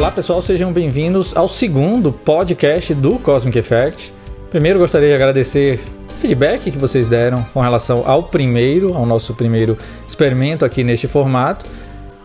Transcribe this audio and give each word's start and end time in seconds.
Olá 0.00 0.10
pessoal, 0.10 0.40
sejam 0.40 0.72
bem-vindos 0.72 1.36
ao 1.36 1.46
segundo 1.46 2.10
podcast 2.10 2.94
do 2.94 3.18
Cosmic 3.18 3.58
Effect. 3.58 4.14
Primeiro 4.48 4.78
gostaria 4.78 5.08
de 5.08 5.14
agradecer 5.14 5.78
o 6.08 6.14
feedback 6.14 6.70
que 6.70 6.78
vocês 6.78 7.06
deram 7.06 7.42
com 7.52 7.60
relação 7.60 8.04
ao 8.06 8.22
primeiro, 8.22 8.94
ao 8.94 9.04
nosso 9.04 9.34
primeiro 9.34 9.76
experimento 10.08 10.64
aqui 10.64 10.82
neste 10.82 11.06
formato. 11.06 11.66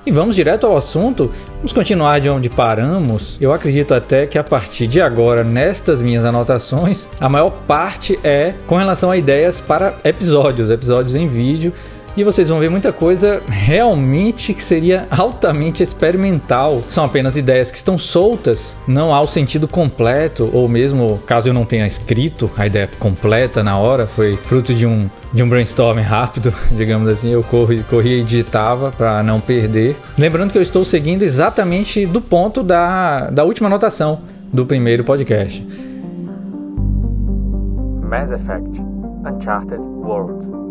E 0.06 0.12
vamos 0.12 0.36
direto 0.36 0.66
ao 0.66 0.78
assunto. 0.78 1.30
Vamos 1.58 1.74
continuar 1.74 2.22
de 2.22 2.30
onde 2.30 2.50
paramos. 2.50 3.38
Eu 3.42 3.52
acredito 3.52 3.94
até 3.94 4.26
que 4.26 4.38
a 4.38 4.44
partir 4.44 4.88
de 4.88 5.02
agora, 5.02 5.44
nestas 5.44 6.02
minhas 6.02 6.24
anotações, 6.24 7.06
a 7.20 7.28
maior 7.28 7.50
parte 7.68 8.18
é 8.24 8.54
com 8.68 8.78
relação 8.78 9.12
a 9.12 9.18
ideias 9.18 9.60
para 9.60 9.96
episódios, 10.06 10.72
episódios 10.72 11.14
em 11.14 11.28
vídeo. 11.28 11.74
E 12.18 12.24
vocês 12.24 12.48
vão 12.48 12.60
ver 12.60 12.70
muita 12.70 12.94
coisa 12.94 13.42
realmente 13.48 14.54
que 14.54 14.64
seria 14.64 15.06
altamente 15.12 15.84
experimental. 15.84 16.82
São 16.90 17.04
apenas 17.04 17.36
ideias 17.36 17.70
que 17.70 17.76
estão 17.76 17.98
soltas, 17.98 18.78
não 18.88 19.14
há 19.14 19.20
o 19.20 19.28
sentido 19.28 19.68
completo, 19.68 20.50
ou 20.54 20.70
mesmo 20.70 21.18
caso 21.28 21.50
eu 21.50 21.54
não 21.54 21.66
tenha 21.66 21.86
escrito 21.86 22.50
a 22.58 22.66
ideia 22.66 22.90
completa 23.00 23.62
na 23.62 23.78
hora, 23.78 24.08
foi 24.08 24.38
fruto 24.38 24.74
de 24.74 24.86
um 24.86 25.10
de 25.34 25.44
um 25.44 25.50
brainstorming 25.50 26.02
rápido, 26.02 26.54
digamos 26.72 27.10
assim, 27.10 27.30
eu 27.30 27.44
corri, 27.44 27.84
corria 27.90 28.20
e 28.20 28.24
digitava 28.24 28.90
para 28.92 29.22
não 29.22 29.38
perder. 29.38 29.98
Lembrando 30.18 30.54
que 30.54 30.58
eu 30.58 30.62
estou 30.62 30.86
seguindo 30.86 31.24
exatamente 31.24 32.06
do 32.06 32.22
ponto 32.22 32.64
da, 32.64 33.30
da 33.30 33.44
última 33.44 33.68
anotação 33.68 34.22
do 34.54 34.66
primeiro 34.66 35.04
podcast. 35.04 35.62
Mass 38.02 38.32
Effect 38.32 38.82
Uncharted 39.26 39.82
Worlds 39.82 40.65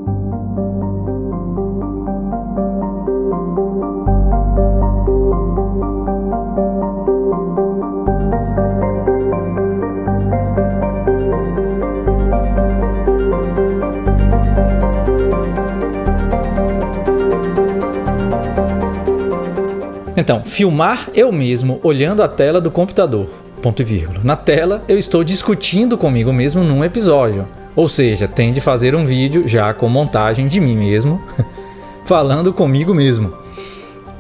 Então, 20.17 20.45
filmar 20.45 21.09
eu 21.15 21.33
mesmo 21.33 21.81
olhando 21.83 22.23
a 22.23 22.29
tela 22.29 22.61
do 22.61 22.71
computador. 22.71 23.29
Ponto 23.61 23.83
e 23.83 23.85
vírgula. 23.85 24.21
Na 24.23 24.37
tela, 24.37 24.85
eu 24.87 24.99
estou 24.99 25.25
discutindo 25.25 25.99
comigo 25.99 26.33
mesmo 26.33 26.63
num 26.63 26.85
episódio. 26.85 27.49
Ou 27.75 27.89
seja, 27.89 28.29
tem 28.29 28.53
de 28.53 28.61
fazer 28.61 28.95
um 28.95 29.05
vídeo 29.05 29.49
já 29.49 29.75
com 29.75 29.89
montagem 29.89 30.47
de 30.47 30.61
mim 30.61 30.77
mesmo, 30.77 31.21
falando 32.05 32.53
comigo 32.53 32.95
mesmo. 32.95 33.33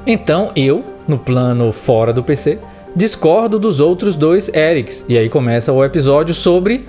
Então, 0.06 0.50
eu, 0.56 0.84
no 1.06 1.18
plano 1.18 1.70
fora 1.70 2.12
do 2.12 2.24
PC, 2.24 2.58
discordo 2.96 3.58
dos 3.58 3.78
outros 3.78 4.16
dois 4.16 4.48
Erics. 4.48 5.04
E 5.08 5.16
aí 5.16 5.28
começa 5.28 5.72
o 5.72 5.84
episódio 5.84 6.34
sobre 6.34 6.88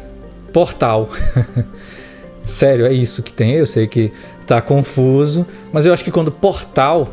Portal. 0.52 1.10
Sério, 2.44 2.86
é 2.86 2.94
isso 2.94 3.22
que 3.22 3.32
tem. 3.32 3.52
Eu 3.54 3.68
sei 3.68 3.86
que 3.86 4.12
tá 4.48 4.62
confuso, 4.62 5.46
mas 5.72 5.86
eu 5.86 5.94
acho 5.94 6.04
que 6.04 6.12
quando 6.12 6.32
Portal 6.32 7.08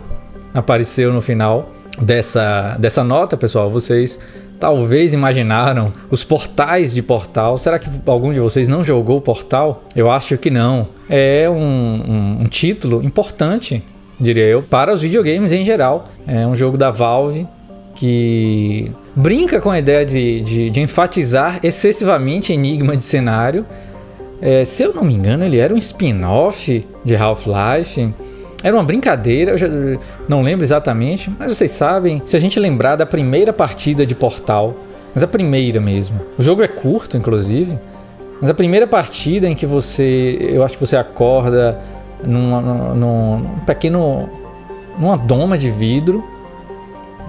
apareceu 0.54 1.12
no 1.12 1.20
final, 1.20 1.70
dessa, 2.00 2.76
dessa 2.78 3.04
nota, 3.04 3.36
pessoal, 3.36 3.70
vocês 3.70 4.18
talvez 4.58 5.12
imaginaram 5.12 5.92
os 6.08 6.22
portais 6.22 6.94
de 6.94 7.02
Portal. 7.02 7.58
Será 7.58 7.78
que 7.78 7.88
algum 8.06 8.32
de 8.32 8.38
vocês 8.38 8.68
não 8.68 8.84
jogou 8.84 9.20
Portal? 9.20 9.82
Eu 9.94 10.10
acho 10.10 10.38
que 10.38 10.50
não. 10.50 10.88
É 11.10 11.50
um, 11.50 11.54
um, 11.54 12.38
um 12.42 12.44
título 12.44 13.02
importante, 13.02 13.84
diria 14.20 14.44
eu, 14.44 14.62
para 14.62 14.92
os 14.92 15.02
videogames 15.02 15.50
em 15.50 15.64
geral. 15.64 16.04
É 16.26 16.46
um 16.46 16.54
jogo 16.54 16.78
da 16.78 16.92
Valve 16.92 17.46
que 17.96 18.90
brinca 19.14 19.60
com 19.60 19.70
a 19.70 19.78
ideia 19.78 20.06
de, 20.06 20.40
de, 20.42 20.70
de 20.70 20.80
enfatizar 20.80 21.58
excessivamente 21.62 22.52
enigma 22.52 22.96
de 22.96 23.02
cenário. 23.02 23.66
É, 24.40 24.64
se 24.64 24.82
eu 24.82 24.94
não 24.94 25.04
me 25.04 25.14
engano, 25.14 25.44
ele 25.44 25.58
era 25.58 25.74
um 25.74 25.78
spin-off 25.78 26.86
de 27.04 27.16
Half-Life. 27.16 28.14
Era 28.62 28.74
uma 28.76 28.84
brincadeira, 28.84 29.52
eu 29.52 29.58
já 29.58 29.66
não 30.28 30.42
lembro 30.42 30.64
exatamente, 30.64 31.30
mas 31.38 31.56
vocês 31.56 31.70
sabem, 31.72 32.22
se 32.24 32.36
a 32.36 32.38
gente 32.38 32.60
lembrar 32.60 32.96
da 32.96 33.04
primeira 33.04 33.52
partida 33.52 34.06
de 34.06 34.14
Portal, 34.14 34.76
mas 35.14 35.22
a 35.22 35.26
primeira 35.26 35.80
mesmo. 35.80 36.20
O 36.38 36.42
jogo 36.42 36.62
é 36.62 36.68
curto, 36.68 37.16
inclusive, 37.16 37.78
mas 38.40 38.48
a 38.48 38.54
primeira 38.54 38.86
partida 38.86 39.48
em 39.48 39.54
que 39.54 39.66
você, 39.66 40.38
eu 40.40 40.62
acho 40.64 40.78
que 40.78 40.86
você 40.86 40.96
acorda 40.96 41.78
num, 42.24 42.94
num 42.94 43.44
pequeno, 43.66 44.28
numa 44.98 45.16
doma 45.16 45.58
de 45.58 45.70
vidro, 45.70 46.24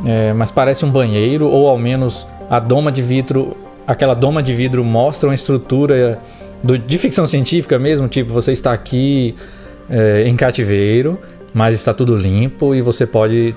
é, 0.05 0.33
mas 0.33 0.51
parece 0.51 0.85
um 0.85 0.89
banheiro, 0.89 1.47
ou 1.47 1.67
ao 1.67 1.77
menos 1.77 2.27
a 2.49 2.59
doma 2.59 2.91
de 2.91 3.01
vidro, 3.01 3.55
aquela 3.87 4.13
doma 4.13 4.41
de 4.41 4.53
vidro 4.53 4.83
mostra 4.83 5.29
uma 5.29 5.35
estrutura 5.35 6.19
do, 6.63 6.77
de 6.77 6.97
ficção 6.97 7.27
científica 7.27 7.77
mesmo, 7.77 8.07
tipo 8.07 8.31
você 8.31 8.51
está 8.51 8.71
aqui 8.71 9.35
é, 9.89 10.23
em 10.27 10.35
cativeiro, 10.35 11.19
mas 11.53 11.75
está 11.75 11.93
tudo 11.93 12.15
limpo 12.15 12.73
e 12.73 12.81
você 12.81 13.05
pode 13.05 13.55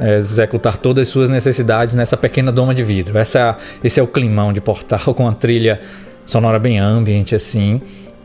é, 0.00 0.16
executar 0.16 0.76
todas 0.76 1.02
as 1.02 1.08
suas 1.08 1.28
necessidades 1.28 1.94
nessa 1.94 2.16
pequena 2.16 2.50
doma 2.50 2.74
de 2.74 2.82
vidro. 2.82 3.18
Essa 3.18 3.56
esse 3.82 4.00
é 4.00 4.02
o 4.02 4.06
climão 4.06 4.52
de 4.52 4.60
portal 4.60 5.12
com 5.14 5.28
a 5.28 5.32
trilha 5.32 5.80
sonora 6.26 6.58
bem 6.58 6.78
ambiente 6.78 7.34
assim. 7.34 7.80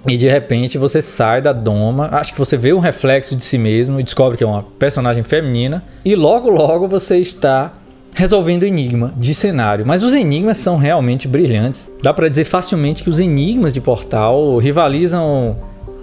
E 0.07 0.17
de 0.17 0.29
repente 0.29 0.77
você 0.77 1.01
sai 1.01 1.41
da 1.41 1.51
doma, 1.51 2.07
acho 2.13 2.31
que 2.31 2.39
você 2.39 2.55
vê 2.55 2.71
um 2.71 2.79
reflexo 2.79 3.35
de 3.35 3.43
si 3.43 3.57
mesmo 3.57 3.99
e 3.99 4.03
descobre 4.03 4.37
que 4.37 4.43
é 4.43 4.47
uma 4.47 4.63
personagem 4.63 5.23
feminina. 5.23 5.83
E 6.05 6.15
logo, 6.15 6.49
logo 6.49 6.87
você 6.87 7.17
está 7.17 7.73
resolvendo 8.13 8.63
enigma 8.63 9.13
de 9.17 9.33
cenário. 9.35 9.85
Mas 9.85 10.03
os 10.03 10.13
enigmas 10.13 10.57
são 10.57 10.77
realmente 10.77 11.27
brilhantes. 11.27 11.91
Dá 12.01 12.13
para 12.13 12.29
dizer 12.29 12.45
facilmente 12.45 13.03
que 13.03 13.09
os 13.09 13.19
enigmas 13.19 13.73
de 13.73 13.81
Portal 13.81 14.57
rivalizam 14.57 15.57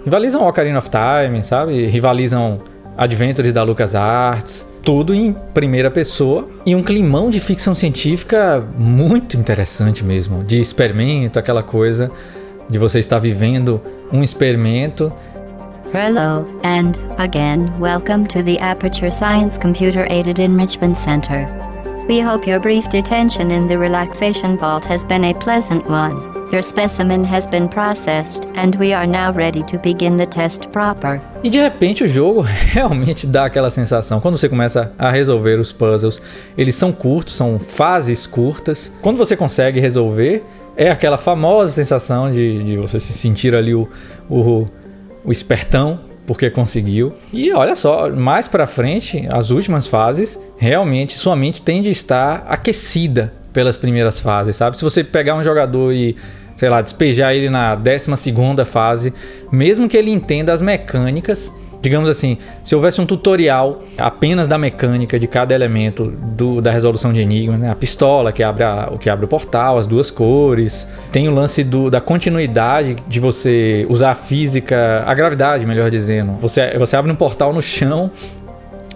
Rivalizam 0.07 0.41
Ocarina 0.41 0.77
of 0.77 0.89
Time, 0.89 1.43
sabe? 1.43 1.85
Rivalizam 1.87 2.61
Adventures 2.97 3.51
da 3.51 3.61
LucasArts. 3.61 4.65
Tudo 4.81 5.13
em 5.13 5.35
primeira 5.53 5.91
pessoa 5.91 6.47
e 6.65 6.73
um 6.73 6.81
climão 6.81 7.29
de 7.29 7.41
ficção 7.41 7.75
científica 7.75 8.65
muito 8.77 9.35
interessante 9.35 10.05
mesmo. 10.05 10.45
De 10.45 10.61
experimento, 10.61 11.37
aquela 11.37 11.61
coisa 11.61 12.09
de 12.69 12.79
você 12.79 12.99
estar 12.99 13.19
vivendo 13.19 13.81
um 14.09 14.23
experimento. 14.23 15.11
Hello, 15.93 16.47
and 16.63 16.93
again, 17.17 17.69
welcome 17.77 18.25
to 18.27 18.41
the 18.41 18.57
Aperture 18.61 19.11
Science 19.11 19.59
Computer 19.59 20.09
Aided 20.09 20.41
Enrichment 20.41 20.95
Center. 20.95 21.66
We 22.07 22.21
hope 22.21 22.47
your 22.47 22.61
brief 22.61 22.87
detention 22.87 23.51
in 23.51 23.67
the 23.67 23.77
relaxation 23.77 24.57
vault 24.57 24.85
has 24.85 25.03
been 25.03 25.25
a 25.25 25.33
pleasant 25.33 25.85
one. 25.89 26.15
Your 26.53 26.61
specimen 26.61 27.25
has 27.25 27.45
been 27.45 27.67
processed 27.67 28.45
and 28.55 28.73
we 28.75 28.93
are 28.93 29.05
now 29.05 29.33
ready 29.33 29.61
to 29.63 29.77
begin 29.77 30.15
the 30.15 30.25
test 30.25 30.69
proper. 30.71 31.21
E 31.43 31.49
de 31.49 31.59
repente 31.59 32.05
o 32.05 32.07
jogo 32.07 32.39
realmente 32.71 33.27
dá 33.27 33.43
aquela 33.43 33.69
sensação 33.69 34.21
quando 34.21 34.37
você 34.37 34.47
começa 34.47 34.93
a 34.97 35.11
resolver 35.11 35.59
os 35.59 35.73
puzzles. 35.73 36.21
Eles 36.57 36.75
são 36.75 36.93
curtos, 36.93 37.35
são 37.35 37.59
fases 37.59 38.25
curtas. 38.25 38.89
Quando 39.01 39.17
você 39.17 39.35
consegue 39.35 39.81
resolver, 39.81 40.45
é 40.77 40.89
aquela 40.89 41.17
famosa 41.17 41.73
sensação 41.73 42.31
de, 42.31 42.63
de 42.63 42.77
você 42.77 43.01
se 43.01 43.11
sentir 43.11 43.53
ali 43.53 43.75
o, 43.75 43.85
o, 44.29 44.65
o 45.25 45.31
espertão 45.33 46.06
porque 46.27 46.49
conseguiu. 46.49 47.13
E 47.31 47.53
olha 47.53 47.75
só, 47.75 48.09
mais 48.11 48.49
para 48.49 48.67
frente, 48.67 49.25
as 49.29 49.49
últimas 49.49 49.87
fases, 49.87 50.39
realmente 50.57 51.17
sua 51.17 51.35
mente 51.37 51.61
tende 51.61 51.87
a 51.87 51.91
estar 51.91 52.45
aquecida 52.47 53.33
pelas 53.53 53.77
primeiras 53.77 54.19
fases, 54.19 54.57
sabe? 54.57 54.77
Se 54.77 54.83
você 54.83 55.03
pegar 55.03 55.35
um 55.35 55.43
jogador 55.43 55.93
e, 55.93 56.17
sei 56.57 56.67
lá, 56.67 56.81
despejar 56.81 57.33
ele 57.33 57.49
na 57.49 57.73
12 57.73 58.33
fase, 58.65 59.13
mesmo 59.49 59.87
que 59.87 59.95
ele 59.95 60.11
entenda 60.11 60.51
as 60.51 60.61
mecânicas, 60.61 61.51
digamos 61.81 62.09
assim, 62.09 62.37
se 62.63 62.75
houvesse 62.75 62.99
um 62.99 63.05
tutorial 63.05 63.81
apenas 63.97 64.47
da 64.47 64.57
mecânica 64.57 65.19
de 65.19 65.27
cada 65.27 65.53
elemento 65.53 66.05
do, 66.05 66.61
da 66.61 66.71
resolução 66.71 67.13
de 67.13 67.21
enigmas, 67.21 67.59
né? 67.59 67.69
a 67.69 67.75
pistola 67.75 68.31
que 68.31 68.43
abre, 68.43 68.63
a, 68.63 68.89
o 68.91 68.97
que 68.97 69.09
abre 69.09 69.25
o 69.25 69.27
portal, 69.27 69.77
as 69.77 69.85
duas 69.85 70.09
cores, 70.09 70.87
tem 71.11 71.27
o 71.27 71.31
lance 71.33 71.63
do, 71.63 71.89
da 71.89 72.01
continuidade 72.01 72.95
de 73.07 73.19
você 73.19 73.85
usar 73.89 74.11
a 74.11 74.15
física, 74.15 75.03
a 75.05 75.13
gravidade, 75.13 75.65
melhor 75.65 75.89
dizendo. 75.91 76.33
Você, 76.39 76.77
você 76.77 76.95
abre 76.95 77.11
um 77.11 77.15
portal 77.15 77.53
no 77.53 77.61
chão, 77.61 78.11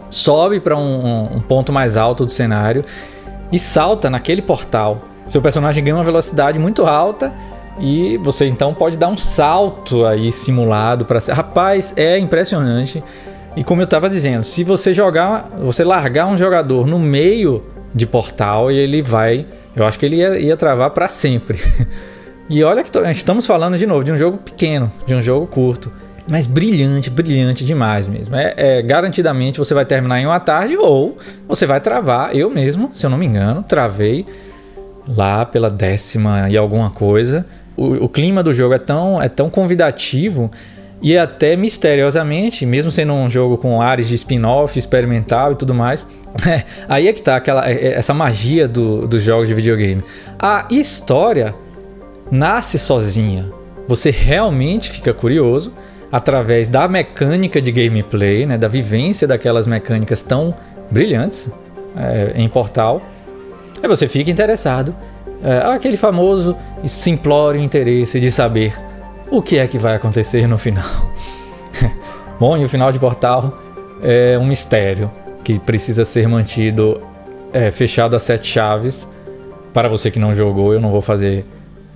sobe 0.10 0.60
para 0.60 0.76
um, 0.76 1.38
um 1.38 1.40
ponto 1.40 1.72
mais 1.72 1.96
alto 1.98 2.26
do 2.26 2.32
cenário 2.32 2.84
e 3.52 3.60
salta 3.60 4.10
naquele 4.10 4.42
portal. 4.42 5.04
Seu 5.28 5.42
personagem 5.42 5.84
ganha 5.84 5.96
uma 5.96 6.04
velocidade 6.04 6.60
muito 6.60 6.86
alta 6.86 7.32
e 7.80 8.18
você 8.18 8.46
então 8.46 8.74
pode 8.74 8.98
dar 8.98 9.08
um 9.08 9.18
salto 9.18 10.06
aí 10.06 10.32
simulado 10.32 11.06
para 11.06 11.20
rapaz 11.34 11.94
é 11.96 12.18
impressionante 12.18 13.04
e 13.56 13.64
como 13.64 13.82
eu 13.82 13.86
estava 13.86 14.10
dizendo 14.10 14.44
se 14.44 14.64
você 14.64 14.94
jogar 14.94 15.50
você 15.62 15.84
largar 15.84 16.28
um 16.28 16.38
jogador 16.38 16.86
no 16.86 17.00
meio 17.00 17.64
de 17.94 18.06
portal 18.06 18.72
e 18.72 18.78
ele 18.78 19.02
vai 19.02 19.46
eu 19.76 19.86
acho 19.86 19.98
que 19.98 20.06
ele 20.06 20.18
ia, 20.18 20.38
ia 20.38 20.58
travar 20.58 20.92
para 20.92 21.08
sempre 21.08 21.60
e 22.50 22.64
olha 22.64 22.84
que 22.84 22.92
estamos 23.12 23.48
falando 23.48 23.78
de 23.78 23.86
novo 23.86 24.04
de 24.04 24.12
um 24.12 24.18
jogo 24.18 24.38
pequeno 24.38 24.92
de 25.06 25.16
um 25.16 25.22
jogo 25.22 25.48
curto 25.48 25.92
Mas 26.30 26.48
brilhante, 26.48 27.10
brilhante 27.10 27.66
demais 27.66 28.08
mesmo. 28.08 28.36
É, 28.36 28.54
é, 28.56 28.82
garantidamente 28.82 29.60
você 29.60 29.74
vai 29.74 29.86
terminar 29.86 30.20
em 30.20 30.26
uma 30.26 30.40
tarde 30.40 30.78
ou 30.78 31.18
você 31.48 31.66
vai 31.66 31.82
travar. 31.82 32.36
Eu 32.36 32.50
mesmo, 32.50 32.92
se 32.94 33.06
eu 33.06 33.10
não 33.10 33.18
me 33.18 33.26
engano, 33.26 33.64
travei 33.64 34.26
lá 35.08 35.46
pela 35.46 35.70
décima 35.70 36.50
e 36.50 36.56
alguma 36.56 36.90
coisa. 36.90 37.46
O, 37.76 38.06
o 38.06 38.10
clima 38.10 38.44
do 38.44 38.54
jogo 38.54 38.74
é 38.74 38.80
tão, 38.80 39.22
é 39.22 39.30
tão 39.30 39.50
convidativo 39.50 40.52
e 41.02 41.18
até 41.18 41.56
misteriosamente, 41.56 42.64
mesmo 42.66 42.92
sendo 42.92 43.14
um 43.14 43.28
jogo 43.28 43.58
com 43.58 43.82
áreas 43.82 44.08
de 44.08 44.16
spin-off, 44.16 44.78
experimental 44.78 45.54
e 45.54 45.56
tudo 45.56 45.74
mais, 45.74 46.06
é, 46.48 46.64
aí 46.88 47.08
é 47.08 47.14
que 47.14 47.22
tá 47.22 47.36
aquela, 47.36 47.68
é, 47.68 47.74
é, 47.74 47.94
essa 47.94 48.14
magia 48.14 48.68
do, 48.68 49.08
dos 49.08 49.24
jogos 49.24 49.48
de 49.48 49.56
videogame. 49.56 50.04
A 50.40 50.68
história 50.70 51.56
nasce 52.30 52.78
sozinha. 52.78 53.50
Você 53.88 54.12
realmente 54.12 54.92
fica 54.92 55.12
curioso 55.12 55.74
através 56.12 56.70
da 56.70 56.88
mecânica 56.88 57.60
de 57.60 57.72
gameplay, 57.72 58.46
né, 58.46 58.58
da 58.58 58.68
vivência 58.68 59.28
daquelas 59.28 59.66
mecânicas 59.66 60.22
tão 60.22 60.54
brilhantes 60.92 61.50
é, 61.96 62.34
em 62.36 62.48
Portal. 62.48 63.02
Aí 63.82 63.90
você 63.90 64.08
fica 64.08 64.30
interessado. 64.30 64.96
É, 65.44 65.58
aquele 65.74 65.98
famoso 65.98 66.56
e 66.84 66.90
simplório 66.90 67.60
interesse 67.60 68.20
de 68.20 68.30
saber 68.30 68.76
o 69.30 69.42
que 69.42 69.58
é 69.58 69.66
que 69.66 69.80
vai 69.80 69.96
acontecer 69.96 70.48
no 70.48 70.58
final. 70.58 70.86
Bom, 72.40 72.58
e 72.58 72.66
o 72.66 72.70
final 72.70 72.92
de 72.92 73.00
Portal 73.00 73.58
é 74.04 74.38
um 74.38 74.46
mistério 74.46 75.12
que 75.44 75.60
precisa 75.60 76.06
ser 76.06 76.28
mantido 76.28 77.02
é, 77.52 77.72
fechado 77.72 78.16
a 78.16 78.20
sete 78.20 78.48
chaves. 78.48 79.08
Para 79.74 79.90
você 79.90 80.12
que 80.12 80.20
não 80.20 80.34
jogou, 80.34 80.74
eu 80.74 80.82
não 80.82 80.92
vou 80.92 81.02
fazer, 81.02 81.46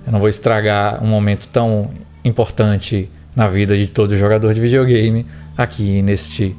eu 0.04 0.12
não 0.12 0.18
vou 0.18 0.28
estragar 0.28 1.02
um 1.04 1.06
momento 1.06 1.46
tão 1.48 1.90
importante 2.24 3.08
na 3.34 3.46
vida 3.46 3.76
de 3.76 3.88
todo 3.88 4.16
jogador 4.16 4.54
de 4.54 4.60
videogame 4.60 5.26
aqui 5.56 6.02
neste 6.02 6.56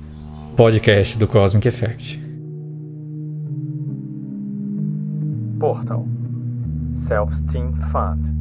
podcast 0.56 1.18
do 1.18 1.28
Cosmic 1.28 1.68
Effect. 1.68 2.22
Portal 5.60 6.06
Self 6.98 7.32
Esteem 7.32 7.74
Fund. 7.74 8.38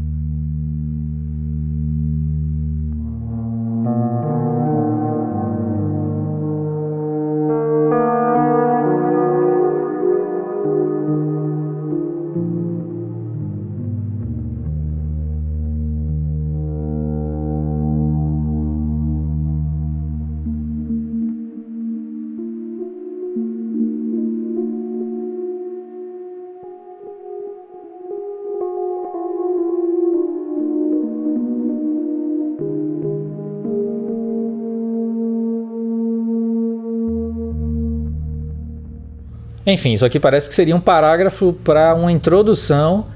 Enfim, 39.66 39.94
isso 39.94 40.06
aqui 40.06 40.20
parece 40.20 40.48
que 40.48 40.54
seria 40.54 40.76
um 40.76 40.80
parágrafo 40.80 41.52
para 41.52 41.92
uma 41.94 42.12
introdução 42.12 43.06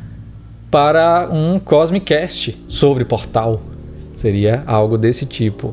para 0.69 1.29
um 1.31 1.61
Cosmicast 1.61 2.59
sobre 2.67 3.05
Portal. 3.05 3.61
Seria 4.17 4.65
algo 4.67 4.99
desse 4.99 5.25
tipo. 5.25 5.73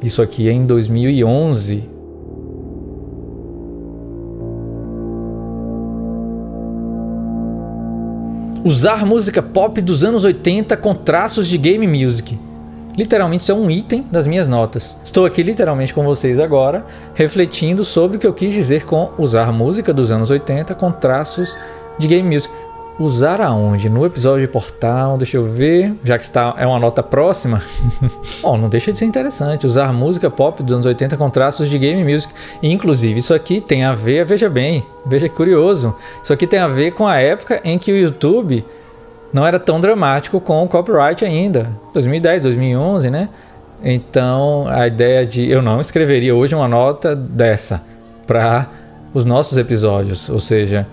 Isso 0.00 0.22
aqui 0.22 0.48
é 0.48 0.52
em 0.52 0.64
2011. 0.64 1.90
Usar 8.64 9.04
música 9.04 9.42
pop 9.42 9.80
dos 9.82 10.04
anos 10.04 10.24
80 10.24 10.76
com 10.76 10.94
traços 10.94 11.48
de 11.48 11.58
game 11.58 11.86
music. 11.86 12.38
Literalmente 12.96 13.50
é 13.50 13.54
um 13.54 13.68
item 13.68 14.04
das 14.10 14.26
minhas 14.26 14.46
notas. 14.46 14.96
Estou 15.04 15.26
aqui 15.26 15.42
literalmente 15.42 15.92
com 15.92 16.04
vocês 16.04 16.38
agora, 16.38 16.86
refletindo 17.14 17.84
sobre 17.84 18.16
o 18.16 18.20
que 18.20 18.26
eu 18.26 18.32
quis 18.32 18.52
dizer 18.52 18.84
com 18.84 19.10
usar 19.18 19.52
música 19.52 19.92
dos 19.92 20.12
anos 20.12 20.30
80 20.30 20.74
com 20.76 20.92
traços 20.92 21.56
de 21.98 22.06
game 22.06 22.32
music. 22.32 22.54
Usar 22.96 23.40
aonde? 23.40 23.90
No 23.90 24.06
episódio 24.06 24.46
de 24.46 24.52
Portal, 24.52 25.18
deixa 25.18 25.36
eu 25.36 25.44
ver, 25.44 25.92
já 26.04 26.16
que 26.16 26.22
está, 26.22 26.54
é 26.56 26.64
uma 26.64 26.78
nota 26.78 27.02
próxima. 27.02 27.60
Bom, 28.40 28.56
não 28.56 28.68
deixa 28.68 28.92
de 28.92 28.98
ser 29.00 29.06
interessante. 29.06 29.66
Usar 29.66 29.92
música 29.92 30.30
pop 30.30 30.62
dos 30.62 30.72
anos 30.72 30.86
80 30.86 31.16
com 31.16 31.28
traços 31.28 31.68
de 31.68 31.76
game 31.76 32.04
music. 32.04 32.32
inclusive, 32.62 33.18
isso 33.18 33.34
aqui 33.34 33.60
tem 33.60 33.82
a 33.82 33.96
ver, 33.96 34.24
veja 34.24 34.48
bem, 34.48 34.86
veja 35.04 35.28
que 35.28 35.34
curioso. 35.34 35.96
Isso 36.22 36.32
aqui 36.32 36.46
tem 36.46 36.60
a 36.60 36.68
ver 36.68 36.92
com 36.92 37.04
a 37.08 37.16
época 37.16 37.60
em 37.64 37.76
que 37.76 37.90
o 37.90 37.96
YouTube 37.96 38.64
não 39.34 39.44
era 39.44 39.58
tão 39.58 39.80
dramático 39.80 40.40
com 40.40 40.62
o 40.62 40.68
copyright 40.68 41.24
ainda. 41.24 41.68
2010, 41.92 42.44
2011, 42.44 43.10
né? 43.10 43.28
Então, 43.82 44.64
a 44.68 44.86
ideia 44.86 45.26
de 45.26 45.50
eu 45.50 45.60
não 45.60 45.80
escreveria 45.80 46.32
hoje 46.32 46.54
uma 46.54 46.68
nota 46.68 47.16
dessa 47.16 47.82
para 48.28 48.68
os 49.12 49.24
nossos 49.24 49.58
episódios, 49.58 50.30
ou 50.30 50.38
seja, 50.38 50.86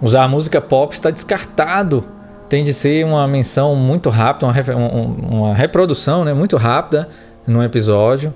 usar 0.00 0.24
a 0.24 0.28
música 0.28 0.58
pop 0.58 0.94
está 0.94 1.10
descartado. 1.10 2.02
Tem 2.48 2.64
de 2.64 2.72
ser 2.72 3.04
uma 3.04 3.28
menção 3.28 3.76
muito 3.76 4.08
rápida, 4.08 4.46
uma, 4.46 4.88
uma 4.90 5.54
reprodução 5.54 6.24
né, 6.24 6.32
muito 6.32 6.56
rápida 6.56 7.10
num 7.46 7.62
episódio, 7.62 8.32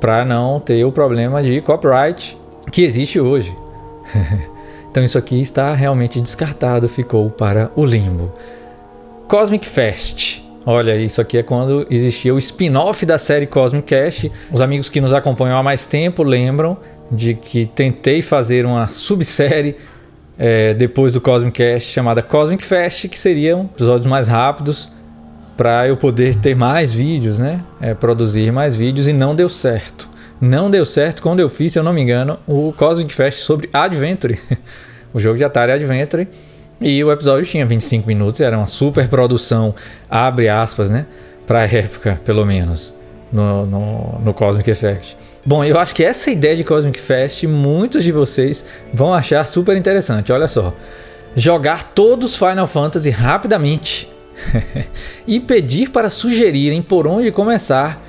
para 0.00 0.24
não 0.24 0.58
ter 0.58 0.84
o 0.84 0.90
problema 0.90 1.40
de 1.40 1.60
copyright 1.60 2.36
que 2.72 2.82
existe 2.82 3.20
hoje. 3.20 3.56
então 4.96 5.04
isso 5.04 5.18
aqui 5.18 5.38
está 5.38 5.74
realmente 5.74 6.18
descartado, 6.22 6.88
ficou 6.88 7.28
para 7.28 7.70
o 7.76 7.84
limbo. 7.84 8.32
Cosmic 9.28 9.68
Fest. 9.68 10.40
Olha, 10.64 10.96
isso 10.96 11.20
aqui 11.20 11.36
é 11.36 11.42
quando 11.42 11.86
existia 11.90 12.34
o 12.34 12.38
spin-off 12.38 13.04
da 13.04 13.18
série 13.18 13.46
Cosmic 13.46 13.88
Cast. 13.88 14.32
Os 14.50 14.62
amigos 14.62 14.88
que 14.88 14.98
nos 14.98 15.12
acompanham 15.12 15.58
há 15.58 15.62
mais 15.62 15.84
tempo 15.84 16.22
lembram 16.22 16.78
de 17.12 17.34
que 17.34 17.66
tentei 17.66 18.22
fazer 18.22 18.64
uma 18.64 18.88
subsérie 18.88 19.76
é, 20.38 20.72
depois 20.72 21.12
do 21.12 21.20
Cosmic 21.20 21.58
Cast 21.58 21.92
chamada 21.92 22.22
Cosmic 22.22 22.64
Fest, 22.64 23.06
que 23.08 23.18
seriam 23.18 23.68
episódios 23.74 24.06
mais 24.06 24.28
rápidos 24.28 24.90
para 25.58 25.86
eu 25.86 25.98
poder 25.98 26.36
ter 26.36 26.56
mais 26.56 26.94
vídeos, 26.94 27.38
né? 27.38 27.62
É, 27.82 27.92
produzir 27.92 28.50
mais 28.50 28.74
vídeos 28.74 29.06
e 29.06 29.12
não 29.12 29.34
deu 29.34 29.50
certo. 29.50 30.08
Não 30.40 30.70
deu 30.70 30.84
certo 30.84 31.22
quando 31.22 31.40
eu 31.40 31.48
fiz, 31.48 31.72
se 31.72 31.78
eu 31.78 31.82
não 31.82 31.92
me 31.92 32.00
engano, 32.02 32.38
o 32.46 32.72
Cosmic 32.76 33.12
Fest 33.12 33.40
sobre 33.40 33.70
Adventure, 33.72 34.38
o 35.16 35.18
jogo 35.18 35.38
de 35.38 35.44
Atari 35.44 35.72
Adventure 35.72 36.28
e 36.78 37.02
o 37.02 37.10
episódio 37.10 37.46
tinha 37.46 37.64
25 37.64 38.06
minutos, 38.06 38.42
era 38.42 38.54
uma 38.54 38.66
super 38.66 39.08
produção, 39.08 39.74
abre 40.10 40.46
aspas, 40.46 40.90
né? 40.90 41.06
Pra 41.46 41.64
época, 41.64 42.20
pelo 42.22 42.44
menos, 42.44 42.92
no, 43.32 43.64
no, 43.64 44.18
no 44.18 44.34
Cosmic 44.34 44.70
Effect. 44.70 45.16
Bom, 45.42 45.64
eu 45.64 45.78
acho 45.78 45.94
que 45.94 46.04
essa 46.04 46.30
ideia 46.30 46.54
de 46.54 46.62
Cosmic 46.62 47.00
Fest, 47.00 47.44
muitos 47.44 48.04
de 48.04 48.12
vocês 48.12 48.62
vão 48.92 49.14
achar 49.14 49.46
super 49.46 49.74
interessante. 49.74 50.30
Olha 50.30 50.46
só. 50.46 50.74
Jogar 51.34 51.94
todos 51.94 52.32
os 52.32 52.36
Final 52.36 52.66
Fantasy 52.66 53.08
rapidamente 53.08 54.10
e 55.26 55.40
pedir 55.40 55.88
para 55.88 56.10
sugerirem 56.10 56.82
por 56.82 57.06
onde 57.06 57.32
começar, 57.32 58.02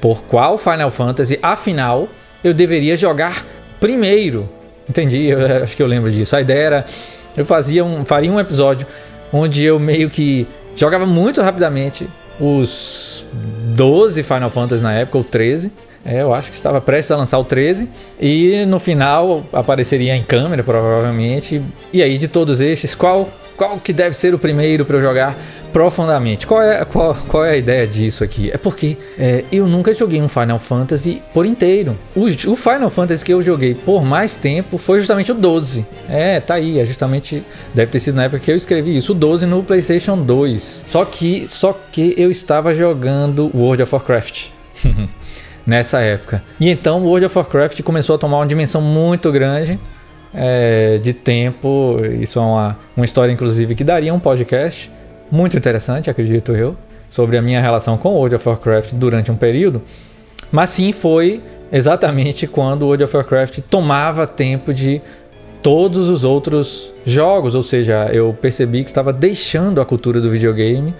por 0.00 0.22
qual 0.22 0.56
Final 0.56 0.92
Fantasy, 0.92 1.40
afinal, 1.42 2.08
eu 2.44 2.54
deveria 2.54 2.96
jogar 2.96 3.44
primeiro. 3.80 4.61
Entendi, 4.92 5.24
eu 5.24 5.62
acho 5.62 5.74
que 5.74 5.82
eu 5.82 5.86
lembro 5.86 6.10
disso. 6.10 6.36
A 6.36 6.42
ideia 6.42 6.58
era 6.58 6.86
eu 7.34 7.46
fazia 7.46 7.82
um, 7.82 8.04
faria 8.04 8.30
um 8.30 8.38
episódio 8.38 8.86
onde 9.32 9.64
eu 9.64 9.78
meio 9.78 10.10
que 10.10 10.46
jogava 10.76 11.06
muito 11.06 11.40
rapidamente 11.40 12.06
os 12.38 13.24
12 13.74 14.22
Final 14.22 14.50
Fantasy 14.50 14.82
na 14.82 14.92
época, 14.92 15.16
ou 15.16 15.24
13. 15.24 15.72
É, 16.04 16.20
eu 16.20 16.34
acho 16.34 16.50
que 16.50 16.56
estava 16.56 16.78
prestes 16.78 17.10
a 17.10 17.16
lançar 17.16 17.38
o 17.38 17.44
13. 17.44 17.88
E 18.20 18.66
no 18.66 18.78
final 18.78 19.44
apareceria 19.50 20.14
em 20.14 20.22
câmera, 20.22 20.62
provavelmente. 20.62 21.62
E 21.90 22.02
aí, 22.02 22.18
de 22.18 22.28
todos 22.28 22.60
estes, 22.60 22.94
qual, 22.94 23.30
qual 23.56 23.78
que 23.78 23.92
deve 23.92 24.14
ser 24.14 24.34
o 24.34 24.38
primeiro 24.38 24.84
para 24.84 24.96
eu 24.96 25.00
jogar? 25.00 25.36
profundamente. 25.72 26.46
Qual 26.46 26.62
é, 26.62 26.84
qual, 26.84 27.16
qual 27.26 27.44
é 27.44 27.52
a 27.52 27.56
ideia 27.56 27.86
disso 27.86 28.22
aqui? 28.22 28.50
É 28.50 28.58
porque 28.58 28.96
é, 29.18 29.44
eu 29.50 29.66
nunca 29.66 29.92
joguei 29.94 30.20
um 30.20 30.28
Final 30.28 30.58
Fantasy 30.58 31.22
por 31.32 31.46
inteiro. 31.46 31.98
O, 32.14 32.26
o, 32.26 32.56
Final 32.56 32.90
Fantasy 32.90 33.24
que 33.24 33.32
eu 33.32 33.42
joguei 33.42 33.74
por 33.74 34.04
mais 34.04 34.34
tempo 34.34 34.78
foi 34.78 34.98
justamente 34.98 35.32
o 35.32 35.34
12. 35.34 35.86
É, 36.08 36.38
tá 36.40 36.54
aí, 36.54 36.78
é 36.78 36.84
justamente. 36.84 37.42
Deve 37.74 37.90
ter 37.90 38.00
sido 38.00 38.16
na 38.16 38.24
época 38.24 38.40
que 38.40 38.52
eu 38.52 38.56
escrevi 38.56 38.96
isso, 38.96 39.12
o 39.12 39.14
12 39.14 39.46
no 39.46 39.62
PlayStation 39.62 40.16
2. 40.18 40.84
Só 40.88 41.04
que, 41.04 41.48
só 41.48 41.72
que 41.90 42.14
eu 42.18 42.30
estava 42.30 42.74
jogando 42.74 43.50
World 43.54 43.82
of 43.82 43.94
Warcraft. 43.94 44.48
nessa 45.64 46.00
época. 46.00 46.42
E 46.58 46.68
então 46.68 47.04
World 47.04 47.26
of 47.26 47.38
Warcraft 47.38 47.82
começou 47.82 48.16
a 48.16 48.18
tomar 48.18 48.38
uma 48.38 48.46
dimensão 48.46 48.80
muito 48.80 49.30
grande 49.30 49.78
é, 50.34 50.98
de 50.98 51.12
tempo. 51.12 51.96
Isso 52.20 52.38
é 52.38 52.42
uma, 52.42 52.78
uma 52.96 53.04
história, 53.04 53.32
inclusive, 53.32 53.74
que 53.74 53.84
daria 53.84 54.12
um 54.12 54.20
podcast 54.20 54.90
muito 55.30 55.56
interessante, 55.56 56.10
acredito 56.10 56.52
eu, 56.52 56.76
sobre 57.08 57.36
a 57.36 57.42
minha 57.42 57.60
relação 57.60 57.96
com 57.96 58.10
World 58.10 58.36
of 58.36 58.48
Warcraft 58.48 58.92
durante 58.94 59.30
um 59.30 59.36
período. 59.36 59.82
Mas 60.50 60.70
sim 60.70 60.92
foi 60.92 61.42
exatamente 61.72 62.46
quando 62.46 62.82
World 62.82 63.04
of 63.04 63.16
Warcraft 63.16 63.60
tomava 63.70 64.26
tempo 64.26 64.74
de 64.74 65.00
todos 65.62 66.08
os 66.08 66.24
outros 66.24 66.92
jogos, 67.06 67.54
ou 67.54 67.62
seja, 67.62 68.10
eu 68.12 68.36
percebi 68.38 68.82
que 68.82 68.90
estava 68.90 69.12
deixando 69.12 69.80
a 69.80 69.86
cultura 69.86 70.20
do 70.20 70.28
videogame 70.28 70.94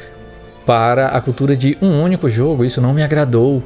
para 0.65 1.09
a 1.09 1.21
cultura 1.21 1.57
de 1.57 1.77
um 1.83 2.03
único 2.03 2.29
jogo. 2.29 2.65
Isso 2.65 2.81
não 2.81 2.95
me 2.95 3.03
agradou. 3.03 3.63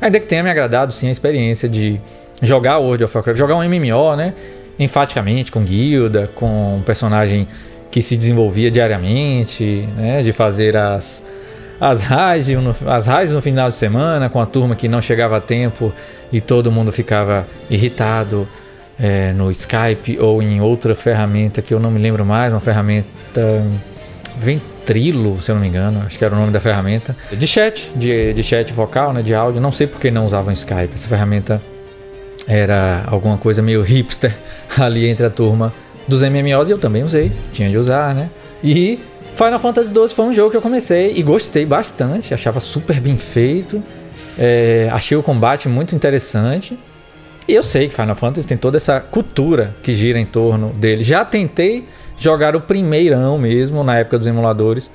Ainda 0.00 0.18
que 0.18 0.26
tenha 0.26 0.42
me 0.42 0.50
agradado 0.50 0.92
sim 0.92 1.08
a 1.08 1.12
experiência 1.12 1.68
de 1.68 2.00
jogar 2.42 2.78
World 2.78 3.04
of 3.04 3.16
Warcraft, 3.16 3.38
jogar 3.38 3.56
um 3.56 3.62
MMO, 3.62 4.16
né? 4.16 4.34
Enfaticamente, 4.78 5.50
com 5.50 5.62
guilda, 5.62 6.30
com 6.34 6.76
um 6.76 6.82
personagem 6.82 7.48
que 7.90 8.02
se 8.02 8.16
desenvolvia 8.16 8.70
diariamente, 8.70 9.88
né? 9.96 10.22
De 10.22 10.32
fazer 10.32 10.76
as, 10.76 11.24
as 11.80 12.02
raids, 12.02 12.50
as 12.86 13.06
raids 13.06 13.32
no 13.32 13.40
final 13.40 13.68
de 13.68 13.76
semana 13.76 14.28
com 14.28 14.40
a 14.40 14.46
turma 14.46 14.74
que 14.76 14.88
não 14.88 15.00
chegava 15.00 15.36
a 15.36 15.40
tempo 15.40 15.92
e 16.32 16.40
todo 16.40 16.70
mundo 16.70 16.92
ficava 16.92 17.46
irritado 17.70 18.46
é, 18.98 19.32
no 19.32 19.50
Skype 19.50 20.18
ou 20.18 20.42
em 20.42 20.60
outra 20.60 20.94
ferramenta 20.94 21.62
que 21.62 21.72
eu 21.72 21.80
não 21.80 21.90
me 21.90 22.00
lembro 22.00 22.24
mais, 22.24 22.52
uma 22.52 22.60
ferramenta 22.60 23.64
Ventrilo, 24.36 25.40
se 25.40 25.50
eu 25.50 25.54
não 25.54 25.62
me 25.62 25.68
engano, 25.68 26.02
acho 26.06 26.18
que 26.18 26.24
era 26.24 26.34
o 26.34 26.38
nome 26.38 26.52
da 26.52 26.60
ferramenta, 26.60 27.16
de 27.32 27.46
chat, 27.46 27.90
de, 27.94 28.32
de 28.32 28.42
chat 28.42 28.72
vocal, 28.72 29.12
né, 29.12 29.22
de 29.22 29.34
áudio, 29.34 29.60
não 29.60 29.72
sei 29.72 29.86
porque 29.86 30.10
não 30.10 30.24
usavam 30.24 30.52
Skype, 30.52 30.90
essa 30.94 31.08
ferramenta 31.08 31.60
era 32.48 33.04
alguma 33.06 33.36
coisa 33.36 33.60
meio 33.60 33.82
hipster 33.82 34.34
ali 34.80 35.06
entre 35.06 35.26
a 35.26 35.30
turma 35.30 35.72
dos 36.08 36.22
MMOs 36.22 36.70
e 36.70 36.72
eu 36.72 36.78
também 36.78 37.04
usei, 37.04 37.30
tinha 37.52 37.68
de 37.68 37.76
usar, 37.76 38.14
né? 38.14 38.30
E 38.64 38.98
Final 39.34 39.60
Fantasy 39.60 39.92
XII 39.92 40.08
foi 40.08 40.24
um 40.24 40.34
jogo 40.34 40.50
que 40.50 40.56
eu 40.56 40.62
comecei 40.62 41.12
e 41.14 41.22
gostei 41.22 41.66
bastante, 41.66 42.32
achava 42.32 42.58
super 42.58 42.98
bem 42.98 43.18
feito, 43.18 43.82
é, 44.38 44.88
achei 44.90 45.16
o 45.16 45.22
combate 45.22 45.68
muito 45.68 45.94
interessante. 45.94 46.78
E 47.46 47.54
eu 47.54 47.62
sei 47.62 47.88
que 47.88 47.94
Final 47.94 48.14
Fantasy 48.14 48.46
tem 48.46 48.56
toda 48.56 48.76
essa 48.76 49.00
cultura 49.00 49.74
que 49.82 49.94
gira 49.94 50.18
em 50.18 50.26
torno 50.26 50.70
dele. 50.70 51.02
Já 51.02 51.24
tentei 51.24 51.86
jogar 52.18 52.56
o 52.56 52.60
primeirão 52.60 53.38
mesmo, 53.38 53.82
na 53.84 53.96
época 53.98 54.18
dos 54.18 54.26
emuladores, 54.26 54.90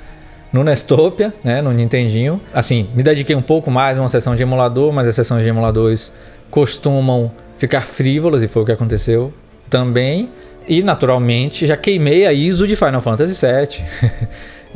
no 0.52 0.64
Nestopia, 0.64 1.34
né, 1.44 1.62
no 1.62 1.72
Nintendinho. 1.72 2.40
Assim, 2.54 2.90
me 2.94 3.02
dediquei 3.02 3.36
um 3.36 3.42
pouco 3.42 3.72
mais 3.72 3.98
a 3.98 4.02
uma 4.02 4.10
sessão 4.10 4.36
de 4.36 4.44
emulador, 4.44 4.92
mas 4.94 5.08
as 5.08 5.16
sessões 5.16 5.44
de 5.44 5.50
emuladores 5.50 6.14
costumam 6.52 7.32
ficar 7.58 7.82
frívolas 7.82 8.44
e 8.44 8.48
foi 8.48 8.64
o 8.64 8.66
que 8.66 8.72
aconteceu 8.72 9.34
também. 9.70 10.30
E 10.68 10.82
naturalmente 10.82 11.68
já 11.68 11.76
queimei 11.76 12.26
a 12.26 12.34
ISO 12.34 12.68
de 12.68 12.76
Final 12.76 13.02
Fantasy 13.02 13.46
VII. 13.46 13.86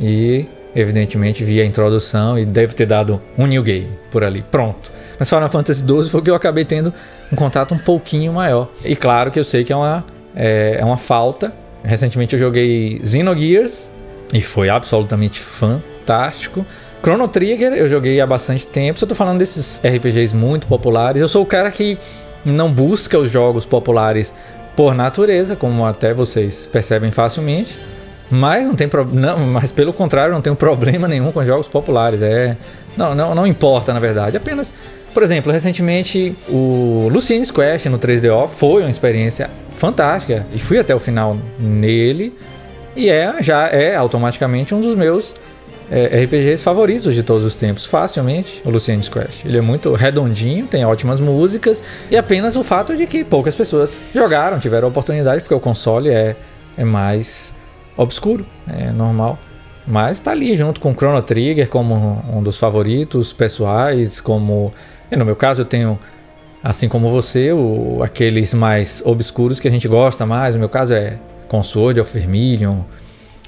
e 0.00 0.46
evidentemente 0.74 1.44
vi 1.44 1.60
a 1.60 1.64
introdução 1.64 2.38
e 2.38 2.44
deve 2.44 2.74
ter 2.74 2.86
dado 2.86 3.20
um 3.36 3.46
new 3.46 3.62
game 3.62 3.88
por 4.10 4.22
ali. 4.22 4.44
Pronto. 4.50 4.92
Mas 5.18 5.28
Final 5.28 5.48
Fantasy 5.48 5.84
XII 5.84 6.10
foi 6.10 6.22
que 6.22 6.30
eu 6.30 6.34
acabei 6.34 6.64
tendo 6.64 6.92
um 7.32 7.36
contato 7.36 7.74
um 7.74 7.78
pouquinho 7.78 8.32
maior. 8.32 8.68
E 8.84 8.94
claro 8.94 9.30
que 9.30 9.38
eu 9.38 9.44
sei 9.44 9.64
que 9.64 9.72
é 9.72 9.76
uma, 9.76 10.04
é, 10.36 10.76
é 10.80 10.84
uma 10.84 10.96
falta. 10.96 11.52
Recentemente 11.82 12.34
eu 12.34 12.38
joguei 12.38 13.00
Xenogears 13.04 13.90
e 14.32 14.40
foi 14.40 14.68
absolutamente 14.68 15.40
fantástico. 15.40 16.64
Chrono 17.02 17.28
Trigger 17.28 17.72
eu 17.72 17.88
joguei 17.88 18.20
há 18.20 18.26
bastante 18.26 18.66
tempo. 18.66 18.98
Eu 19.02 19.08
tô 19.08 19.14
falando 19.14 19.38
desses 19.38 19.80
RPGs 19.84 20.34
muito 20.34 20.66
populares, 20.66 21.20
eu 21.22 21.28
sou 21.28 21.42
o 21.42 21.46
cara 21.46 21.70
que 21.70 21.98
não 22.52 22.70
busca 22.70 23.18
os 23.18 23.30
jogos 23.30 23.64
populares 23.64 24.34
por 24.76 24.94
natureza, 24.94 25.56
como 25.56 25.84
até 25.84 26.14
vocês 26.14 26.68
percebem 26.70 27.10
facilmente. 27.10 27.76
Mas 28.30 28.66
não 28.66 28.74
tem 28.74 28.88
pro... 28.88 29.04
não, 29.04 29.38
mas 29.38 29.72
pelo 29.72 29.92
contrário, 29.92 30.32
não 30.32 30.42
tem 30.42 30.54
problema 30.54 31.06
nenhum 31.08 31.32
com 31.32 31.44
jogos 31.44 31.66
populares. 31.66 32.22
É 32.22 32.56
não, 32.96 33.14
não, 33.14 33.34
não 33.34 33.46
importa 33.46 33.92
na 33.92 34.00
verdade. 34.00 34.36
Apenas, 34.36 34.72
por 35.14 35.22
exemplo, 35.22 35.50
recentemente 35.50 36.36
o 36.48 37.08
Lucine's 37.10 37.50
Quest 37.50 37.86
no 37.86 37.98
3DO 37.98 38.48
foi 38.48 38.82
uma 38.82 38.90
experiência 38.90 39.48
fantástica 39.76 40.46
e 40.52 40.58
fui 40.58 40.78
até 40.78 40.94
o 40.94 40.98
final 40.98 41.36
nele 41.58 42.36
e 42.96 43.08
é 43.08 43.40
já 43.40 43.68
é 43.68 43.94
automaticamente 43.94 44.74
um 44.74 44.80
dos 44.80 44.96
meus 44.96 45.32
é, 45.90 46.24
RPGs 46.24 46.62
favoritos 46.62 47.14
de 47.14 47.22
todos 47.22 47.44
os 47.44 47.54
tempos, 47.54 47.86
facilmente, 47.86 48.62
o 48.64 48.70
Lucian's 48.70 49.08
Quest. 49.08 49.44
Ele 49.44 49.58
é 49.58 49.60
muito 49.60 49.92
redondinho, 49.94 50.66
tem 50.66 50.84
ótimas 50.84 51.20
músicas, 51.20 51.82
e 52.10 52.16
apenas 52.16 52.56
o 52.56 52.62
fato 52.62 52.96
de 52.96 53.06
que 53.06 53.24
poucas 53.24 53.54
pessoas 53.54 53.92
jogaram, 54.14 54.58
tiveram 54.58 54.88
oportunidade, 54.88 55.42
porque 55.42 55.54
o 55.54 55.60
console 55.60 56.10
é, 56.10 56.36
é 56.76 56.84
mais 56.84 57.54
obscuro, 57.96 58.46
é 58.66 58.90
normal. 58.90 59.38
Mas 59.86 60.20
tá 60.20 60.32
ali 60.32 60.54
junto 60.54 60.80
com 60.80 60.92
Chrono 60.92 61.22
Trigger 61.22 61.68
como 61.70 62.22
um 62.30 62.42
dos 62.42 62.58
favoritos 62.58 63.32
pessoais, 63.32 64.20
como. 64.20 64.72
No 65.10 65.24
meu 65.24 65.34
caso 65.34 65.62
eu 65.62 65.64
tenho, 65.64 65.98
assim 66.62 66.90
como 66.90 67.10
você, 67.10 67.52
o, 67.52 68.02
aqueles 68.02 68.52
mais 68.52 69.02
obscuros 69.06 69.58
que 69.58 69.66
a 69.66 69.70
gente 69.70 69.88
gosta 69.88 70.26
mais. 70.26 70.54
No 70.54 70.58
meu 70.58 70.68
caso 70.68 70.92
é 70.92 71.18
com 71.48 71.62
Sword 71.62 71.98
of 72.00 72.12
Vermilion, 72.12 72.80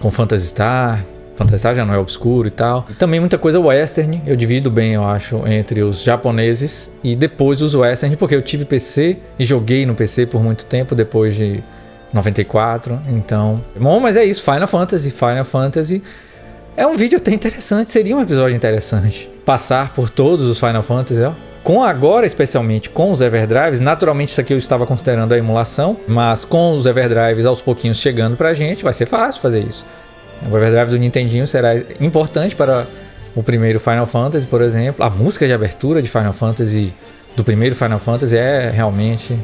com 0.00 0.10
Phantasy 0.10 0.46
Star, 0.46 1.04
Fantasy 1.40 1.76
já 1.76 1.84
não 1.84 1.94
é 1.94 1.98
obscuro 1.98 2.48
e 2.48 2.50
tal. 2.50 2.86
E 2.90 2.94
também 2.94 3.18
muita 3.18 3.38
coisa 3.38 3.58
western, 3.58 4.22
eu 4.26 4.36
divido 4.36 4.70
bem, 4.70 4.92
eu 4.92 5.04
acho, 5.04 5.42
entre 5.46 5.82
os 5.82 6.02
japoneses 6.02 6.90
e 7.02 7.16
depois 7.16 7.62
os 7.62 7.74
western, 7.74 8.16
porque 8.16 8.34
eu 8.34 8.42
tive 8.42 8.64
PC 8.64 9.16
e 9.38 9.44
joguei 9.44 9.86
no 9.86 9.94
PC 9.94 10.26
por 10.26 10.42
muito 10.42 10.64
tempo, 10.66 10.94
depois 10.94 11.34
de 11.34 11.62
94, 12.12 13.00
então... 13.08 13.62
Bom, 13.78 14.00
mas 14.00 14.16
é 14.16 14.24
isso, 14.24 14.42
Final 14.42 14.68
Fantasy, 14.68 15.10
Final 15.10 15.44
Fantasy... 15.44 16.02
É 16.76 16.86
um 16.86 16.96
vídeo 16.96 17.18
até 17.18 17.32
interessante, 17.32 17.90
seria 17.90 18.16
um 18.16 18.22
episódio 18.22 18.56
interessante. 18.56 19.28
Passar 19.44 19.92
por 19.92 20.08
todos 20.08 20.46
os 20.46 20.58
Final 20.58 20.82
Fantasy, 20.82 21.20
ó. 21.20 21.32
Com 21.62 21.82
agora, 21.82 22.24
especialmente 22.24 22.88
com 22.88 23.12
os 23.12 23.20
Everdrives, 23.20 23.80
naturalmente 23.80 24.30
isso 24.30 24.40
aqui 24.40 24.54
eu 24.54 24.58
estava 24.58 24.86
considerando 24.86 25.32
a 25.32 25.36
emulação, 25.36 25.98
mas 26.08 26.44
com 26.44 26.72
os 26.72 26.86
Everdrives 26.86 27.44
aos 27.44 27.60
pouquinhos 27.60 27.98
chegando 27.98 28.36
pra 28.36 28.54
gente, 28.54 28.82
vai 28.82 28.92
ser 28.94 29.04
fácil 29.04 29.42
fazer 29.42 29.60
isso. 29.60 29.84
O 30.42 30.54
Overdrive 30.54 30.90
do 30.90 30.98
Nintendinho 30.98 31.46
será 31.46 31.76
importante 32.00 32.56
para 32.56 32.86
o 33.34 33.42
primeiro 33.42 33.78
Final 33.78 34.06
Fantasy, 34.06 34.46
por 34.46 34.62
exemplo. 34.62 35.04
A 35.04 35.10
música 35.10 35.46
de 35.46 35.52
abertura 35.52 36.02
de 36.02 36.08
Final 36.08 36.32
Fantasy, 36.32 36.94
do 37.36 37.44
primeiro 37.44 37.76
Final 37.76 37.98
Fantasy, 37.98 38.36
é 38.36 38.70
realmente 38.70 39.38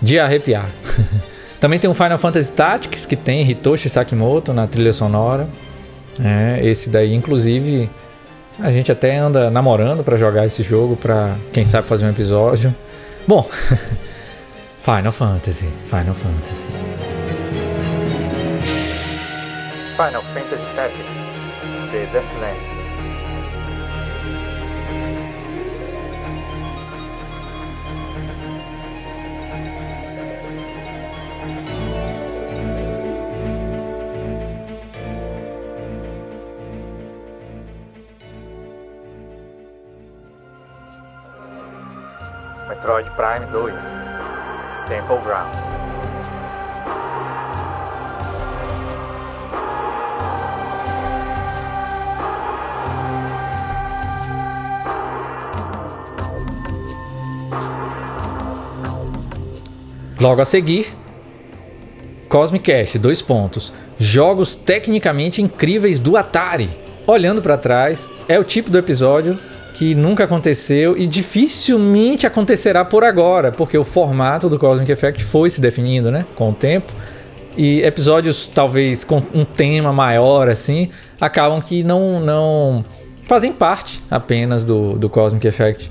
de 0.00 0.18
arrepiar. 0.18 0.68
Também 1.60 1.78
tem 1.78 1.90
o 1.90 1.94
Final 1.94 2.18
Fantasy 2.18 2.50
Tactics, 2.52 3.04
que 3.04 3.16
tem 3.16 3.48
Hitoshi 3.48 3.88
Sakimoto 3.88 4.52
na 4.52 4.66
trilha 4.66 4.92
sonora. 4.92 5.46
É, 6.22 6.60
esse 6.66 6.88
daí, 6.88 7.14
inclusive, 7.14 7.90
a 8.58 8.70
gente 8.70 8.90
até 8.90 9.16
anda 9.16 9.50
namorando 9.50 10.02
para 10.02 10.16
jogar 10.16 10.46
esse 10.46 10.62
jogo, 10.62 10.96
para 10.96 11.36
quem 11.52 11.64
sabe 11.64 11.86
fazer 11.86 12.06
um 12.06 12.10
episódio. 12.10 12.74
Bom, 13.26 13.48
Final 14.82 15.12
Fantasy, 15.12 15.68
Final 15.86 16.14
Fantasy. 16.14 16.89
Final 20.00 20.22
Fantasy 20.32 20.64
Tactics 20.74 21.08
Desert 21.92 22.24
Land. 22.40 22.56
Metroid 42.70 43.04
Prime 43.16 43.44
2 43.52 44.88
Temple 44.88 45.18
Grounds 45.18 45.89
Logo 60.20 60.42
a 60.42 60.44
seguir, 60.44 60.86
Cosmic 62.28 62.70
Cast, 62.70 62.98
dois 62.98 63.22
pontos. 63.22 63.72
Jogos 63.98 64.54
tecnicamente 64.54 65.40
incríveis 65.40 65.98
do 65.98 66.14
Atari. 66.14 66.70
Olhando 67.06 67.40
para 67.40 67.56
trás, 67.56 68.08
é 68.28 68.38
o 68.38 68.44
tipo 68.44 68.70
do 68.70 68.76
episódio 68.76 69.38
que 69.72 69.94
nunca 69.94 70.24
aconteceu 70.24 70.94
e 70.94 71.06
dificilmente 71.06 72.26
acontecerá 72.26 72.84
por 72.84 73.02
agora, 73.02 73.50
porque 73.50 73.78
o 73.78 73.82
formato 73.82 74.46
do 74.46 74.58
Cosmic 74.58 74.92
Effect 74.92 75.24
foi 75.24 75.48
se 75.48 75.58
definindo, 75.58 76.10
né, 76.10 76.26
com 76.36 76.50
o 76.50 76.54
tempo. 76.54 76.92
E 77.56 77.80
episódios 77.80 78.46
talvez 78.46 79.04
com 79.04 79.22
um 79.34 79.44
tema 79.44 79.90
maior 79.90 80.50
assim, 80.50 80.90
acabam 81.18 81.62
que 81.62 81.82
não 81.82 82.20
não 82.20 82.84
fazem 83.26 83.54
parte 83.54 84.02
apenas 84.10 84.64
do, 84.64 84.98
do 84.98 85.08
Cosmic 85.08 85.46
Effect 85.46 85.90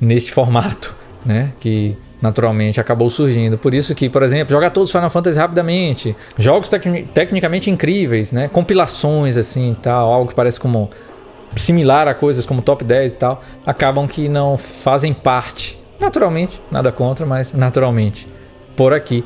neste 0.00 0.32
formato, 0.32 0.96
né, 1.24 1.52
que 1.60 1.96
naturalmente 2.20 2.80
acabou 2.80 3.08
surgindo. 3.08 3.56
Por 3.56 3.74
isso 3.74 3.94
que, 3.94 4.08
por 4.08 4.22
exemplo, 4.22 4.54
jogar 4.54 4.70
todos 4.70 4.88
os 4.88 4.92
Final 4.92 5.10
Fantasy 5.10 5.38
rapidamente, 5.38 6.16
jogos 6.36 6.68
tec 6.68 6.84
tecnicamente 7.12 7.70
incríveis, 7.70 8.32
né? 8.32 8.48
Compilações 8.48 9.36
assim, 9.36 9.76
tal, 9.80 10.12
algo 10.12 10.28
que 10.28 10.34
parece 10.34 10.58
como 10.58 10.90
similar 11.56 12.08
a 12.08 12.14
coisas 12.14 12.44
como 12.44 12.60
top 12.62 12.84
10 12.84 13.12
e 13.12 13.14
tal, 13.16 13.42
acabam 13.64 14.06
que 14.06 14.28
não 14.28 14.58
fazem 14.58 15.12
parte, 15.12 15.78
naturalmente, 15.98 16.60
nada 16.70 16.92
contra, 16.92 17.24
mas 17.24 17.52
naturalmente, 17.52 18.26
por 18.76 18.92
aqui. 18.92 19.24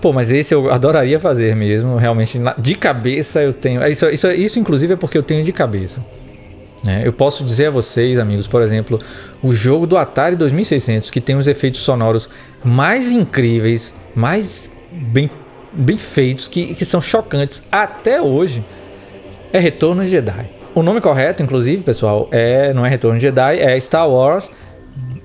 Pô, 0.00 0.12
mas 0.14 0.32
esse 0.32 0.54
eu 0.54 0.72
adoraria 0.72 1.20
fazer 1.20 1.54
mesmo, 1.54 1.96
realmente, 1.96 2.40
de 2.56 2.74
cabeça 2.74 3.42
eu 3.42 3.52
tenho. 3.52 3.86
Isso, 3.86 4.08
isso, 4.08 4.30
isso 4.30 4.58
inclusive 4.58 4.94
é 4.94 4.96
porque 4.96 5.18
eu 5.18 5.22
tenho 5.22 5.44
de 5.44 5.52
cabeça. 5.52 6.00
É, 6.86 7.06
eu 7.06 7.12
posso 7.12 7.44
dizer 7.44 7.66
a 7.66 7.70
vocês, 7.70 8.18
amigos, 8.18 8.48
por 8.48 8.62
exemplo, 8.62 8.98
o 9.42 9.52
jogo 9.52 9.86
do 9.86 9.98
Atari 9.98 10.34
2600, 10.36 11.10
que 11.10 11.20
tem 11.20 11.36
os 11.36 11.46
efeitos 11.46 11.80
sonoros 11.80 12.28
mais 12.64 13.10
incríveis, 13.10 13.94
mais 14.14 14.70
bem, 14.90 15.30
bem 15.72 15.96
feitos, 15.96 16.48
que, 16.48 16.74
que 16.74 16.84
são 16.84 17.00
chocantes 17.00 17.62
até 17.70 18.20
hoje, 18.22 18.64
é 19.52 19.58
Retorno 19.58 20.04
de 20.04 20.10
Jedi. 20.10 20.48
O 20.74 20.82
nome 20.82 21.00
correto, 21.00 21.42
inclusive, 21.42 21.82
pessoal, 21.82 22.28
é 22.30 22.72
não 22.72 22.86
é 22.86 22.88
Retorno 22.88 23.18
de 23.18 23.26
Jedi, 23.26 23.58
é 23.58 23.78
Star 23.78 24.08
Wars 24.08 24.50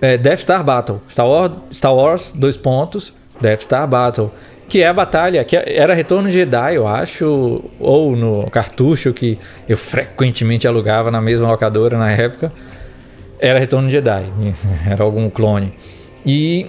é 0.01 0.17
Death 0.17 0.39
Star 0.39 0.63
Battle. 0.63 1.01
Star 1.09 1.25
Star 1.71 1.95
Wars, 1.95 2.31
dois 2.33 2.57
pontos, 2.57 3.13
Death 3.39 3.61
Star 3.61 3.87
Battle. 3.87 4.31
Que 4.67 4.81
é 4.81 4.87
a 4.87 4.93
batalha, 4.93 5.43
que 5.43 5.55
era 5.55 5.93
Retorno 5.93 6.27
de 6.27 6.33
Jedi, 6.33 6.75
eu 6.75 6.87
acho, 6.87 7.63
ou 7.79 8.15
no 8.15 8.49
cartucho 8.49 9.13
que 9.13 9.37
eu 9.69 9.77
frequentemente 9.77 10.67
alugava 10.67 11.11
na 11.11 11.21
mesma 11.21 11.47
locadora 11.49 11.97
na 11.97 12.11
época. 12.11 12.51
Era 13.39 13.59
Retorno 13.59 13.87
de 13.87 13.93
Jedi, 13.93 14.25
era 14.89 15.03
algum 15.03 15.29
clone. 15.29 15.73
E 16.25 16.67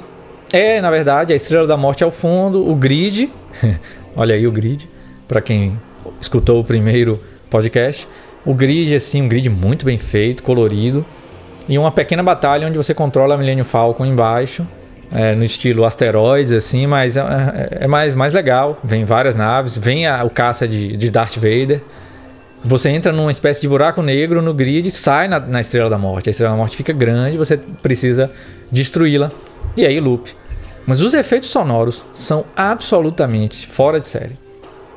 é, 0.53 0.81
na 0.81 0.91
verdade, 0.91 1.33
a 1.33 1.37
Estrela 1.37 1.67
da 1.67 1.77
Morte 1.77 2.05
ao 2.05 2.11
fundo, 2.11 2.69
o 2.69 2.75
grid. 2.75 3.31
Olha 4.15 4.35
aí 4.35 4.47
o 4.47 4.53
grid, 4.53 4.89
para 5.27 5.41
quem 5.41 5.79
escutou 6.21 6.61
o 6.61 6.65
primeiro 6.65 7.19
podcast. 7.51 8.07
O 8.45 8.55
grid, 8.55 8.95
assim, 8.95 9.23
um 9.23 9.29
grid 9.29 9.49
muito 9.49 9.85
bem 9.85 9.99
feito, 9.99 10.43
colorido. 10.43 11.05
E 11.69 11.77
uma 11.77 11.91
pequena 11.91 12.23
batalha 12.23 12.69
onde 12.69 12.77
você 12.77 12.95
controla 12.95 13.35
a 13.35 13.39
Millennium 13.39 13.65
Falcon 13.65 14.07
embaixo. 14.07 14.65
É, 15.13 15.35
no 15.35 15.45
estilo 15.45 15.85
asteroides, 15.85 16.53
assim, 16.53 16.87
mas 16.87 17.17
é, 17.17 17.21
é, 17.21 17.85
é, 17.85 17.87
mais, 17.87 18.13
mais 18.15 18.35
legal. 18.35 18.79
Vem 18.83 19.05
várias 19.05 19.37
naves, 19.37 19.79
vem 19.79 20.07
a, 20.07 20.25
o 20.25 20.31
caça 20.31 20.67
de, 20.67 20.97
de 20.97 21.11
Darth 21.11 21.37
Vader. 21.37 21.81
Você 22.65 22.89
entra 22.89 23.13
numa 23.13 23.31
espécie 23.31 23.61
de 23.61 23.69
buraco 23.69 24.03
negro 24.03 24.43
no 24.43 24.53
grid, 24.53 24.91
sai 24.91 25.29
na, 25.29 25.39
na 25.39 25.61
Estrela 25.61 25.89
da 25.89 25.99
Morte. 25.99 26.29
A 26.29 26.31
Estrela 26.31 26.53
da 26.53 26.57
Morte 26.57 26.77
fica 26.77 26.93
grande, 26.93 27.39
você 27.39 27.57
precisa 27.57 28.31
destruí-la. 28.71 29.31
E 29.77 29.87
aí, 29.87 30.01
loop. 30.01 30.35
Mas 30.87 31.01
os 31.01 31.15
efeitos 31.15 31.51
sonoros 31.51 32.05
são 32.13 32.45
absolutamente 32.57 33.67
fora 33.67 34.01
de 34.01 34.09
série. 34.09 34.35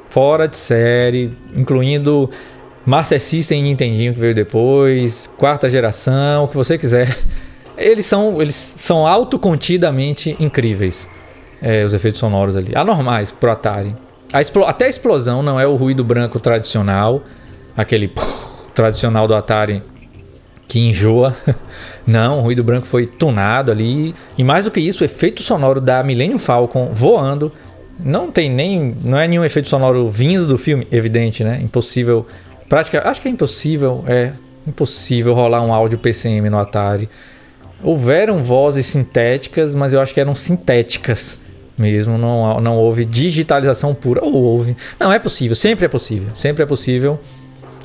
Fora 0.09 0.47
de 0.47 0.57
série, 0.57 1.31
incluindo 1.55 2.29
Master 2.85 3.21
System 3.21 3.59
e 3.59 3.63
Nintendinho 3.63 4.13
que 4.13 4.19
veio 4.19 4.33
depois, 4.33 5.27
quarta 5.37 5.69
geração, 5.69 6.45
o 6.45 6.47
que 6.47 6.55
você 6.55 6.77
quiser. 6.77 7.15
Eles 7.79 8.05
são, 8.05 8.41
eles 8.41 8.73
são 8.77 9.07
autocontidamente 9.07 10.35
incríveis, 10.39 11.09
é, 11.61 11.83
os 11.83 11.93
efeitos 11.93 12.19
sonoros 12.19 12.55
ali. 12.55 12.73
Anormais 12.75 13.31
pro 13.31 13.51
Atari. 13.51 13.95
A 14.31 14.39
até 14.69 14.85
a 14.85 14.89
explosão 14.89 15.41
não 15.41 15.59
é 15.59 15.65
o 15.65 15.75
ruído 15.75 16.03
branco 16.03 16.39
tradicional, 16.39 17.23
aquele 17.75 18.11
tradicional 18.75 19.27
do 19.27 19.33
Atari 19.33 19.81
que 20.69 20.79
enjoa. 20.79 21.35
Não, 22.05 22.39
o 22.39 22.41
ruído 22.41 22.63
branco 22.63 22.85
foi 22.85 23.07
tunado 23.07 23.71
ali. 23.71 24.13
E 24.37 24.43
mais 24.43 24.65
do 24.65 24.71
que 24.71 24.79
isso, 24.79 25.03
o 25.03 25.05
efeito 25.05 25.41
sonoro 25.41 25.81
da 25.81 26.01
Millennium 26.03 26.39
Falcon 26.39 26.91
voando. 26.93 27.51
Não 28.01 28.31
tem 28.31 28.49
nem. 28.49 28.95
Não 29.03 29.17
é 29.17 29.27
nenhum 29.27 29.43
efeito 29.43 29.67
sonoro 29.67 30.09
vindo 30.09 30.45
do 30.45 30.57
filme, 30.57 30.87
evidente, 30.91 31.43
né? 31.43 31.59
Impossível 31.61 32.25
prática, 32.69 33.01
acho 33.09 33.19
que 33.19 33.27
é 33.27 33.31
impossível, 33.31 34.03
é 34.07 34.31
impossível 34.65 35.33
rolar 35.33 35.63
um 35.63 35.73
áudio 35.73 35.97
PCM 35.97 36.49
no 36.49 36.59
Atari. 36.59 37.09
Houveram 37.83 38.43
vozes 38.43 38.85
sintéticas, 38.85 39.73
mas 39.73 39.93
eu 39.93 40.01
acho 40.01 40.13
que 40.13 40.19
eram 40.19 40.35
sintéticas 40.35 41.41
mesmo, 41.77 42.17
não, 42.17 42.59
não 42.59 42.77
houve 42.77 43.05
digitalização 43.05 43.95
pura, 43.95 44.21
ou 44.21 44.33
houve. 44.33 44.75
Não, 44.99 45.13
é 45.13 45.17
possível, 45.17 45.55
sempre 45.55 45.85
é 45.85 45.87
possível, 45.87 46.27
sempre 46.35 46.61
é 46.61 46.65
possível 46.65 47.19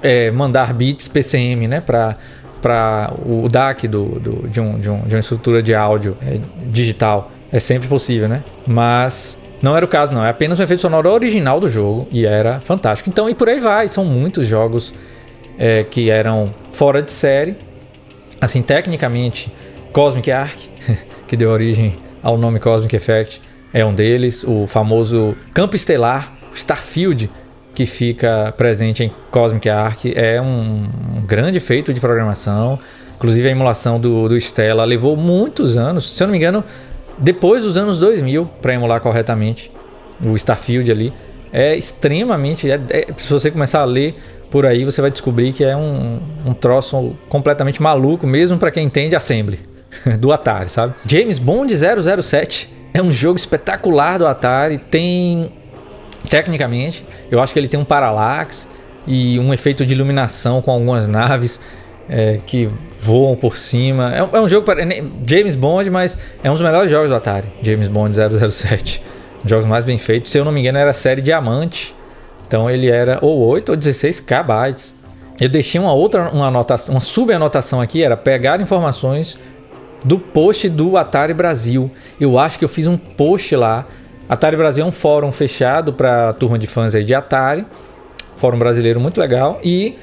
é, 0.03 0.31
mandar 0.31 0.75
bits 0.75 1.09
PCM, 1.09 1.69
né, 1.69 1.81
para 1.81 2.17
para 2.61 3.13
o 3.27 3.47
DAC 3.47 3.87
do, 3.87 4.19
do, 4.19 4.49
de, 4.49 4.59
um, 4.59 4.81
de, 4.81 4.89
um, 4.89 5.03
de 5.03 5.15
uma 5.15 5.21
estrutura 5.21 5.63
de 5.63 5.75
áudio 5.75 6.17
é, 6.23 6.41
digital. 6.71 7.31
É 7.53 7.61
sempre 7.61 7.87
possível, 7.87 8.27
né? 8.27 8.43
Mas 8.67 9.39
não 9.61 9.77
era 9.77 9.85
o 9.85 9.89
caso, 9.89 10.13
não. 10.13 10.25
É 10.25 10.31
apenas 10.31 10.59
um 10.59 10.63
efeito 10.63 10.81
sonoro 10.81 11.11
original 11.11 11.61
do 11.61 11.69
jogo 11.69 12.09
e 12.11 12.25
era 12.25 12.61
fantástico. 12.61 13.11
Então, 13.11 13.29
e 13.29 13.35
por 13.35 13.51
aí 13.51 13.61
vai. 13.61 13.87
São 13.87 14.03
muitos 14.03 14.47
jogos 14.47 14.95
é, 15.59 15.85
que 15.85 16.09
eram 16.09 16.55
fora 16.73 17.03
de 17.03 17.13
série. 17.13 17.55
Assim, 18.41 18.63
tecnicamente, 18.63 19.53
Cosmic 19.95 20.29
Arc, 20.33 20.59
que 21.29 21.37
deu 21.37 21.51
origem 21.51 21.97
ao 22.21 22.37
nome 22.37 22.59
Cosmic 22.59 22.95
Effect, 22.97 23.41
é 23.73 23.85
um 23.85 23.95
deles. 23.95 24.43
O 24.43 24.67
famoso 24.67 25.37
Campo 25.55 25.77
Estelar, 25.77 26.33
Starfield, 26.53 27.31
que 27.73 27.87
fica 27.87 28.53
presente 28.57 29.05
em 29.05 29.13
Cosmic 29.31 29.71
Arc, 29.71 30.07
é 30.07 30.43
um, 30.43 30.89
grande 31.25 31.61
feito 31.61 31.95
de 31.95 32.01
programação. 32.01 32.77
Inclusive, 33.15 33.47
a 33.47 33.51
emulação 33.53 34.01
do, 34.01 34.29
do 34.29 34.37
Stella 34.37 34.85
levou 34.85 35.17
muitos 35.17 35.79
anos. 35.79 36.17
Se 36.17 36.21
eu 36.21 36.27
não 36.27 36.33
me 36.33 36.39
engano, 36.39 36.65
depois 37.17 37.63
dos 37.63 37.77
anos 37.77 38.01
2000 38.01 38.47
para 38.61 38.75
emular 38.75 39.01
corretamente 39.01 39.71
o 40.27 40.35
Starfield 40.35 40.91
ali. 40.91 41.13
É 41.53 41.77
extremamente. 41.77 42.69
É, 42.69 42.81
é, 42.91 43.07
se 43.17 43.33
você 43.33 43.49
começar 43.49 43.83
a 43.83 43.85
ler 43.85 44.17
por 44.51 44.67
aí, 44.67 44.85
você 44.85 45.01
vai 45.01 45.13
descobrir 45.13 45.53
que 45.53 45.63
é 45.63 45.77
um, 45.77 46.19
um 46.45 46.53
troço 46.53 47.17
completamente 47.29 47.81
maluco, 47.81 48.27
mesmo 48.27 48.59
para 48.59 48.73
quem 48.73 48.85
entende 48.85 49.15
Assembly 49.15 49.74
do 50.19 50.33
Atari, 50.33 50.69
sabe? 50.69 50.95
James 51.07 51.39
Bond 51.39 51.75
007 51.75 52.73
é 52.93 53.03
um 53.03 53.13
jogo 53.13 53.39
espetacular 53.39 54.19
do 54.19 54.27
Atari. 54.27 54.79
Tem. 54.79 55.51
Tecnicamente, 56.29 57.05
eu 57.31 57.41
acho 57.41 57.53
que 57.53 57.59
ele 57.59 57.69
tem 57.69 57.79
um 57.79 57.85
parallax 57.85 58.67
e 59.07 59.39
um 59.39 59.53
efeito 59.53 59.85
de 59.85 59.93
iluminação 59.93 60.63
com 60.63 60.71
algumas 60.71 61.07
naves 61.07 61.61
é, 62.09 62.41
que 62.47 62.69
voam 62.99 63.37
por 63.37 63.57
cima. 63.57 64.15
É, 64.15 64.19
é 64.19 64.41
um 64.41 64.49
jogo 64.49 64.65
para 64.65 64.81
James 65.27 65.55
Bond, 65.55 65.91
mas 65.91 66.19
é 66.43 66.51
um 66.51 66.55
dos 66.55 66.63
melhores 66.63 66.91
jogos 66.91 67.11
do 67.11 67.15
Atari. 67.15 67.53
James 67.63 67.89
Bond 67.89 68.15
007. 68.15 69.03
Um 69.45 69.49
jogos 69.49 69.67
mais 69.67 69.85
bem 69.85 69.99
feitos. 69.99 70.33
Se 70.33 70.39
eu 70.39 70.45
não 70.45 70.53
me 70.53 70.61
engano, 70.61 70.79
era 70.79 70.91
a 70.91 70.95
série 70.95 71.21
Diamante. 71.21 71.95
Então 72.47 72.71
ele 72.71 72.89
era 72.89 73.19
ou 73.21 73.47
8 73.47 73.71
ou 73.71 73.77
16 73.77 74.21
KB. 74.21 74.95
Eu 75.41 75.49
deixei 75.49 75.81
uma 75.81 75.93
outra 75.93 76.31
uma 76.31 76.47
anotação, 76.47 76.95
uma 76.95 77.01
subanotação 77.01 77.81
aqui, 77.81 78.03
era 78.03 78.17
pegar 78.17 78.61
informações 78.61 79.37
do 80.05 80.19
post 80.19 80.69
do 80.69 80.97
Atari 80.97 81.33
Brasil. 81.33 81.91
Eu 82.21 82.39
acho 82.39 82.59
que 82.59 82.65
eu 82.65 82.69
fiz 82.69 82.87
um 82.87 82.97
post 82.97 83.57
lá. 83.57 83.87
Atari 84.29 84.57
Brasil 84.57 84.85
é 84.85 84.87
um 84.87 84.93
fórum 84.93 85.33
fechado 85.33 85.93
para 85.93 86.33
turma 86.35 86.59
de 86.59 86.67
fãs 86.67 86.95
aí 86.95 87.03
de 87.03 87.15
Atari. 87.15 87.65
Fórum 88.37 88.59
brasileiro 88.59 89.01
muito 89.01 89.19
legal. 89.19 89.59
E 89.65 89.97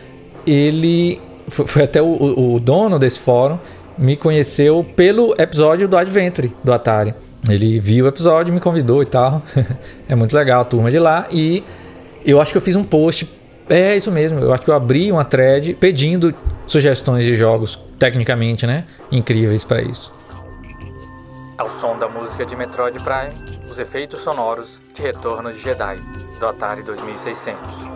ele 0.45 1.21
foi, 1.47 1.83
até 1.83 2.01
o, 2.01 2.53
o, 2.55 2.59
dono 2.59 2.97
desse 2.97 3.19
fórum 3.19 3.59
me 3.97 4.15
conheceu 4.15 4.85
pelo 4.95 5.35
episódio 5.37 5.87
do 5.87 5.95
Adventure 5.95 6.51
do 6.63 6.73
Atari. 6.73 7.13
Ele 7.49 7.79
viu 7.79 8.05
o 8.05 8.07
episódio, 8.07 8.53
me 8.53 8.59
convidou 8.59 9.01
e 9.01 9.05
tal. 9.05 9.41
é 10.09 10.15
muito 10.15 10.35
legal 10.35 10.61
a 10.61 10.65
turma 10.65 10.89
de 10.89 10.97
lá. 10.97 11.27
E 11.31 11.63
eu 12.25 12.39
acho 12.41 12.51
que 12.51 12.57
eu 12.57 12.61
fiz 12.61 12.75
um 12.75 12.83
post. 12.83 13.29
É 13.69 13.95
isso 13.95 14.11
mesmo. 14.11 14.39
Eu 14.39 14.53
acho 14.53 14.63
que 14.63 14.69
eu 14.69 14.75
abri 14.75 15.11
uma 15.11 15.25
thread 15.25 15.75
pedindo 15.79 16.33
sugestões 16.65 17.25
de 17.25 17.35
jogos, 17.35 17.79
tecnicamente, 17.97 18.65
né? 18.65 18.85
Incríveis 19.11 19.63
para 19.63 19.81
isso. 19.81 20.13
Ao 21.57 21.69
som 21.79 21.97
da 21.97 22.07
música 22.07 22.45
de 22.45 22.55
Metroid 22.55 22.97
Prime, 23.03 23.61
os 23.69 23.77
efeitos 23.77 24.21
sonoros 24.21 24.79
de 24.95 25.01
Retorno 25.01 25.51
de 25.51 25.59
Jedi, 25.59 25.99
do 26.39 26.47
Atari 26.47 26.81
2600. 26.81 27.91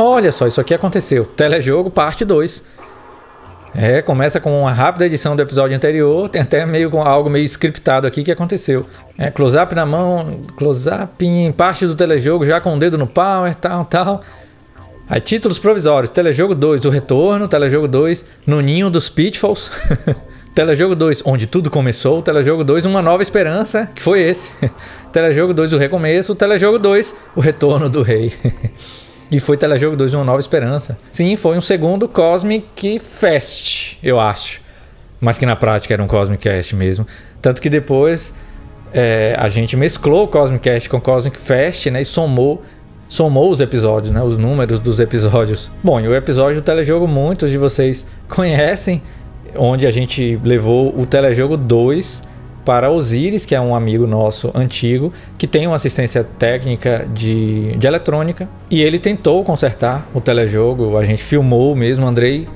Olha 0.00 0.30
só, 0.30 0.46
isso 0.46 0.60
aqui 0.60 0.72
aconteceu. 0.72 1.26
Telejogo 1.26 1.90
parte 1.90 2.24
2. 2.24 2.62
É, 3.74 4.00
começa 4.00 4.38
com 4.38 4.60
uma 4.60 4.72
rápida 4.72 5.06
edição 5.06 5.34
do 5.34 5.42
episódio 5.42 5.76
anterior, 5.76 6.28
tem 6.28 6.40
até 6.40 6.64
meio 6.64 6.88
com 6.88 7.02
algo 7.02 7.28
meio 7.28 7.44
scriptado 7.44 8.06
aqui 8.06 8.22
que 8.22 8.30
aconteceu. 8.30 8.86
É, 9.18 9.28
close-up 9.28 9.74
na 9.74 9.84
mão, 9.84 10.42
close-up 10.56 11.26
em 11.26 11.50
parte 11.50 11.84
do 11.84 11.96
telejogo, 11.96 12.46
já 12.46 12.60
com 12.60 12.76
o 12.76 12.78
dedo 12.78 12.96
no 12.96 13.08
power, 13.08 13.52
tal, 13.56 13.84
tal. 13.86 14.20
Aí, 15.08 15.20
títulos 15.20 15.58
provisórios: 15.58 16.10
Telejogo 16.10 16.54
2, 16.54 16.84
O 16.84 16.90
Retorno. 16.90 17.48
Telejogo 17.48 17.88
2, 17.88 18.24
No 18.46 18.60
Ninho 18.60 18.88
dos 18.88 19.08
Pitfalls. 19.08 19.68
Telejogo 20.54 20.94
2, 20.94 21.22
Onde 21.24 21.48
Tudo 21.48 21.70
Começou. 21.70 22.22
Telejogo 22.22 22.62
2, 22.62 22.86
Uma 22.86 23.02
Nova 23.02 23.22
Esperança, 23.24 23.90
que 23.92 24.00
foi 24.02 24.20
esse. 24.20 24.52
Telejogo 25.10 25.52
2, 25.52 25.72
O 25.72 25.76
Recomeço. 25.76 26.36
Telejogo 26.36 26.78
2, 26.78 27.16
O 27.34 27.40
Retorno 27.40 27.90
do 27.90 28.02
Rei. 28.02 28.32
e 29.30 29.38
foi 29.40 29.56
Telejogo 29.56 29.96
2, 29.96 30.14
Uma 30.14 30.24
Nova 30.24 30.40
Esperança. 30.40 30.98
Sim, 31.12 31.36
foi 31.36 31.56
um 31.56 31.60
segundo 31.60 32.08
Cosmic 32.08 32.98
Fest, 32.98 33.96
eu 34.02 34.18
acho. 34.18 34.60
Mas 35.20 35.36
que 35.36 35.44
na 35.44 35.56
prática 35.56 35.94
era 35.94 36.02
um 36.02 36.06
Cosmic 36.06 36.42
Cast 36.42 36.74
mesmo. 36.74 37.06
Tanto 37.42 37.60
que 37.60 37.68
depois 37.68 38.32
é, 38.92 39.34
a 39.38 39.48
gente 39.48 39.76
mesclou 39.76 40.24
o 40.24 40.28
Cosmic 40.28 40.62
Cast 40.62 40.88
com 40.88 40.96
o 40.96 41.00
Cosmic 41.00 41.36
Fest, 41.36 41.86
né? 41.86 42.00
E 42.00 42.04
somou 42.04 42.62
somou 43.08 43.50
os 43.50 43.62
episódios, 43.62 44.12
né, 44.12 44.22
os 44.22 44.36
números 44.36 44.78
dos 44.78 45.00
episódios. 45.00 45.70
Bom, 45.82 45.98
e 45.98 46.06
o 46.06 46.14
episódio 46.14 46.60
do 46.60 46.64
telejogo 46.64 47.08
muitos 47.08 47.50
de 47.50 47.56
vocês 47.56 48.06
conhecem, 48.28 49.02
onde 49.56 49.86
a 49.86 49.90
gente 49.90 50.38
levou 50.44 50.94
o 50.94 51.06
telejogo 51.06 51.56
2 51.56 52.22
para 52.68 52.90
Osiris, 52.90 53.46
que 53.46 53.54
é 53.54 53.60
um 53.62 53.74
amigo 53.74 54.06
nosso 54.06 54.52
antigo, 54.54 55.10
que 55.38 55.46
tem 55.46 55.66
uma 55.66 55.76
assistência 55.76 56.22
técnica 56.22 57.08
de, 57.14 57.74
de 57.78 57.86
eletrônica, 57.86 58.46
e 58.70 58.82
ele 58.82 58.98
tentou 58.98 59.42
consertar 59.42 60.06
o 60.12 60.20
telejogo, 60.20 60.98
a 60.98 61.02
gente 61.02 61.22
filmou 61.22 61.74
mesmo, 61.74 62.06
Andrei 62.06 62.46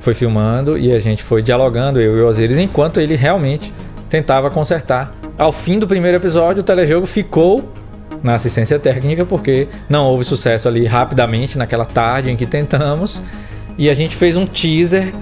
foi 0.00 0.14
filmando 0.14 0.78
e 0.78 0.90
a 0.90 0.98
gente 0.98 1.22
foi 1.22 1.42
dialogando, 1.42 2.00
eu 2.00 2.16
e 2.16 2.20
o 2.22 2.26
Osiris, 2.26 2.56
enquanto 2.56 2.98
ele 2.98 3.14
realmente 3.14 3.70
tentava 4.08 4.48
consertar. 4.48 5.14
Ao 5.36 5.52
fim 5.52 5.78
do 5.78 5.86
primeiro 5.86 6.16
episódio, 6.16 6.62
o 6.62 6.64
telejogo 6.64 7.04
ficou 7.04 7.70
na 8.22 8.36
assistência 8.36 8.78
técnica, 8.78 9.26
porque 9.26 9.68
não 9.86 10.06
houve 10.06 10.24
sucesso 10.24 10.66
ali 10.66 10.86
rapidamente 10.86 11.58
naquela 11.58 11.84
tarde 11.84 12.30
em 12.30 12.36
que 12.36 12.46
tentamos. 12.46 13.22
E 13.76 13.90
a 13.90 13.94
gente 13.94 14.16
fez 14.16 14.34
um 14.34 14.46
teaser 14.46 15.12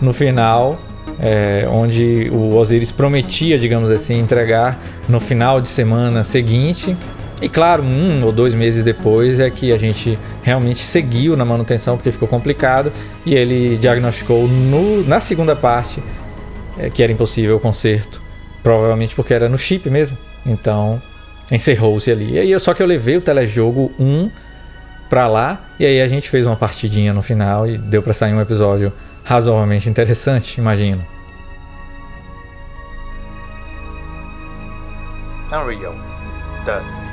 no 0.00 0.14
final, 0.14 0.78
é, 1.20 1.66
onde 1.70 2.30
o 2.32 2.56
Osiris 2.56 2.90
prometia, 2.90 3.58
digamos 3.58 3.90
assim, 3.90 4.18
entregar 4.18 4.80
no 5.08 5.20
final 5.20 5.60
de 5.60 5.68
semana 5.68 6.24
seguinte. 6.24 6.96
E 7.42 7.48
claro, 7.48 7.82
um 7.82 8.24
ou 8.24 8.32
dois 8.32 8.54
meses 8.54 8.82
depois 8.82 9.38
é 9.38 9.50
que 9.50 9.72
a 9.72 9.78
gente 9.78 10.18
realmente 10.42 10.84
seguiu 10.84 11.36
na 11.36 11.44
manutenção 11.44 11.96
porque 11.96 12.12
ficou 12.12 12.28
complicado 12.28 12.92
e 13.24 13.34
ele 13.34 13.76
diagnosticou 13.78 14.46
no, 14.46 15.02
na 15.04 15.20
segunda 15.20 15.56
parte 15.56 16.02
é, 16.78 16.90
que 16.90 17.02
era 17.02 17.12
impossível 17.12 17.56
o 17.56 17.60
conserto, 17.60 18.20
provavelmente 18.62 19.14
porque 19.14 19.32
era 19.32 19.48
no 19.48 19.58
chip 19.58 19.88
mesmo. 19.90 20.16
Então 20.44 21.00
encerrou-se 21.50 22.10
ali. 22.10 22.32
E 22.32 22.38
aí, 22.38 22.60
só 22.60 22.72
que 22.72 22.82
eu 22.82 22.86
levei 22.86 23.16
o 23.16 23.20
telejogo 23.20 23.92
1 23.98 24.30
pra 25.08 25.26
lá, 25.26 25.64
e 25.78 25.84
aí 25.84 26.00
a 26.00 26.06
gente 26.06 26.30
fez 26.30 26.46
uma 26.46 26.54
partidinha 26.54 27.12
no 27.12 27.20
final 27.20 27.66
e 27.66 27.76
deu 27.76 28.02
para 28.02 28.12
sair 28.12 28.32
um 28.32 28.40
episódio 28.40 28.92
razoavelmente 29.30 29.88
interessante, 29.88 30.58
imagino. 30.58 31.06
Unreal 35.52 35.94
Dusk 36.64 37.09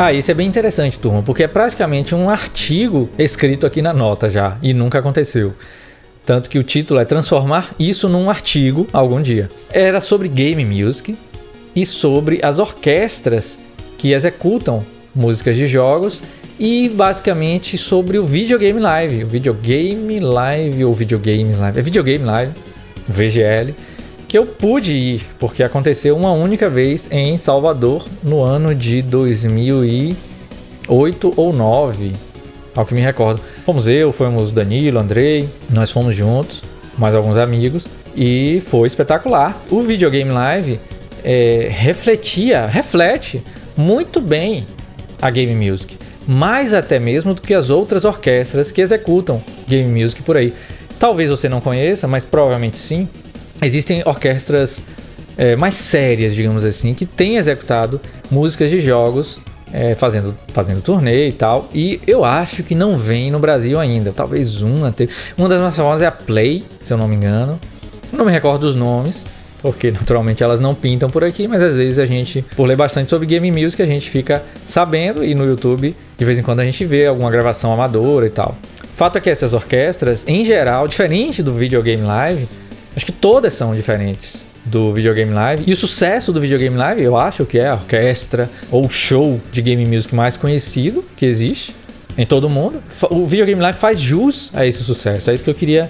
Ah, 0.00 0.12
isso 0.12 0.30
é 0.30 0.34
bem 0.34 0.46
interessante, 0.46 0.96
turma, 0.96 1.24
porque 1.24 1.42
é 1.42 1.48
praticamente 1.48 2.14
um 2.14 2.30
artigo 2.30 3.10
escrito 3.18 3.66
aqui 3.66 3.82
na 3.82 3.92
nota 3.92 4.30
já, 4.30 4.56
e 4.62 4.72
nunca 4.72 5.00
aconteceu. 5.00 5.52
Tanto 6.24 6.48
que 6.48 6.56
o 6.56 6.62
título 6.62 7.00
é 7.00 7.04
Transformar 7.04 7.74
isso 7.80 8.08
num 8.08 8.30
artigo 8.30 8.86
algum 8.92 9.20
dia. 9.20 9.50
Era 9.68 10.00
sobre 10.00 10.28
game 10.28 10.64
music 10.64 11.18
e 11.74 11.84
sobre 11.84 12.38
as 12.44 12.60
orquestras 12.60 13.58
que 13.98 14.12
executam 14.12 14.86
músicas 15.12 15.56
de 15.56 15.66
jogos 15.66 16.22
e 16.60 16.88
basicamente 16.88 17.76
sobre 17.76 18.18
o 18.18 18.24
videogame 18.24 18.78
live, 18.78 19.24
o 19.24 19.26
videogame 19.26 20.20
live 20.20 20.84
ou 20.84 20.94
videogames 20.94 21.58
live, 21.58 21.76
é 21.76 21.82
videogame 21.82 22.24
live, 22.24 22.52
VGL 23.08 23.74
que 24.28 24.36
eu 24.36 24.44
pude 24.44 24.92
ir, 24.92 25.22
porque 25.38 25.62
aconteceu 25.62 26.14
uma 26.14 26.32
única 26.32 26.68
vez 26.68 27.08
em 27.10 27.38
Salvador 27.38 28.04
no 28.22 28.42
ano 28.42 28.74
de 28.74 29.00
2008 29.00 31.32
ou 31.34 31.50
9, 31.50 32.12
ao 32.76 32.84
que 32.84 32.92
me 32.92 33.00
recordo. 33.00 33.40
Fomos 33.64 33.86
eu, 33.86 34.12
fomos 34.12 34.52
Danilo, 34.52 34.98
Andrei, 34.98 35.48
nós 35.70 35.90
fomos 35.90 36.14
juntos, 36.14 36.62
mais 36.98 37.14
alguns 37.14 37.38
amigos, 37.38 37.88
e 38.14 38.62
foi 38.66 38.86
espetacular. 38.86 39.58
O 39.70 39.80
videogame 39.80 40.30
live 40.30 40.78
é, 41.24 41.68
refletia, 41.70 42.66
reflete 42.66 43.42
muito 43.74 44.20
bem 44.20 44.66
a 45.22 45.30
game 45.30 45.54
music, 45.54 45.96
mais 46.26 46.74
até 46.74 46.98
mesmo 46.98 47.32
do 47.32 47.40
que 47.40 47.54
as 47.54 47.70
outras 47.70 48.04
orquestras 48.04 48.70
que 48.70 48.82
executam 48.82 49.42
game 49.66 49.90
music 49.90 50.22
por 50.22 50.36
aí. 50.36 50.52
Talvez 50.98 51.30
você 51.30 51.48
não 51.48 51.62
conheça, 51.62 52.06
mas 52.06 52.24
provavelmente 52.24 52.76
sim 52.76 53.08
existem 53.62 54.02
orquestras 54.04 54.82
é, 55.36 55.56
mais 55.56 55.74
sérias, 55.74 56.34
digamos 56.34 56.64
assim, 56.64 56.94
que 56.94 57.06
têm 57.06 57.36
executado 57.36 58.00
músicas 58.30 58.70
de 58.70 58.80
jogos 58.80 59.40
é, 59.72 59.94
fazendo, 59.94 60.34
fazendo 60.52 60.82
turnê 60.82 61.28
e 61.28 61.32
tal. 61.32 61.68
E 61.72 62.00
eu 62.06 62.24
acho 62.24 62.62
que 62.62 62.74
não 62.74 62.96
vem 62.96 63.30
no 63.30 63.38
Brasil 63.38 63.78
ainda. 63.78 64.12
Talvez 64.12 64.62
uma. 64.62 64.94
Uma 65.36 65.48
das 65.48 65.60
mais 65.60 65.76
famosas 65.76 66.02
é 66.02 66.06
a 66.06 66.10
Play, 66.10 66.64
se 66.82 66.92
eu 66.92 66.98
não 66.98 67.08
me 67.08 67.16
engano. 67.16 67.58
Não 68.12 68.24
me 68.24 68.32
recordo 68.32 68.66
dos 68.66 68.76
nomes, 68.76 69.22
porque 69.60 69.90
naturalmente 69.92 70.42
elas 70.42 70.60
não 70.60 70.74
pintam 70.74 71.10
por 71.10 71.22
aqui, 71.22 71.46
mas 71.46 71.62
às 71.62 71.74
vezes 71.74 71.98
a 71.98 72.06
gente, 72.06 72.44
por 72.56 72.66
ler 72.66 72.76
bastante 72.76 73.10
sobre 73.10 73.26
game 73.26 73.50
music, 73.50 73.80
a 73.82 73.86
gente 73.86 74.08
fica 74.08 74.42
sabendo 74.64 75.24
e 75.24 75.34
no 75.34 75.44
YouTube 75.44 75.94
de 76.16 76.24
vez 76.24 76.38
em 76.38 76.42
quando 76.42 76.60
a 76.60 76.64
gente 76.64 76.84
vê 76.84 77.06
alguma 77.06 77.30
gravação 77.30 77.72
amadora 77.72 78.26
e 78.26 78.30
tal. 78.30 78.56
Fato 78.94 79.16
é 79.16 79.20
que 79.20 79.30
essas 79.30 79.52
orquestras, 79.52 80.24
em 80.26 80.44
geral, 80.44 80.88
diferente 80.88 81.40
do 81.40 81.54
videogame 81.54 82.02
live, 82.02 82.48
Acho 82.98 83.06
que 83.06 83.12
todas 83.12 83.54
são 83.54 83.76
diferentes 83.76 84.44
do 84.64 84.92
videogame 84.92 85.32
live. 85.32 85.62
E 85.68 85.72
o 85.72 85.76
sucesso 85.76 86.32
do 86.32 86.40
videogame 86.40 86.76
live, 86.76 87.00
eu 87.00 87.16
acho 87.16 87.46
que 87.46 87.56
é 87.56 87.68
a 87.68 87.74
orquestra 87.74 88.50
ou 88.72 88.90
show 88.90 89.40
de 89.52 89.62
game 89.62 89.86
music 89.86 90.12
mais 90.12 90.36
conhecido 90.36 91.04
que 91.16 91.24
existe 91.24 91.72
em 92.16 92.26
todo 92.26 92.50
mundo. 92.50 92.82
O 93.08 93.24
videogame 93.24 93.62
live 93.62 93.78
faz 93.78 94.00
jus 94.00 94.50
a 94.52 94.66
esse 94.66 94.82
sucesso. 94.82 95.30
É 95.30 95.34
isso 95.34 95.44
que 95.44 95.50
eu 95.50 95.54
queria 95.54 95.88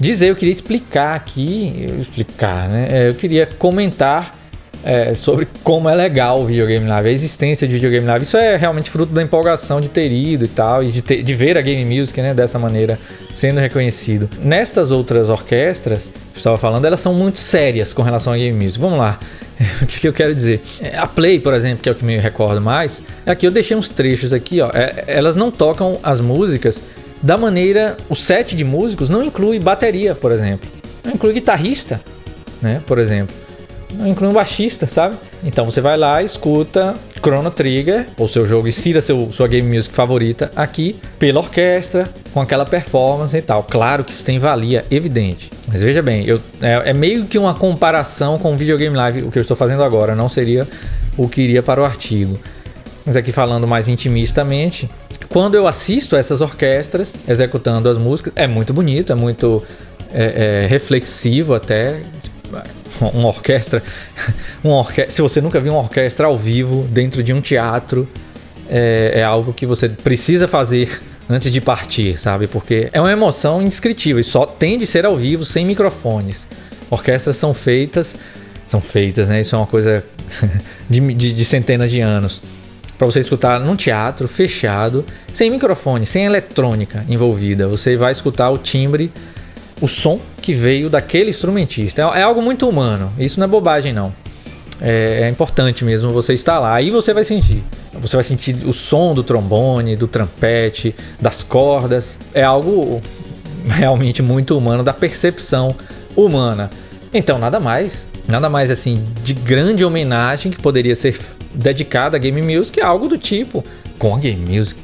dizer, 0.00 0.30
eu 0.30 0.34
queria 0.34 0.50
explicar 0.50 1.14
aqui, 1.14 1.90
explicar, 2.00 2.70
né? 2.70 2.88
É, 2.90 3.08
eu 3.10 3.14
queria 3.14 3.44
comentar 3.44 4.43
é, 4.84 5.14
sobre 5.14 5.48
como 5.62 5.88
é 5.88 5.94
legal 5.94 6.42
o 6.42 6.44
videogame 6.44 6.86
live, 6.86 7.08
a 7.08 7.12
existência 7.12 7.66
de 7.66 7.72
videogame 7.72 8.06
live. 8.06 8.22
Isso 8.22 8.36
é 8.36 8.56
realmente 8.56 8.90
fruto 8.90 9.12
da 9.12 9.22
empolgação 9.22 9.80
de 9.80 9.88
ter 9.88 10.12
ido 10.12 10.44
e 10.44 10.48
tal, 10.48 10.82
e 10.84 10.92
de, 10.92 11.00
ter, 11.00 11.22
de 11.22 11.34
ver 11.34 11.56
a 11.56 11.62
game 11.62 11.84
music 11.84 12.20
né, 12.20 12.34
dessa 12.34 12.58
maneira 12.58 12.98
sendo 13.34 13.60
reconhecido. 13.60 14.28
Nestas 14.38 14.90
outras 14.90 15.30
orquestras, 15.30 16.04
que 16.04 16.36
eu 16.36 16.38
estava 16.38 16.58
falando, 16.58 16.84
elas 16.84 17.00
são 17.00 17.14
muito 17.14 17.38
sérias 17.38 17.94
com 17.94 18.02
relação 18.02 18.34
à 18.34 18.36
game 18.36 18.52
music. 18.62 18.78
Vamos 18.78 18.98
lá. 18.98 19.18
o 19.80 19.86
que 19.86 20.06
eu 20.06 20.12
quero 20.12 20.34
dizer? 20.34 20.62
É, 20.80 20.98
a 20.98 21.06
Play, 21.06 21.40
por 21.40 21.54
exemplo, 21.54 21.78
que 21.82 21.88
é 21.88 21.92
o 21.92 21.94
que 21.94 22.04
me 22.04 22.18
recordo 22.18 22.60
mais, 22.60 23.02
aqui 23.24 23.46
eu 23.46 23.50
deixei 23.50 23.76
uns 23.76 23.88
trechos 23.88 24.34
aqui, 24.34 24.60
ó. 24.60 24.70
É, 24.74 25.04
elas 25.06 25.34
não 25.34 25.50
tocam 25.50 25.98
as 26.02 26.20
músicas 26.20 26.82
da 27.22 27.38
maneira. 27.38 27.96
O 28.10 28.14
set 28.14 28.54
de 28.54 28.64
músicos 28.64 29.08
não 29.08 29.24
inclui 29.24 29.58
bateria, 29.58 30.14
por 30.14 30.30
exemplo. 30.30 30.68
Não 31.02 31.12
inclui 31.12 31.32
guitarrista, 31.32 32.00
né? 32.60 32.82
Por 32.86 32.98
exemplo 32.98 33.43
não 33.94 34.08
inclui 34.08 34.30
um 34.30 34.32
baixista, 34.32 34.86
sabe? 34.86 35.16
Então 35.42 35.64
você 35.64 35.80
vai 35.80 35.96
lá, 35.96 36.22
escuta 36.22 36.94
Chrono 37.18 37.50
Trigger, 37.50 38.06
ou 38.18 38.28
seu 38.28 38.46
jogo, 38.46 38.68
insira 38.68 39.00
seu, 39.00 39.30
sua 39.32 39.48
game 39.48 39.76
music 39.76 39.94
favorita 39.94 40.50
aqui, 40.54 40.96
pela 41.18 41.40
orquestra, 41.40 42.08
com 42.32 42.40
aquela 42.40 42.64
performance 42.64 43.36
e 43.36 43.42
tal. 43.42 43.62
Claro 43.62 44.04
que 44.04 44.12
isso 44.12 44.24
tem 44.24 44.38
valia, 44.38 44.84
evidente. 44.90 45.50
Mas 45.68 45.82
veja 45.82 46.02
bem, 46.02 46.24
eu, 46.26 46.40
é, 46.60 46.90
é 46.90 46.92
meio 46.92 47.24
que 47.24 47.38
uma 47.38 47.54
comparação 47.54 48.38
com 48.38 48.54
o 48.54 48.56
videogame 48.56 48.96
live, 48.96 49.22
o 49.22 49.30
que 49.30 49.38
eu 49.38 49.42
estou 49.42 49.56
fazendo 49.56 49.82
agora, 49.82 50.14
não 50.14 50.28
seria 50.28 50.66
o 51.16 51.28
que 51.28 51.40
iria 51.40 51.62
para 51.62 51.80
o 51.80 51.84
artigo. 51.84 52.38
mas 53.06 53.16
aqui 53.16 53.32
falando 53.32 53.66
mais 53.66 53.88
intimistamente, 53.88 54.88
quando 55.28 55.54
eu 55.54 55.66
assisto 55.66 56.16
essas 56.16 56.40
orquestras 56.40 57.14
executando 57.26 57.88
as 57.88 57.98
músicas, 57.98 58.32
é 58.36 58.46
muito 58.46 58.72
bonito, 58.72 59.12
é 59.12 59.16
muito 59.16 59.62
é, 60.12 60.62
é, 60.62 60.66
reflexivo 60.66 61.54
até. 61.54 62.00
Uma 63.00 63.28
orquestra, 63.28 63.82
uma 64.62 64.76
orquestra. 64.76 65.10
Se 65.10 65.22
você 65.22 65.40
nunca 65.40 65.60
viu 65.60 65.72
uma 65.72 65.82
orquestra 65.82 66.26
ao 66.26 66.38
vivo 66.38 66.86
dentro 66.90 67.22
de 67.22 67.32
um 67.32 67.40
teatro, 67.40 68.08
é, 68.68 69.12
é 69.16 69.24
algo 69.24 69.52
que 69.52 69.66
você 69.66 69.88
precisa 69.88 70.46
fazer 70.46 71.02
antes 71.28 71.52
de 71.52 71.60
partir, 71.60 72.18
sabe? 72.18 72.46
Porque 72.46 72.88
é 72.92 73.00
uma 73.00 73.10
emoção 73.10 73.62
indescritível 73.62 74.20
e 74.20 74.24
só 74.24 74.46
tem 74.46 74.78
de 74.78 74.86
ser 74.86 75.06
ao 75.06 75.16
vivo, 75.16 75.44
sem 75.44 75.64
microfones. 75.64 76.46
Orquestras 76.90 77.36
são 77.36 77.54
feitas, 77.54 78.16
são 78.66 78.80
feitas, 78.80 79.28
né? 79.28 79.40
Isso 79.40 79.54
é 79.54 79.58
uma 79.58 79.66
coisa 79.66 80.04
de, 80.88 81.00
de, 81.14 81.32
de 81.32 81.44
centenas 81.44 81.90
de 81.90 82.00
anos. 82.00 82.42
Para 82.96 83.06
você 83.06 83.20
escutar 83.20 83.58
num 83.58 83.74
teatro 83.74 84.28
fechado, 84.28 85.04
sem 85.32 85.50
microfone, 85.50 86.06
sem 86.06 86.24
eletrônica 86.24 87.04
envolvida. 87.08 87.66
Você 87.66 87.96
vai 87.96 88.12
escutar 88.12 88.50
o 88.50 88.58
timbre, 88.58 89.12
o 89.80 89.88
som 89.88 90.20
que 90.44 90.52
veio 90.52 90.90
daquele 90.90 91.30
instrumentista. 91.30 92.02
É, 92.02 92.20
é 92.20 92.22
algo 92.22 92.42
muito 92.42 92.68
humano. 92.68 93.10
Isso 93.18 93.40
não 93.40 93.46
é 93.46 93.48
bobagem, 93.48 93.94
não. 93.94 94.12
É, 94.78 95.22
é 95.22 95.28
importante 95.30 95.86
mesmo 95.86 96.10
você 96.10 96.34
estar 96.34 96.58
lá. 96.58 96.74
Aí 96.74 96.90
você 96.90 97.14
vai 97.14 97.24
sentir. 97.24 97.64
Você 97.94 98.14
vai 98.14 98.22
sentir 98.22 98.54
o 98.66 98.72
som 98.74 99.14
do 99.14 99.22
trombone, 99.22 99.96
do 99.96 100.06
trompete, 100.06 100.94
das 101.18 101.42
cordas. 101.42 102.18
É 102.34 102.42
algo 102.42 103.00
realmente 103.66 104.20
muito 104.20 104.58
humano, 104.58 104.84
da 104.84 104.92
percepção 104.92 105.74
humana. 106.14 106.68
Então, 107.10 107.38
nada 107.38 107.58
mais, 107.58 108.06
nada 108.28 108.50
mais 108.50 108.70
assim 108.70 109.02
de 109.22 109.32
grande 109.32 109.82
homenagem 109.82 110.52
que 110.52 110.60
poderia 110.60 110.94
ser 110.94 111.18
dedicada 111.54 112.18
a 112.18 112.20
game 112.20 112.42
music, 112.42 112.78
é 112.78 112.84
algo 112.84 113.08
do 113.08 113.16
tipo 113.16 113.64
com 113.98 114.14
a 114.14 114.18
game 114.18 114.44
music. 114.44 114.78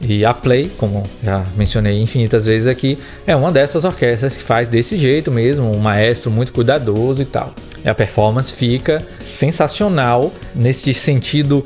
E 0.00 0.24
a 0.24 0.32
Play, 0.32 0.70
como 0.78 1.04
já 1.22 1.44
mencionei 1.56 2.00
infinitas 2.00 2.46
vezes 2.46 2.68
aqui, 2.68 2.98
é 3.26 3.34
uma 3.34 3.50
dessas 3.50 3.84
orquestras 3.84 4.36
que 4.36 4.42
faz 4.42 4.68
desse 4.68 4.96
jeito 4.96 5.30
mesmo, 5.30 5.70
um 5.70 5.78
maestro 5.78 6.30
muito 6.30 6.52
cuidadoso 6.52 7.20
e 7.20 7.24
tal. 7.24 7.52
E 7.84 7.88
a 7.88 7.94
performance 7.94 8.52
fica 8.52 9.04
sensacional 9.18 10.32
nesse 10.54 10.94
sentido 10.94 11.64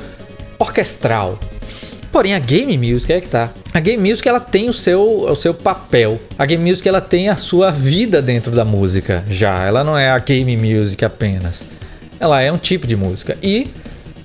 orquestral. 0.58 1.38
Porém, 2.10 2.34
a 2.34 2.38
game 2.38 2.76
music 2.76 3.10
é 3.12 3.20
que 3.20 3.28
tá. 3.28 3.50
A 3.72 3.80
game 3.80 4.10
music 4.10 4.28
ela 4.28 4.40
tem 4.40 4.68
o 4.68 4.72
seu, 4.72 5.22
o 5.22 5.34
seu 5.34 5.54
papel. 5.54 6.20
A 6.38 6.44
game 6.44 6.70
music 6.70 6.86
ela 6.86 7.00
tem 7.00 7.30
a 7.30 7.36
sua 7.36 7.70
vida 7.70 8.20
dentro 8.20 8.52
da 8.52 8.66
música 8.66 9.24
já. 9.28 9.64
Ela 9.64 9.82
não 9.82 9.96
é 9.96 10.10
a 10.10 10.18
game 10.18 10.54
music 10.56 11.02
apenas. 11.04 11.64
Ela 12.20 12.42
é 12.42 12.52
um 12.52 12.58
tipo 12.58 12.86
de 12.86 12.96
música. 12.96 13.38
E, 13.42 13.70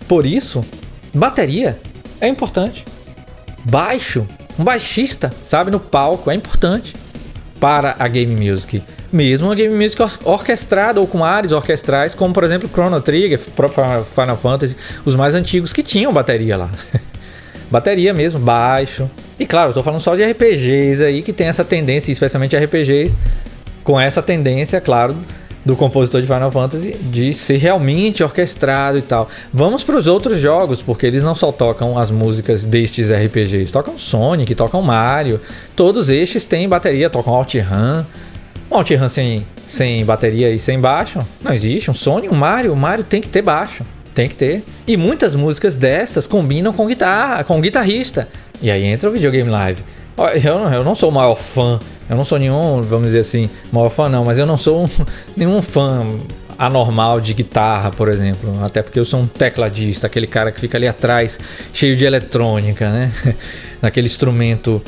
por 0.05 0.25
isso, 0.25 0.65
bateria 1.13 1.77
é 2.19 2.27
importante. 2.27 2.83
Baixo, 3.69 4.25
um 4.57 4.63
baixista, 4.63 5.29
sabe, 5.45 5.69
no 5.69 5.77
palco 5.77 6.31
é 6.31 6.33
importante 6.33 6.95
para 7.59 7.97
a 7.99 8.07
game 8.07 8.33
music. 8.33 8.81
Mesmo 9.11 9.51
a 9.51 9.55
game 9.55 9.75
music 9.75 10.01
orquestrada 10.23 11.01
ou 11.01 11.07
com 11.07 11.21
áreas 11.21 11.51
orquestrais, 11.51 12.15
como 12.15 12.33
por 12.33 12.45
exemplo 12.45 12.69
Chrono 12.69 13.01
Trigger, 13.01 13.37
Final 13.37 14.37
Fantasy, 14.37 14.77
os 15.03 15.15
mais 15.15 15.35
antigos 15.35 15.73
que 15.73 15.83
tinham 15.83 16.13
bateria 16.13 16.55
lá. 16.55 16.71
bateria 17.69 18.13
mesmo, 18.13 18.39
baixo. 18.39 19.09
E 19.37 19.45
claro, 19.45 19.71
estou 19.71 19.83
falando 19.83 19.99
só 19.99 20.15
de 20.15 20.23
RPGs 20.23 21.03
aí 21.03 21.21
que 21.21 21.33
tem 21.33 21.47
essa 21.47 21.65
tendência, 21.65 22.09
especialmente 22.09 22.55
RPGs 22.55 23.17
com 23.83 23.99
essa 23.99 24.21
tendência, 24.21 24.79
claro, 24.79 25.13
do 25.65 25.75
compositor 25.75 26.21
de 26.21 26.27
Final 26.27 26.51
Fantasy 26.51 26.95
de 27.11 27.33
ser 27.33 27.57
realmente 27.57 28.23
orquestrado 28.23 28.97
e 28.97 29.01
tal. 29.01 29.29
Vamos 29.53 29.83
para 29.83 29.97
os 29.97 30.07
outros 30.07 30.39
jogos, 30.39 30.81
porque 30.81 31.05
eles 31.05 31.23
não 31.23 31.35
só 31.35 31.51
tocam 31.51 31.97
as 31.97 32.09
músicas 32.09 32.63
destes 32.63 33.09
RPGs, 33.11 33.71
tocam 33.71 33.97
Sonic, 33.97 34.55
tocam 34.55 34.81
Mario, 34.81 35.41
todos 35.75 36.09
estes 36.09 36.45
têm 36.45 36.67
bateria, 36.69 37.09
tocam 37.09 37.33
OutRun. 37.33 38.03
Um 38.71 38.77
OutRun 38.77 39.09
sem, 39.09 39.45
sem 39.67 40.05
bateria 40.05 40.49
e 40.49 40.59
sem 40.59 40.79
baixo 40.79 41.19
não 41.41 41.53
existe. 41.53 41.91
Um 41.91 41.93
Sonic, 41.93 42.33
um 42.33 42.37
Mario, 42.37 42.73
o 42.73 42.75
Mario 42.75 43.03
tem 43.03 43.21
que 43.21 43.27
ter 43.27 43.41
baixo. 43.41 43.83
Tem 44.13 44.27
que 44.27 44.35
ter. 44.35 44.63
E 44.87 44.97
muitas 44.97 45.35
músicas 45.35 45.75
destas 45.75 46.25
combinam 46.25 46.73
com 46.73 46.87
guitarra, 46.87 47.43
com 47.43 47.61
guitarrista. 47.61 48.27
E 48.59 48.71
aí 48.71 48.83
entra 48.83 49.09
o 49.09 49.11
videogame 49.11 49.49
live. 49.49 49.83
Eu, 50.43 50.57
eu 50.73 50.83
não 50.83 50.95
sou 50.95 51.09
o 51.09 51.13
maior 51.13 51.35
fã, 51.35 51.79
eu 52.09 52.15
não 52.15 52.25
sou 52.25 52.39
nenhum, 52.39 52.81
vamos 52.81 53.07
dizer 53.07 53.19
assim, 53.19 53.49
maior 53.71 53.89
fã 53.89 54.07
não, 54.09 54.23
mas 54.23 54.37
eu 54.37 54.45
não 54.45 54.57
sou 54.57 54.85
um, 54.85 54.89
nenhum 55.35 55.61
fã 55.61 56.05
anormal 56.57 57.21
de 57.21 57.33
guitarra, 57.33 57.91
por 57.91 58.09
exemplo. 58.09 58.63
Até 58.63 58.81
porque 58.81 58.99
eu 58.99 59.05
sou 59.05 59.19
um 59.19 59.27
tecladista, 59.27 60.07
aquele 60.07 60.27
cara 60.27 60.51
que 60.51 60.59
fica 60.59 60.77
ali 60.77 60.87
atrás, 60.87 61.39
cheio 61.73 61.95
de 61.95 62.05
eletrônica, 62.05 62.89
né? 62.89 63.11
Naquele 63.81 64.07
instrumento 64.07 64.81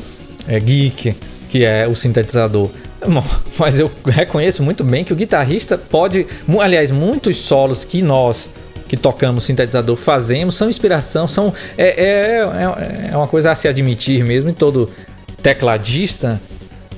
é, 0.48 0.58
geek 0.58 1.14
que 1.48 1.64
é 1.64 1.86
o 1.86 1.94
sintetizador. 1.94 2.70
Mas 3.58 3.78
eu 3.78 3.90
reconheço 4.06 4.62
muito 4.62 4.84
bem 4.84 5.04
que 5.04 5.12
o 5.12 5.16
guitarrista 5.16 5.76
pode, 5.76 6.26
aliás, 6.60 6.90
muitos 6.90 7.36
solos 7.38 7.84
que 7.84 8.02
nós 8.02 8.48
que 8.86 8.96
tocamos 8.96 9.44
sintetizador 9.44 9.96
fazemos 9.96 10.56
são 10.56 10.68
inspiração, 10.68 11.28
são 11.28 11.54
é, 11.78 11.88
é, 11.88 12.40
é, 12.40 13.10
é 13.12 13.16
uma 13.16 13.28
coisa 13.28 13.52
a 13.52 13.54
se 13.54 13.68
admitir 13.68 14.24
mesmo. 14.24 14.50
E 14.50 14.52
todo 14.52 14.90
tecladista 15.42 16.40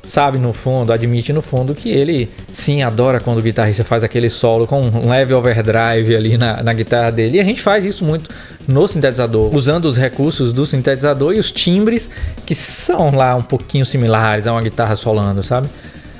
sabe 0.04 0.38
no 0.38 0.52
fundo, 0.52 0.92
admite 0.92 1.32
no 1.32 1.40
fundo 1.40 1.74
que 1.74 1.90
ele 1.90 2.28
sim 2.52 2.82
adora 2.82 3.20
quando 3.20 3.38
o 3.38 3.42
guitarrista 3.42 3.84
faz 3.84 4.02
aquele 4.02 4.28
solo 4.28 4.66
com 4.66 4.80
um 4.80 5.08
leve 5.08 5.32
overdrive 5.32 6.16
ali 6.16 6.36
na, 6.36 6.62
na 6.62 6.72
guitarra 6.72 7.10
dele. 7.10 7.38
E 7.38 7.40
a 7.40 7.44
gente 7.44 7.60
faz 7.60 7.84
isso 7.84 8.04
muito 8.04 8.28
no 8.66 8.86
sintetizador, 8.86 9.54
usando 9.54 9.86
os 9.86 9.96
recursos 9.96 10.52
do 10.52 10.66
sintetizador 10.66 11.34
e 11.34 11.38
os 11.38 11.50
timbres 11.50 12.10
que 12.44 12.54
são 12.54 13.14
lá 13.14 13.34
um 13.36 13.42
pouquinho 13.42 13.86
similares 13.86 14.46
a 14.46 14.52
uma 14.52 14.62
guitarra 14.62 14.96
solando, 14.96 15.42
sabe? 15.42 15.68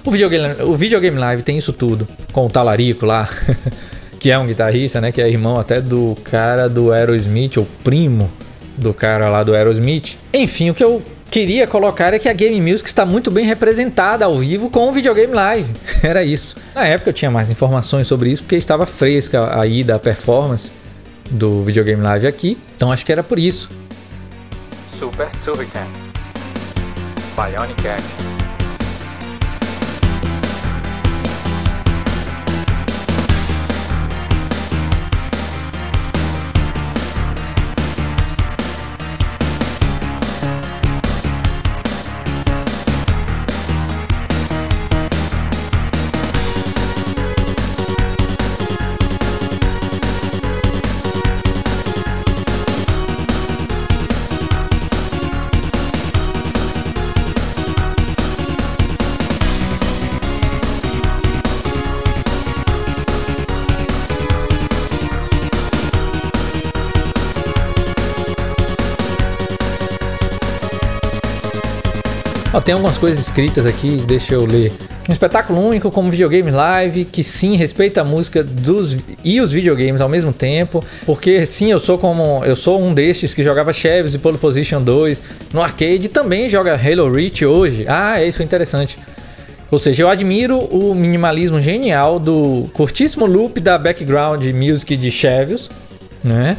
O 0.04 0.10
videogame, 0.10 0.62
o 0.62 0.74
videogame 0.74 1.18
live 1.18 1.42
tem 1.42 1.58
isso 1.58 1.72
tudo, 1.72 2.08
com 2.32 2.46
o 2.46 2.50
talarico 2.50 3.06
lá. 3.06 3.28
que 4.18 4.30
é 4.30 4.38
um 4.38 4.46
guitarrista, 4.46 5.00
né? 5.00 5.10
Que 5.10 5.20
é 5.20 5.28
irmão 5.28 5.58
até 5.58 5.80
do 5.80 6.16
cara 6.22 6.68
do 6.68 6.92
Aerosmith, 6.92 7.56
ou 7.56 7.66
primo 7.82 8.30
do 8.76 8.94
cara 8.94 9.28
lá 9.28 9.42
do 9.42 9.52
Aerosmith. 9.52 10.16
Enfim, 10.32 10.70
o 10.70 10.74
que 10.74 10.84
eu 10.84 11.02
queria 11.32 11.66
colocar 11.66 12.12
é 12.12 12.18
que 12.18 12.28
a 12.28 12.32
Game 12.34 12.60
Music 12.60 12.86
está 12.86 13.06
muito 13.06 13.30
bem 13.30 13.46
representada 13.46 14.26
ao 14.26 14.38
vivo 14.38 14.68
com 14.68 14.90
o 14.90 14.92
videogame 14.92 15.32
live. 15.32 15.72
Era 16.04 16.22
isso. 16.22 16.54
Na 16.74 16.84
época 16.84 17.08
eu 17.08 17.14
tinha 17.14 17.30
mais 17.30 17.48
informações 17.48 18.06
sobre 18.06 18.30
isso 18.30 18.42
porque 18.42 18.56
estava 18.56 18.84
fresca 18.84 19.58
aí 19.58 19.82
da 19.82 19.98
performance 19.98 20.70
do 21.30 21.64
videogame 21.64 22.02
live 22.02 22.26
aqui. 22.26 22.58
Então 22.76 22.92
acho 22.92 23.06
que 23.06 23.12
era 23.12 23.22
por 23.22 23.38
isso. 23.38 23.70
Super 24.98 25.30
Turrican 25.42 25.86
Bionic 27.34 27.88
Action 27.88 28.31
tem 72.62 72.74
algumas 72.74 72.96
coisas 72.96 73.18
escritas 73.18 73.66
aqui, 73.66 74.02
deixa 74.06 74.34
eu 74.34 74.46
ler. 74.46 74.72
Um 75.08 75.12
espetáculo 75.12 75.60
único 75.60 75.90
como 75.90 76.10
videogame 76.10 76.50
live, 76.50 77.04
que 77.04 77.24
sim 77.24 77.56
respeita 77.56 78.02
a 78.02 78.04
música 78.04 78.44
dos 78.44 78.96
e 79.24 79.40
os 79.40 79.50
videogames 79.50 80.00
ao 80.00 80.08
mesmo 80.08 80.32
tempo, 80.32 80.84
porque 81.04 81.44
sim, 81.44 81.72
eu 81.72 81.80
sou 81.80 81.98
como 81.98 82.44
eu 82.44 82.54
sou 82.54 82.80
um 82.80 82.94
destes 82.94 83.34
que 83.34 83.42
jogava 83.42 83.72
Chevys 83.72 84.14
e 84.14 84.18
Pole 84.18 84.38
Position 84.38 84.80
2 84.80 85.22
no 85.52 85.60
arcade 85.60 86.06
e 86.06 86.08
também 86.08 86.48
joga 86.48 86.74
Halo 86.74 87.12
Reach 87.12 87.44
hoje. 87.44 87.84
Ah, 87.88 88.20
é 88.20 88.28
isso 88.28 88.42
é 88.42 88.44
interessante. 88.44 88.98
Ou 89.70 89.78
seja, 89.78 90.02
eu 90.02 90.08
admiro 90.08 90.58
o 90.58 90.94
minimalismo 90.94 91.60
genial 91.60 92.20
do 92.20 92.70
curtíssimo 92.74 93.26
loop 93.26 93.58
da 93.58 93.78
background 93.78 94.44
music 94.46 94.96
de 94.96 95.10
Chevios, 95.10 95.70
né? 96.22 96.56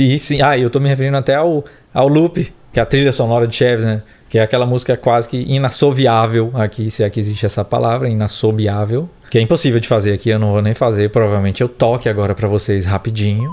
E 0.00 0.18
sim, 0.18 0.40
ah, 0.40 0.56
eu 0.56 0.70
tô 0.70 0.80
me 0.80 0.88
referindo 0.88 1.18
até 1.18 1.34
ao, 1.34 1.62
ao 1.92 2.08
loop, 2.08 2.50
que 2.72 2.80
é 2.80 2.82
a 2.82 2.86
trilha 2.86 3.12
sonora 3.12 3.46
de 3.46 3.54
Chaves, 3.54 3.84
né? 3.84 4.02
Que 4.30 4.38
é 4.38 4.42
aquela 4.42 4.64
música 4.64 4.96
quase 4.96 5.28
que 5.28 5.36
inassoviável 5.36 6.50
aqui, 6.54 6.90
se 6.90 7.02
é 7.02 7.10
que 7.10 7.20
existe 7.20 7.44
essa 7.44 7.62
palavra, 7.62 8.08
inassoviável. 8.08 9.10
Que 9.28 9.38
é 9.38 9.42
impossível 9.42 9.78
de 9.78 9.86
fazer 9.86 10.14
aqui, 10.14 10.30
eu 10.30 10.38
não 10.38 10.52
vou 10.52 10.62
nem 10.62 10.72
fazer. 10.72 11.10
Provavelmente 11.10 11.60
eu 11.60 11.68
toque 11.68 12.08
agora 12.08 12.34
para 12.34 12.48
vocês 12.48 12.86
rapidinho. 12.86 13.50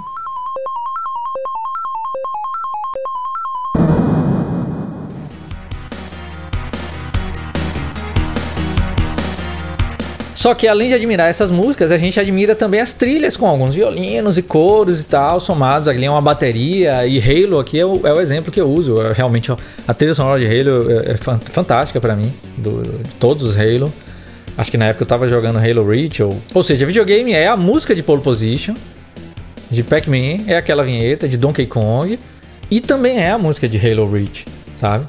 Só 10.47 10.55
que 10.55 10.65
além 10.65 10.87
de 10.87 10.93
admirar 10.93 11.29
essas 11.29 11.51
músicas, 11.51 11.91
a 11.91 11.97
gente 11.97 12.17
admira 12.21 12.55
também 12.55 12.79
as 12.79 12.93
trilhas 12.93 13.35
com 13.35 13.45
alguns 13.45 13.75
violinos 13.75 14.37
e 14.37 14.41
coros 14.41 15.01
e 15.01 15.03
tal, 15.03 15.41
somados 15.41 15.89
ali 15.89 16.05
é 16.05 16.09
uma 16.09 16.21
bateria. 16.21 17.05
E 17.05 17.19
Halo 17.19 17.59
aqui 17.59 17.77
é 17.77 17.85
o, 17.85 18.07
é 18.07 18.13
o 18.13 18.21
exemplo 18.21 18.49
que 18.49 18.61
eu 18.61 18.71
uso. 18.71 18.95
É, 19.01 19.11
realmente 19.11 19.51
a 19.85 19.93
trilha 19.93 20.15
sonora 20.15 20.39
de 20.39 20.45
Halo 20.45 20.89
é, 20.89 21.11
é 21.11 21.17
fantástica 21.17 21.99
para 21.99 22.15
mim, 22.15 22.31
do, 22.57 22.81
de 22.81 23.09
todos 23.19 23.43
os 23.43 23.59
Halo. 23.59 23.91
Acho 24.57 24.71
que 24.71 24.77
na 24.77 24.85
época 24.85 25.03
eu 25.03 25.07
tava 25.07 25.27
jogando 25.27 25.57
Halo 25.57 25.85
Reach, 25.85 26.23
ou, 26.23 26.37
ou 26.53 26.63
seja, 26.63 26.85
videogame 26.85 27.33
é 27.33 27.47
a 27.49 27.57
música 27.57 27.93
de 27.93 28.01
pole 28.01 28.21
position, 28.21 28.73
de 29.69 29.83
Pac-Man, 29.83 30.45
é 30.47 30.55
aquela 30.55 30.85
vinheta 30.85 31.27
de 31.27 31.35
Donkey 31.35 31.65
Kong, 31.65 32.17
e 32.71 32.79
também 32.79 33.19
é 33.19 33.31
a 33.31 33.37
música 33.37 33.67
de 33.67 33.77
Halo 33.85 34.09
Reach, 34.09 34.45
sabe? 34.77 35.07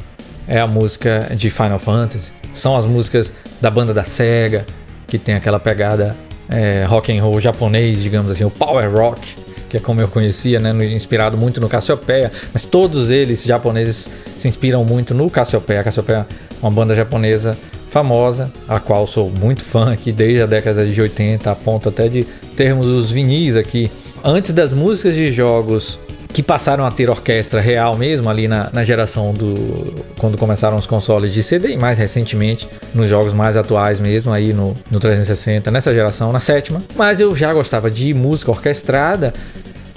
É 0.48 0.58
a 0.58 0.66
música 0.66 1.30
de 1.30 1.48
Final 1.48 1.78
Fantasy, 1.78 2.32
são 2.52 2.76
as 2.76 2.86
músicas 2.86 3.32
da 3.60 3.70
banda 3.70 3.94
da 3.94 4.02
SEGA, 4.02 4.66
que 5.08 5.18
tem 5.18 5.34
aquela 5.34 5.58
pegada 5.58 6.16
é, 6.48 6.84
rock 6.84 7.16
and 7.16 7.22
roll 7.22 7.40
japonês, 7.40 8.00
digamos 8.00 8.30
assim, 8.30 8.44
o 8.44 8.50
power 8.50 8.90
rock, 8.90 9.36
que 9.68 9.76
é 9.76 9.80
como 9.80 10.00
eu 10.00 10.08
conhecia, 10.08 10.60
né, 10.60 10.72
inspirado 10.94 11.36
muito 11.36 11.60
no 11.60 11.68
Cassiopeia, 11.68 12.30
mas 12.52 12.64
todos 12.64 13.10
eles 13.10 13.42
japoneses 13.42 14.08
se 14.38 14.46
inspiram 14.46 14.84
muito 14.84 15.14
no 15.14 15.28
Cassiopeia. 15.28 15.80
A 15.80 15.84
Cassiopeia 15.84 16.26
é 16.28 16.54
uma 16.62 16.70
banda 16.70 16.94
japonesa 16.94 17.56
famosa, 17.90 18.52
a 18.68 18.78
qual 18.78 19.06
sou 19.06 19.30
muito 19.30 19.64
fã 19.64 19.92
aqui 19.92 20.12
desde 20.12 20.42
a 20.42 20.46
década 20.46 20.86
de 20.86 21.00
80, 21.00 21.50
a 21.50 21.54
ponto 21.54 21.88
até 21.88 22.08
de 22.08 22.24
termos 22.56 22.86
os 22.86 23.10
vinis 23.10 23.56
aqui. 23.56 23.90
Antes 24.22 24.52
das 24.52 24.72
músicas 24.72 25.14
de 25.14 25.32
jogos 25.32 25.98
que 26.38 26.42
passaram 26.44 26.86
a 26.86 26.90
ter 26.92 27.10
orquestra 27.10 27.60
real 27.60 27.96
mesmo 27.96 28.30
ali 28.30 28.46
na, 28.46 28.70
na 28.72 28.84
geração 28.84 29.34
do 29.34 29.92
quando 30.16 30.38
começaram 30.38 30.76
os 30.76 30.86
consoles 30.86 31.34
de 31.34 31.42
CD 31.42 31.70
e 31.70 31.76
mais 31.76 31.98
recentemente 31.98 32.68
nos 32.94 33.10
jogos 33.10 33.32
mais 33.32 33.56
atuais 33.56 33.98
mesmo 33.98 34.32
aí 34.32 34.52
no, 34.52 34.72
no 34.88 35.00
360 35.00 35.68
nessa 35.72 35.92
geração 35.92 36.32
na 36.32 36.38
sétima. 36.38 36.80
Mas 36.94 37.18
eu 37.18 37.34
já 37.34 37.52
gostava 37.52 37.90
de 37.90 38.14
música 38.14 38.52
orquestrada 38.52 39.34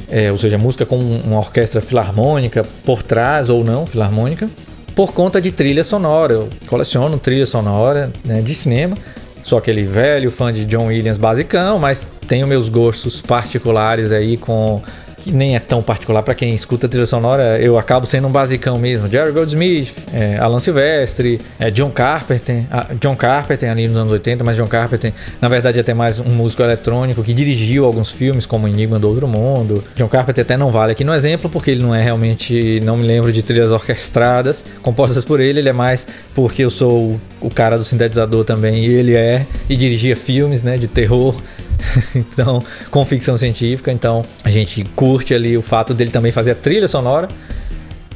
é, 0.10 0.32
ou 0.32 0.38
seja 0.40 0.58
música 0.58 0.84
com 0.84 0.98
uma 0.98 1.38
orquestra 1.38 1.80
filarmônica 1.80 2.66
por 2.84 3.04
trás 3.04 3.48
ou 3.48 3.64
não 3.64 3.86
filarmônica 3.86 4.50
por 4.96 5.14
conta 5.14 5.40
de 5.40 5.52
trilha 5.52 5.84
sonora. 5.84 6.34
Eu 6.34 6.50
coleciono 6.66 7.20
trilha 7.20 7.46
sonora 7.46 8.12
né, 8.26 8.42
de 8.42 8.56
cinema. 8.56 8.98
Sou 9.44 9.60
aquele 9.60 9.84
velho 9.84 10.32
fã 10.32 10.52
de 10.52 10.66
John 10.66 10.88
Williams 10.88 11.20
basicão, 11.20 11.78
mas 11.78 12.08
tenho 12.28 12.48
meus 12.48 12.68
gostos 12.68 13.22
particulares 13.22 14.12
aí 14.12 14.38
com 14.38 14.82
que 15.22 15.32
nem 15.32 15.56
é 15.56 15.60
tão 15.60 15.84
particular 15.84 16.24
para 16.24 16.34
quem 16.34 16.56
escuta 16.56 16.90
trilha 16.90 17.06
sonora, 17.06 17.60
eu 17.62 17.78
acabo 17.78 18.06
sendo 18.08 18.28
um 18.28 18.32
basicão 18.32 18.80
mesmo. 18.80 19.08
Jerry 19.08 19.32
Goldsmith, 19.32 19.94
é, 20.12 20.38
Alan 20.38 20.60
Silvestre, 20.60 21.40
é, 21.60 21.70
John 21.70 21.92
Carpenter, 21.92 22.64
ah, 22.72 22.88
John 23.00 23.16
Carpenter 23.16 23.70
ali 23.70 23.88
nos 23.88 23.98
anos 23.98 24.12
80, 24.12 24.44
mas 24.44 24.56
John 24.56 24.66
Carpenter, 24.66 25.14
na 25.40 25.48
verdade, 25.48 25.78
é 25.78 25.82
até 25.82 25.94
mais 25.94 26.20
um 26.20 26.30
músico 26.30 26.64
eletrônico 26.64 27.24
que 27.24 27.34
dirigiu 27.34 27.86
alguns 27.86 28.12
filmes, 28.12 28.48
como 28.48 28.68
Enigma 28.68 28.98
do 28.98 29.08
Outro 29.08 29.28
Mundo. 29.28 29.84
John 29.96 30.08
Carpenter 30.08 30.44
até 30.44 30.58
não 30.58 30.72
vale 30.72 30.94
aqui 30.94 31.04
no 31.04 31.14
exemplo, 31.14 31.50
porque 31.50 31.70
ele 31.70 31.84
não 31.84 31.94
é 31.94 32.02
realmente, 32.02 32.80
não 32.84 32.98
me 32.98 33.06
lembro 33.06 33.32
de 33.32 33.44
trilhas 33.44 33.72
orquestradas 33.72 34.66
compostas 34.82 35.24
por 35.24 35.40
ele, 35.40 35.60
ele 35.60 35.70
é 35.70 35.74
mais 35.74 36.08
porque 36.34 36.64
eu 36.66 36.70
sou 36.70 37.20
o 37.40 37.50
cara 37.50 37.78
do 37.78 37.86
sintetizador 37.86 38.44
também, 38.44 38.86
e 38.86 38.94
ele 38.94 39.16
é, 39.16 39.46
e 39.70 39.76
dirigia 39.76 40.16
filmes, 40.16 40.64
né, 40.64 40.78
de 40.78 40.88
terror, 40.88 41.36
então, 42.16 42.62
com 42.90 43.06
ficção 43.06 43.38
científica, 43.38 43.92
então 43.92 44.22
a 44.44 44.50
gente 44.50 44.84
curte 44.96 45.34
ali 45.34 45.58
o 45.58 45.62
fato 45.62 45.94
dele 45.94 46.12
também 46.12 46.32
fazer 46.32 46.52
a 46.52 46.56
trilha 46.56 46.88
sonora. 46.88 47.28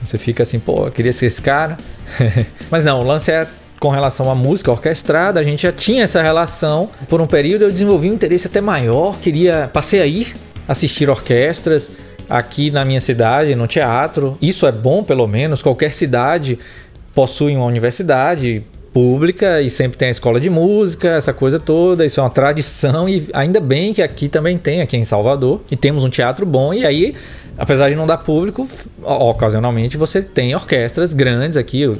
Você 0.04 0.18
fica 0.18 0.44
assim, 0.44 0.60
pô, 0.60 0.86
eu 0.86 0.92
queria 0.92 1.14
ser 1.14 1.26
esse 1.26 1.42
cara. 1.42 1.78
Mas 2.70 2.84
não, 2.84 3.00
o 3.00 3.04
lance 3.04 3.32
é 3.32 3.48
com 3.80 3.90
relação 3.90 4.30
à 4.30 4.36
música 4.36 4.72
orquestrada, 4.72 5.40
a 5.40 5.44
gente 5.44 5.64
já 5.64 5.72
tinha 5.72 6.04
essa 6.04 6.22
relação. 6.22 6.90
Por 7.10 7.20
um 7.22 7.28
período 7.28 7.64
eu 7.64 7.72
desenvolvi 7.72 8.10
um 8.10 8.14
interesse 8.14 8.48
até 8.48 8.62
maior, 8.62 9.18
queria 9.20 9.70
passei 9.72 10.02
a 10.02 10.06
ir 10.06 10.36
assistir 10.68 11.10
orquestras 11.10 11.92
aqui 12.30 12.72
na 12.72 12.84
minha 12.84 13.02
cidade, 13.02 13.56
no 13.56 13.68
teatro. 13.68 14.38
Isso 14.42 14.66
é 14.66 14.72
bom, 14.72 15.04
pelo 15.04 15.28
menos. 15.28 15.62
Qualquer 15.62 15.94
cidade 15.94 16.58
possui 17.14 17.56
uma 17.56 17.66
universidade, 17.66 18.64
pública 18.96 19.62
e 19.62 19.70
sempre 19.70 19.98
tem 19.98 20.08
a 20.08 20.12
escola 20.12 20.40
de 20.40 20.50
música, 20.50 21.10
essa 21.10 21.34
coisa 21.34 21.60
toda, 21.60 22.06
isso 22.06 22.22
é 22.22 22.24
uma 22.24 22.30
tradição 22.30 23.10
e 23.10 23.28
ainda 23.34 23.60
bem 23.60 23.92
que 23.92 24.02
aqui 24.02 24.30
também 24.30 24.58
tem, 24.58 24.80
aqui 24.80 24.96
em 24.96 25.04
Salvador, 25.04 25.62
e 25.70 25.76
temos 25.76 26.06
um 26.06 26.10
teatro 26.10 26.46
bom 26.46 26.74
e 26.74 26.86
aí, 26.86 27.14
apesar 27.58 27.90
de 27.90 27.96
não 27.96 28.08
dar 28.08 28.20
público, 28.20 28.66
ocasionalmente 29.04 29.98
você 29.98 30.24
tem 30.24 30.56
orquestras 30.56 31.14
grandes 31.14 31.58
aqui, 31.58 31.82
eu 31.82 31.98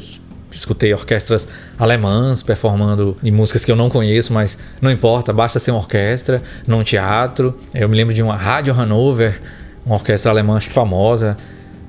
escutei 0.50 0.94
orquestras 0.94 1.46
alemãs 1.78 2.42
performando 2.42 3.18
em 3.22 3.30
músicas 3.30 3.66
que 3.66 3.72
eu 3.74 3.76
não 3.76 3.90
conheço, 3.90 4.32
mas 4.32 4.58
não 4.80 4.90
importa, 4.90 5.34
basta 5.34 5.60
ser 5.60 5.72
uma 5.72 5.82
orquestra 5.82 6.42
num 6.66 6.82
teatro. 6.82 7.60
Eu 7.74 7.90
me 7.90 7.98
lembro 7.98 8.14
de 8.14 8.24
uma 8.24 8.38
Rádio 8.38 8.74
Hanover, 8.74 9.42
uma 9.86 9.96
orquestra 9.96 10.32
alemã 10.32 10.56
acho 10.56 10.70
que 10.70 10.74
famosa, 10.74 11.36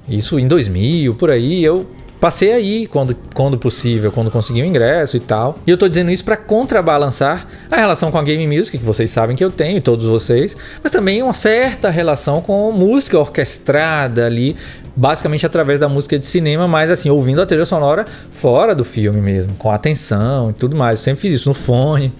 isso 0.08 0.36
em 0.36 0.48
2000, 0.48 1.14
por 1.14 1.30
aí, 1.30 1.62
eu 1.62 1.86
passei 2.20 2.52
aí 2.52 2.86
quando, 2.86 3.16
quando 3.34 3.58
possível, 3.58 4.10
quando 4.10 4.30
consegui 4.30 4.62
o 4.62 4.64
um 4.64 4.68
ingresso 4.68 5.16
e 5.16 5.20
tal. 5.20 5.58
E 5.66 5.70
eu 5.70 5.76
tô 5.76 5.88
dizendo 5.88 6.10
isso 6.10 6.24
para 6.24 6.36
contrabalançar 6.36 7.46
a 7.70 7.76
relação 7.76 8.10
com 8.10 8.18
a 8.18 8.22
game 8.22 8.46
music, 8.46 8.78
que 8.78 8.84
vocês 8.84 9.10
sabem 9.10 9.36
que 9.36 9.44
eu 9.44 9.50
tenho, 9.50 9.80
todos 9.80 10.06
vocês, 10.06 10.56
mas 10.82 10.90
também 10.90 11.22
uma 11.22 11.34
certa 11.34 11.90
relação 11.90 12.40
com 12.40 12.70
música 12.72 13.18
orquestrada 13.18 14.26
ali, 14.26 14.56
basicamente 14.94 15.44
através 15.44 15.80
da 15.80 15.88
música 15.88 16.18
de 16.18 16.26
cinema, 16.26 16.66
mas 16.66 16.90
assim, 16.90 17.10
ouvindo 17.10 17.42
a 17.42 17.46
trilha 17.46 17.66
sonora 17.66 18.06
fora 18.30 18.74
do 18.74 18.84
filme 18.84 19.20
mesmo, 19.20 19.54
com 19.54 19.70
atenção 19.70 20.50
e 20.50 20.52
tudo 20.52 20.76
mais. 20.76 21.00
Eu 21.00 21.04
sempre 21.04 21.22
fiz 21.22 21.34
isso 21.34 21.48
no 21.48 21.54
fone. 21.54 22.12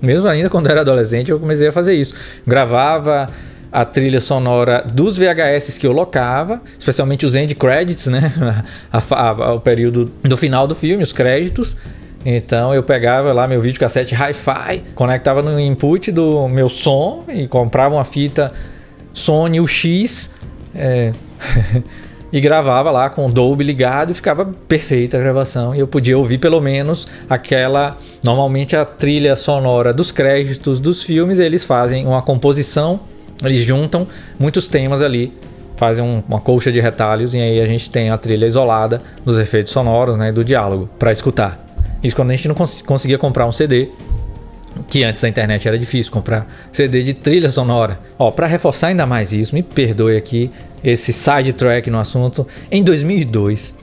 Mesmo 0.00 0.26
ainda 0.26 0.50
quando 0.50 0.66
eu 0.66 0.72
era 0.72 0.80
adolescente, 0.80 1.30
eu 1.30 1.38
comecei 1.38 1.68
a 1.68 1.72
fazer 1.72 1.94
isso. 1.94 2.12
Gravava 2.44 3.28
a 3.72 3.86
trilha 3.86 4.20
sonora 4.20 4.84
dos 4.86 5.16
VHS 5.16 5.78
que 5.78 5.86
eu 5.86 5.92
locava, 5.92 6.60
especialmente 6.78 7.24
os 7.24 7.34
end 7.34 7.54
credits, 7.54 8.06
né? 8.06 8.30
A, 8.92 9.28
a, 9.28 9.54
o 9.54 9.60
período 9.60 10.12
do 10.22 10.36
final 10.36 10.66
do 10.66 10.74
filme, 10.74 11.02
os 11.02 11.12
créditos. 11.12 11.74
Então 12.24 12.74
eu 12.74 12.82
pegava 12.82 13.32
lá 13.32 13.46
meu 13.48 13.60
videocassete 13.60 14.14
hi-fi, 14.14 14.84
conectava 14.94 15.42
no 15.42 15.58
input 15.58 16.12
do 16.12 16.46
meu 16.48 16.68
som 16.68 17.24
e 17.28 17.48
comprava 17.48 17.94
uma 17.94 18.04
fita 18.04 18.52
Sony 19.12 19.60
UX 19.60 20.30
é, 20.74 21.12
e 22.30 22.40
gravava 22.40 22.90
lá 22.90 23.10
com 23.10 23.26
o 23.26 23.32
Dolby 23.32 23.64
ligado 23.64 24.12
e 24.12 24.14
ficava 24.14 24.44
perfeita 24.68 25.16
a 25.16 25.20
gravação. 25.20 25.74
E 25.74 25.80
eu 25.80 25.88
podia 25.88 26.16
ouvir 26.16 26.38
pelo 26.38 26.60
menos 26.60 27.08
aquela. 27.28 27.96
Normalmente 28.22 28.76
a 28.76 28.84
trilha 28.84 29.34
sonora 29.34 29.92
dos 29.92 30.12
créditos 30.12 30.78
dos 30.78 31.02
filmes 31.02 31.40
eles 31.40 31.64
fazem 31.64 32.06
uma 32.06 32.22
composição 32.22 33.00
eles 33.42 33.64
juntam 33.64 34.06
muitos 34.38 34.68
temas 34.68 35.02
ali, 35.02 35.32
fazem 35.76 36.04
um, 36.04 36.22
uma 36.28 36.40
colcha 36.40 36.70
de 36.70 36.80
retalhos 36.80 37.34
e 37.34 37.38
aí 37.38 37.60
a 37.60 37.66
gente 37.66 37.90
tem 37.90 38.10
a 38.10 38.18
trilha 38.18 38.46
isolada 38.46 39.02
dos 39.24 39.38
efeitos 39.38 39.72
sonoros, 39.72 40.16
né, 40.16 40.30
do 40.30 40.44
diálogo 40.44 40.88
para 40.98 41.10
escutar. 41.10 41.58
Isso 42.02 42.16
quando 42.16 42.30
a 42.30 42.36
gente 42.36 42.48
não 42.48 42.54
cons 42.54 42.82
conseguia 42.82 43.18
comprar 43.18 43.46
um 43.46 43.52
CD, 43.52 43.88
que 44.88 45.04
antes 45.04 45.20
da 45.20 45.28
internet 45.28 45.66
era 45.68 45.78
difícil 45.78 46.12
comprar 46.12 46.46
CD 46.72 47.02
de 47.02 47.14
trilha 47.14 47.50
sonora. 47.50 47.98
Ó, 48.18 48.30
para 48.30 48.46
reforçar 48.46 48.88
ainda 48.88 49.06
mais 49.06 49.32
isso, 49.32 49.54
me 49.54 49.62
perdoe 49.62 50.16
aqui 50.16 50.50
esse 50.82 51.12
side 51.12 51.52
track 51.52 51.90
no 51.90 51.98
assunto. 51.98 52.46
Em 52.70 52.82
2002, 52.82 53.76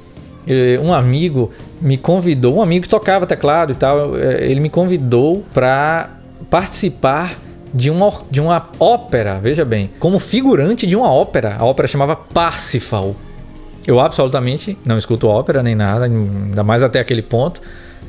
eh, 0.48 0.80
um 0.82 0.94
amigo 0.94 1.52
me 1.82 1.98
convidou, 1.98 2.58
um 2.58 2.62
amigo 2.62 2.84
que 2.84 2.90
tocava 2.90 3.26
teclado 3.26 3.72
e 3.72 3.76
tal, 3.76 4.18
eh, 4.18 4.50
ele 4.50 4.60
me 4.60 4.70
convidou 4.70 5.44
para 5.54 6.18
participar 6.50 7.38
de 7.74 7.90
uma, 7.90 8.12
de 8.30 8.42
uma 8.42 8.70
ópera, 8.80 9.40
veja 9.40 9.64
bem, 9.64 9.92
como 10.00 10.20
figurante 10.20 10.88
de 10.88 10.96
uma 10.96 11.12
ópera. 11.12 11.56
A 11.58 11.66
ópera 11.66 11.88
chamava 11.88 12.16
Parsifal. 12.16 13.16
Eu 13.86 14.00
absolutamente 14.00 14.78
não 14.86 14.98
escuto 14.98 15.28
ópera 15.28 15.64
nem 15.64 15.76
nada, 15.76 16.06
ainda 16.06 16.64
mais 16.64 16.84
até 16.84 17.00
aquele 17.00 17.22
ponto. 17.22 17.62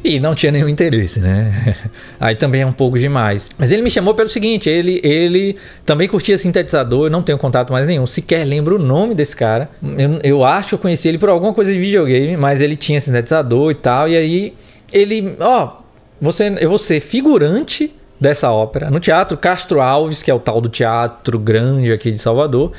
E 0.03 0.19
não 0.19 0.35
tinha 0.35 0.51
nenhum 0.51 0.69
interesse, 0.69 1.21
né? 1.21 1.77
Aí 2.19 2.35
também 2.35 2.63
é 2.63 2.67
um 2.67 2.73
pouco 2.73 2.99
demais. 2.99 3.51
Mas 3.59 3.71
ele 3.71 3.83
me 3.83 3.91
chamou 3.91 4.15
pelo 4.15 4.31
seguinte: 4.31 4.69
ele, 4.69 4.99
ele 5.05 5.57
também 5.85 6.09
curtia 6.09 6.39
sintetizador, 6.39 7.07
eu 7.07 7.11
não 7.11 7.23
tenho 7.23 7.37
contato 7.37 7.71
mais 7.71 7.87
nenhum, 7.87 8.07
sequer 8.07 8.45
lembro 8.45 8.77
o 8.77 8.79
nome 8.79 9.15
desse 9.15 9.37
cara. 9.37 9.69
Eu, 9.99 10.21
eu 10.23 10.45
acho 10.45 10.71
que 10.71 10.75
eu 10.77 10.79
conheci 10.79 11.07
ele 11.07 11.19
por 11.19 11.29
alguma 11.29 11.53
coisa 11.53 11.71
de 11.73 11.79
videogame, 11.79 12.35
mas 12.37 12.63
ele 12.63 12.77
tinha 12.77 12.99
sintetizador 12.99 13.71
e 13.73 13.75
tal. 13.75 14.09
E 14.09 14.17
aí 14.17 14.55
ele, 14.91 15.37
ó, 15.39 15.81
você, 16.19 16.55
eu 16.59 16.71
vou 16.71 16.79
ser 16.79 17.01
figurante 17.01 17.93
dessa 18.21 18.51
ópera, 18.51 18.91
no 18.91 19.01
Teatro 19.01 19.39
Castro 19.39 19.81
Alves, 19.81 20.23
que 20.23 20.31
é 20.31 20.35
o 20.35 20.39
tal 20.39 20.61
do 20.61 20.69
teatro 20.69 21.39
grande 21.39 21.91
aqui 21.91 22.11
de 22.11 22.19
Salvador. 22.19 22.73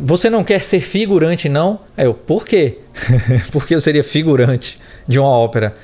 Você 0.00 0.30
não 0.30 0.42
quer 0.42 0.62
ser 0.62 0.80
figurante, 0.80 1.48
não? 1.48 1.80
Aí 1.96 2.06
eu, 2.06 2.14
por 2.14 2.46
quê? 2.46 2.78
Porque 3.52 3.74
eu 3.74 3.80
seria 3.80 4.02
figurante 4.02 4.80
de 5.06 5.18
uma 5.18 5.28
ópera, 5.28 5.74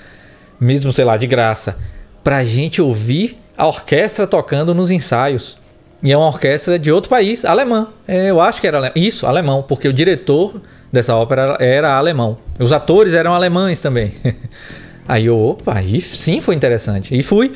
mesmo, 0.58 0.92
sei 0.92 1.04
lá, 1.04 1.16
de 1.16 1.26
graça, 1.26 1.76
pra 2.24 2.42
gente 2.42 2.80
ouvir 2.80 3.38
a 3.56 3.66
orquestra 3.66 4.26
tocando 4.26 4.74
nos 4.74 4.90
ensaios. 4.90 5.58
E 6.02 6.10
é 6.10 6.16
uma 6.16 6.26
orquestra 6.26 6.78
de 6.78 6.90
outro 6.90 7.10
país, 7.10 7.44
alemã. 7.44 7.88
É, 8.08 8.30
eu 8.30 8.40
acho 8.40 8.60
que 8.60 8.66
era 8.66 8.78
alemão. 8.78 8.94
Isso, 8.96 9.26
alemão, 9.26 9.62
porque 9.62 9.86
o 9.86 9.92
diretor 9.92 10.60
dessa 10.90 11.14
ópera 11.14 11.56
era 11.60 11.96
alemão. 11.96 12.38
Os 12.58 12.72
atores 12.72 13.14
eram 13.14 13.34
alemães 13.34 13.78
também. 13.78 14.12
Aí 15.06 15.26
eu, 15.26 15.38
opa, 15.38 15.74
aí 15.74 16.00
sim 16.00 16.40
foi 16.40 16.54
interessante. 16.54 17.12
E 17.16 17.24
fui. 17.24 17.52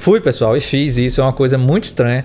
Fui, 0.00 0.18
pessoal, 0.18 0.56
e 0.56 0.62
fiz 0.62 0.96
isso. 0.96 1.20
É 1.20 1.24
uma 1.24 1.32
coisa 1.32 1.58
muito 1.58 1.84
estranha. 1.84 2.24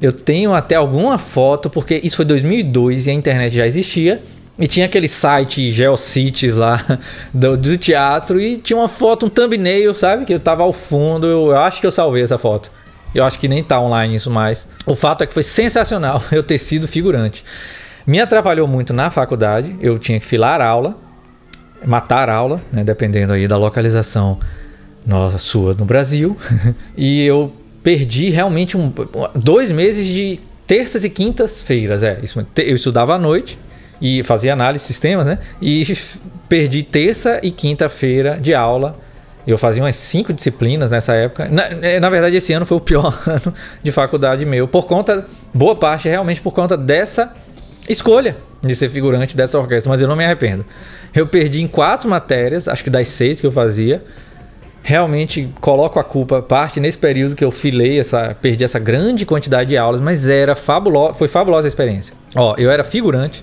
Eu 0.00 0.12
tenho 0.12 0.54
até 0.54 0.76
alguma 0.76 1.18
foto, 1.18 1.68
porque 1.68 2.00
isso 2.04 2.14
foi 2.14 2.24
2002 2.24 3.08
e 3.08 3.10
a 3.10 3.12
internet 3.12 3.52
já 3.52 3.66
existia. 3.66 4.22
E 4.56 4.68
tinha 4.68 4.86
aquele 4.86 5.08
site 5.08 5.72
Geocities 5.72 6.54
lá 6.54 6.80
do, 7.34 7.56
do, 7.56 7.76
teatro 7.76 8.40
e 8.40 8.56
tinha 8.56 8.76
uma 8.76 8.86
foto, 8.86 9.26
um 9.26 9.28
thumbnail, 9.28 9.92
sabe? 9.92 10.24
Que 10.24 10.34
eu 10.34 10.38
tava 10.38 10.62
ao 10.62 10.72
fundo. 10.72 11.26
Eu, 11.26 11.48
eu, 11.48 11.58
acho 11.58 11.80
que 11.80 11.86
eu 11.88 11.90
salvei 11.90 12.22
essa 12.22 12.38
foto. 12.38 12.70
Eu 13.12 13.24
acho 13.24 13.40
que 13.40 13.48
nem 13.48 13.60
tá 13.60 13.80
online 13.80 14.14
isso 14.14 14.30
mais. 14.30 14.68
O 14.86 14.94
fato 14.94 15.24
é 15.24 15.26
que 15.26 15.34
foi 15.34 15.42
sensacional 15.42 16.22
eu 16.30 16.44
ter 16.44 16.60
sido 16.60 16.86
figurante. 16.86 17.44
Me 18.06 18.20
atrapalhou 18.20 18.68
muito 18.68 18.92
na 18.92 19.10
faculdade. 19.10 19.74
Eu 19.80 19.98
tinha 19.98 20.20
que 20.20 20.26
filar 20.26 20.60
aula, 20.60 20.96
matar 21.84 22.30
aula, 22.30 22.62
né? 22.72 22.84
dependendo 22.84 23.32
aí 23.32 23.48
da 23.48 23.56
localização 23.56 24.38
nossa, 25.06 25.38
sua 25.38 25.72
no 25.74 25.84
Brasil. 25.84 26.36
e 26.96 27.24
eu 27.24 27.52
perdi 27.82 28.30
realmente 28.30 28.76
um, 28.76 28.92
dois 29.34 29.70
meses 29.70 30.06
de 30.06 30.40
terças 30.66 31.04
e 31.04 31.10
quintas-feiras. 31.10 32.02
É, 32.02 32.18
isso, 32.22 32.44
eu 32.56 32.74
estudava 32.74 33.14
à 33.14 33.18
noite 33.18 33.58
e 34.00 34.22
fazia 34.24 34.52
análise 34.52 34.82
de 34.82 34.88
sistemas, 34.88 35.26
né? 35.26 35.38
E 35.62 35.86
perdi 36.48 36.82
terça 36.82 37.40
e 37.42 37.50
quinta-feira 37.50 38.38
de 38.40 38.52
aula. 38.52 38.98
Eu 39.46 39.56
fazia 39.56 39.80
umas 39.80 39.94
cinco 39.94 40.32
disciplinas 40.32 40.90
nessa 40.90 41.14
época. 41.14 41.48
Na, 41.48 41.62
é, 41.62 42.00
na, 42.00 42.10
verdade, 42.10 42.34
esse 42.34 42.52
ano 42.52 42.66
foi 42.66 42.76
o 42.76 42.80
pior 42.80 43.16
ano 43.26 43.54
de 43.80 43.92
faculdade 43.92 44.44
meu, 44.44 44.66
por 44.66 44.86
conta, 44.86 45.24
boa 45.54 45.76
parte 45.76 46.08
realmente 46.08 46.40
por 46.40 46.52
conta 46.52 46.76
dessa 46.76 47.32
escolha 47.88 48.36
de 48.60 48.74
ser 48.74 48.88
figurante 48.88 49.36
dessa 49.36 49.56
orquestra, 49.56 49.88
mas 49.88 50.02
eu 50.02 50.08
não 50.08 50.16
me 50.16 50.24
arrependo. 50.24 50.64
Eu 51.14 51.28
perdi 51.28 51.62
em 51.62 51.68
quatro 51.68 52.10
matérias, 52.10 52.66
acho 52.66 52.82
que 52.82 52.90
das 52.90 53.06
seis 53.06 53.40
que 53.40 53.46
eu 53.46 53.52
fazia, 53.52 54.02
realmente 54.86 55.48
coloco 55.60 55.98
a 55.98 56.04
culpa 56.04 56.40
parte 56.40 56.78
nesse 56.78 56.96
período 56.96 57.34
que 57.34 57.42
eu 57.42 57.50
filei 57.50 57.98
essa 57.98 58.36
perdi 58.40 58.62
essa 58.62 58.78
grande 58.78 59.26
quantidade 59.26 59.70
de 59.70 59.76
aulas, 59.76 60.00
mas 60.00 60.28
era 60.28 60.54
fabulosa, 60.54 61.12
foi 61.14 61.26
fabulosa 61.26 61.66
a 61.66 61.68
experiência. 61.68 62.14
Ó, 62.36 62.54
eu 62.56 62.70
era 62.70 62.84
figurante 62.84 63.42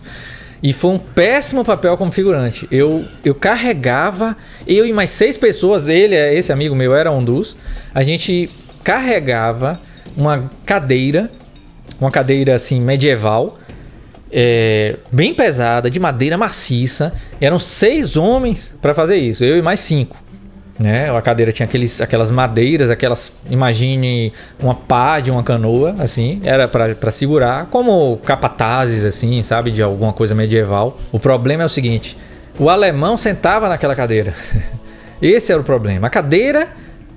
e 0.64 0.72
foi 0.72 0.92
um 0.92 0.98
péssimo 0.98 1.66
papel 1.66 1.98
como 1.98 2.14
figurante. 2.14 2.66
Eu 2.72 3.04
eu 3.26 3.36
carregava 3.36 4.38
eu 4.66 4.86
e 4.86 4.94
mais 4.94 5.10
seis 5.10 5.38
pessoas, 5.38 5.90
ele, 5.90 6.16
esse 6.16 6.50
amigo 6.54 6.74
meu 6.74 6.96
era 6.96 7.12
um 7.12 7.22
dos, 7.22 7.58
a 7.94 8.04
gente 8.04 8.50
carregava 8.82 9.82
uma 10.16 10.50
cadeira, 10.66 11.30
uma 12.00 12.10
cadeira 12.10 12.56
assim 12.56 12.80
medieval, 12.80 13.60
é, 14.32 14.96
bem 15.12 15.34
pesada, 15.34 15.90
de 15.90 16.00
madeira 16.00 16.38
maciça. 16.38 17.14
Eram 17.42 17.60
seis 17.60 18.16
homens 18.16 18.74
para 18.82 18.94
fazer 18.94 19.18
isso, 19.18 19.44
eu 19.44 19.58
e 19.58 19.62
mais 19.62 19.82
cinco. 19.82 20.23
Né? 20.78 21.16
A 21.16 21.22
cadeira 21.22 21.52
tinha 21.52 21.66
aqueles, 21.66 22.02
aquelas 22.02 22.32
madeiras, 22.32 22.90
aquelas. 22.90 23.32
Imagine 23.50 24.34
uma 24.60 24.74
pá 24.74 25.20
de 25.20 25.30
uma 25.30 25.44
canoa, 25.44 25.96
assim, 26.00 26.42
era 26.44 26.68
para 26.68 27.12
segurar, 27.12 27.68
como 27.68 28.18
capatazes, 28.18 29.06
assim, 29.06 29.42
sabe, 29.44 29.70
de 29.70 29.84
alguma 29.84 30.12
coisa 30.12 30.34
medieval. 30.34 30.98
O 31.12 31.20
problema 31.20 31.62
é 31.62 31.66
o 31.66 31.70
seguinte: 31.70 32.18
o 32.58 32.70
alemão 32.70 33.16
sentava 33.18 33.70
naquela 33.70 33.96
cadeira. 33.96 34.34
Esse 35.22 35.52
era 35.52 35.62
o 35.62 35.64
problema. 35.64 36.08
A 36.08 36.10
cadeira 36.10 36.70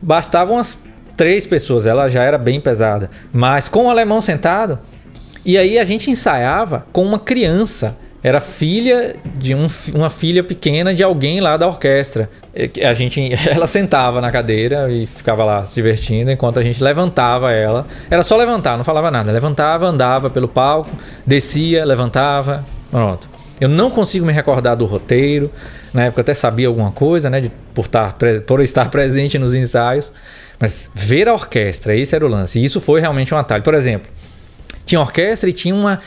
bastavam 0.03 0.57
umas 0.57 0.79
três 1.17 1.47
pessoas, 1.47 1.87
ela 1.87 2.09
já 2.09 2.23
era 2.23 2.37
bem 2.37 2.61
pesada. 2.61 3.11
Mas 3.33 3.69
com 3.69 3.87
o 3.87 3.91
alemão 3.91 4.21
sentado, 4.21 4.79
e 5.45 5.57
aí 5.57 5.79
a 5.79 5.85
gente 5.85 6.11
ensaiava 6.11 6.87
com 6.93 7.03
uma 7.03 7.19
criança 7.19 7.97
era 8.23 8.41
filha 8.41 9.17
de 9.37 9.55
um, 9.55 9.69
uma 9.95 10.11
filha 10.11 10.43
pequena 10.43 10.95
de 10.95 11.03
alguém 11.03 11.41
lá 11.41 11.57
da 11.57 11.67
orquestra. 11.67 12.29
A 12.85 12.95
gente, 12.95 13.31
ela 13.49 13.67
sentava 13.67 14.21
na 14.21 14.33
cadeira 14.33 14.91
e 14.91 15.07
ficava 15.07 15.45
lá 15.45 15.65
se 15.65 15.75
divertindo 15.75 16.31
enquanto 16.31 16.59
a 16.59 16.63
gente 16.63 16.83
levantava 16.83 17.53
ela. 17.53 17.87
Era 18.11 18.23
só 18.23 18.37
levantar, 18.37 18.77
não 18.77 18.85
falava 18.85 19.11
nada. 19.11 19.31
Levantava, 19.31 19.87
andava 19.87 20.31
pelo 20.31 20.49
palco, 20.49 20.91
descia, 21.27 21.85
levantava, 21.85 22.65
pronto. 22.91 23.29
Eu 23.61 23.69
não 23.69 23.91
consigo 23.91 24.27
me 24.27 24.33
recordar 24.33 24.77
do 24.77 24.85
roteiro. 24.85 25.51
Na 25.93 26.05
época 26.05 26.21
eu 26.21 26.23
até 26.23 26.35
sabia 26.35 26.69
alguma 26.69 26.91
coisa, 26.91 27.31
né? 27.31 27.41
De, 27.41 27.51
por, 27.73 27.87
estar, 27.87 28.17
por 28.47 28.61
estar 28.61 28.91
presente 28.91 29.39
nos 29.39 29.55
ensaios. 29.55 30.13
Mas 30.59 30.91
ver 30.95 31.29
a 31.29 31.35
orquestra, 31.35 31.95
esse 31.95 32.15
era 32.15 32.25
o 32.25 32.29
lance. 32.29 32.59
E 32.59 32.65
isso 32.65 32.81
foi 32.81 33.01
realmente 33.01 33.35
um 33.35 33.39
atalho. 33.39 33.63
Por 33.63 33.75
exemplo, 33.75 34.11
tinha 34.85 35.01
orquestra 35.01 35.49
e 35.49 35.53
tinha 35.53 35.75
uma 35.75 36.01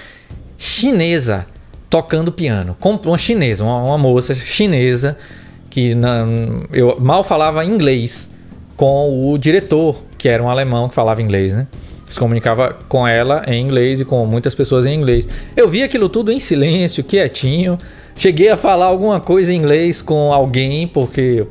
chinesa 0.58 1.46
tocando 1.90 2.32
piano. 2.32 2.78
Uma 3.06 3.18
chinesa, 3.18 3.64
uma, 3.64 3.84
uma 3.84 3.98
moça 3.98 4.36
chinesa 4.36 5.18
que 5.70 5.94
não, 5.94 6.64
eu 6.72 6.98
mal 7.00 7.24
falava 7.24 7.64
inglês 7.66 8.30
com 8.76 9.32
o 9.32 9.38
diretor, 9.38 10.04
que 10.18 10.28
era 10.28 10.42
um 10.42 10.50
alemão 10.50 10.90
que 10.90 10.96
falava 10.96 11.22
inglês, 11.22 11.54
né? 11.54 11.68
Se 12.06 12.20
comunicava 12.20 12.76
com 12.88 13.08
ela 13.08 13.44
em 13.48 13.62
inglês 13.62 14.02
e 14.02 14.06
com 14.06 14.26
muitas 14.26 14.56
pessoas 14.56 14.86
em 14.86 14.94
inglês. 14.94 15.28
Eu 15.56 15.70
vi 15.70 15.84
aquilo 15.84 16.10
tudo 16.10 16.32
em 16.32 16.40
silêncio, 16.40 17.04
quietinho. 17.04 17.78
Cheguei 18.16 18.50
a 18.50 18.58
falar 18.58 18.86
alguma 18.86 19.20
coisa 19.20 19.54
em 19.54 19.58
inglês 19.58 20.02
com 20.02 20.34
alguém, 20.34 20.88
porque 20.88 21.46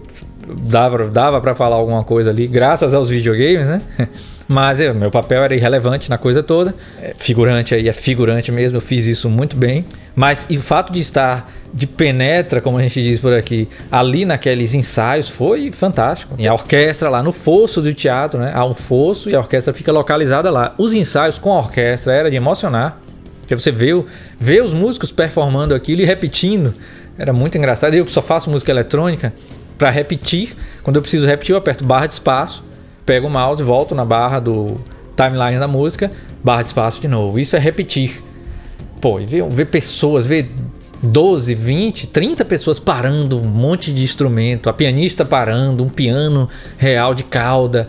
dava, 0.63 1.09
dava 1.09 1.41
para 1.41 1.55
falar 1.55 1.77
alguma 1.77 2.03
coisa 2.03 2.31
ali, 2.31 2.47
graças 2.47 2.93
aos 2.93 3.09
videogames, 3.09 3.67
né? 3.67 3.83
Mas 4.49 4.81
eu, 4.81 4.95
meu 4.95 5.11
papel 5.11 5.43
era 5.45 5.55
irrelevante 5.55 6.09
na 6.09 6.17
coisa 6.17 6.43
toda. 6.43 6.75
É, 7.03 7.15
figurante 7.19 7.75
aí 7.75 7.87
é 7.87 7.93
figurante 7.93 8.51
mesmo, 8.51 8.79
eu 8.79 8.81
fiz 8.81 9.05
isso 9.05 9.29
muito 9.29 9.57
bem. 9.57 9.85
Mas 10.19 10.47
e 10.51 10.59
o 10.59 10.61
fato 10.61 10.93
de 10.93 10.99
estar 10.99 11.49
de 11.73 11.87
penetra, 11.87 12.61
como 12.61 12.77
a 12.77 12.83
gente 12.83 13.01
diz 13.01 13.21
por 13.21 13.33
aqui, 13.33 13.69
ali 13.89 14.25
naqueles 14.25 14.75
ensaios 14.75 15.29
foi 15.29 15.71
fantástico. 15.71 16.35
E 16.37 16.49
a 16.49 16.53
orquestra 16.53 17.09
lá 17.09 17.23
no 17.23 17.31
fosso 17.31 17.81
do 17.81 17.95
teatro, 17.95 18.41
né? 18.41 18.51
Há 18.53 18.67
um 18.67 18.75
fosso 18.75 19.31
e 19.31 19.37
a 19.37 19.39
orquestra 19.39 19.73
fica 19.73 19.93
localizada 19.93 20.51
lá. 20.51 20.75
Os 20.77 20.93
ensaios 20.93 21.39
com 21.39 21.53
a 21.53 21.59
orquestra 21.59 22.13
era 22.13 22.29
de 22.29 22.37
emocionar. 22.37 23.01
Porque 23.43 23.55
você 23.55 23.71
vê, 23.71 23.91
vê 24.41 24.61
os 24.61 24.73
músicos 24.73 25.13
performando 25.13 25.73
aquilo 25.73 26.03
e 26.03 26.05
repetindo. 26.05 26.75
Era 27.17 27.33
muito 27.33 27.57
engraçado. 27.57 27.95
Eu 27.95 28.05
que 28.05 28.11
só 28.11 28.21
faço 28.21 28.51
música 28.51 28.73
eletrônica, 28.73 29.33
para 29.79 29.91
repetir, 29.91 30.57
quando 30.83 30.97
eu 30.97 31.03
preciso 31.03 31.29
repetir, 31.29 31.53
eu 31.53 31.59
aperto 31.59 31.85
barra 31.85 32.09
de 32.09 32.15
espaço 32.15 32.65
pego 33.09 33.27
o 33.27 33.31
mouse, 33.31 33.63
volto 33.63 33.95
na 33.95 34.05
barra 34.05 34.39
do 34.39 34.79
timeline 35.17 35.59
da 35.59 35.67
música, 35.67 36.11
barra 36.45 36.61
de 36.61 36.69
espaço 36.69 37.01
de 37.01 37.09
novo. 37.09 37.39
Isso 37.39 37.57
é 37.57 37.59
repetir. 37.59 38.23
Pô, 39.01 39.21
e 39.21 39.27
ver, 39.27 39.45
ver 39.49 39.67
pessoas, 39.67 40.27
ver 40.27 40.51
12, 41.03 41.55
20, 41.55 42.07
30 42.09 42.45
pessoas 42.45 42.79
parando, 42.79 43.39
um 43.39 43.47
monte 43.47 43.93
de 43.93 44.03
instrumento, 44.03 44.69
a 44.69 44.73
pianista 44.73 45.25
parando, 45.25 45.85
um 45.85 45.89
piano 45.89 46.49
real 46.77 47.15
de 47.15 47.23
cauda, 47.23 47.89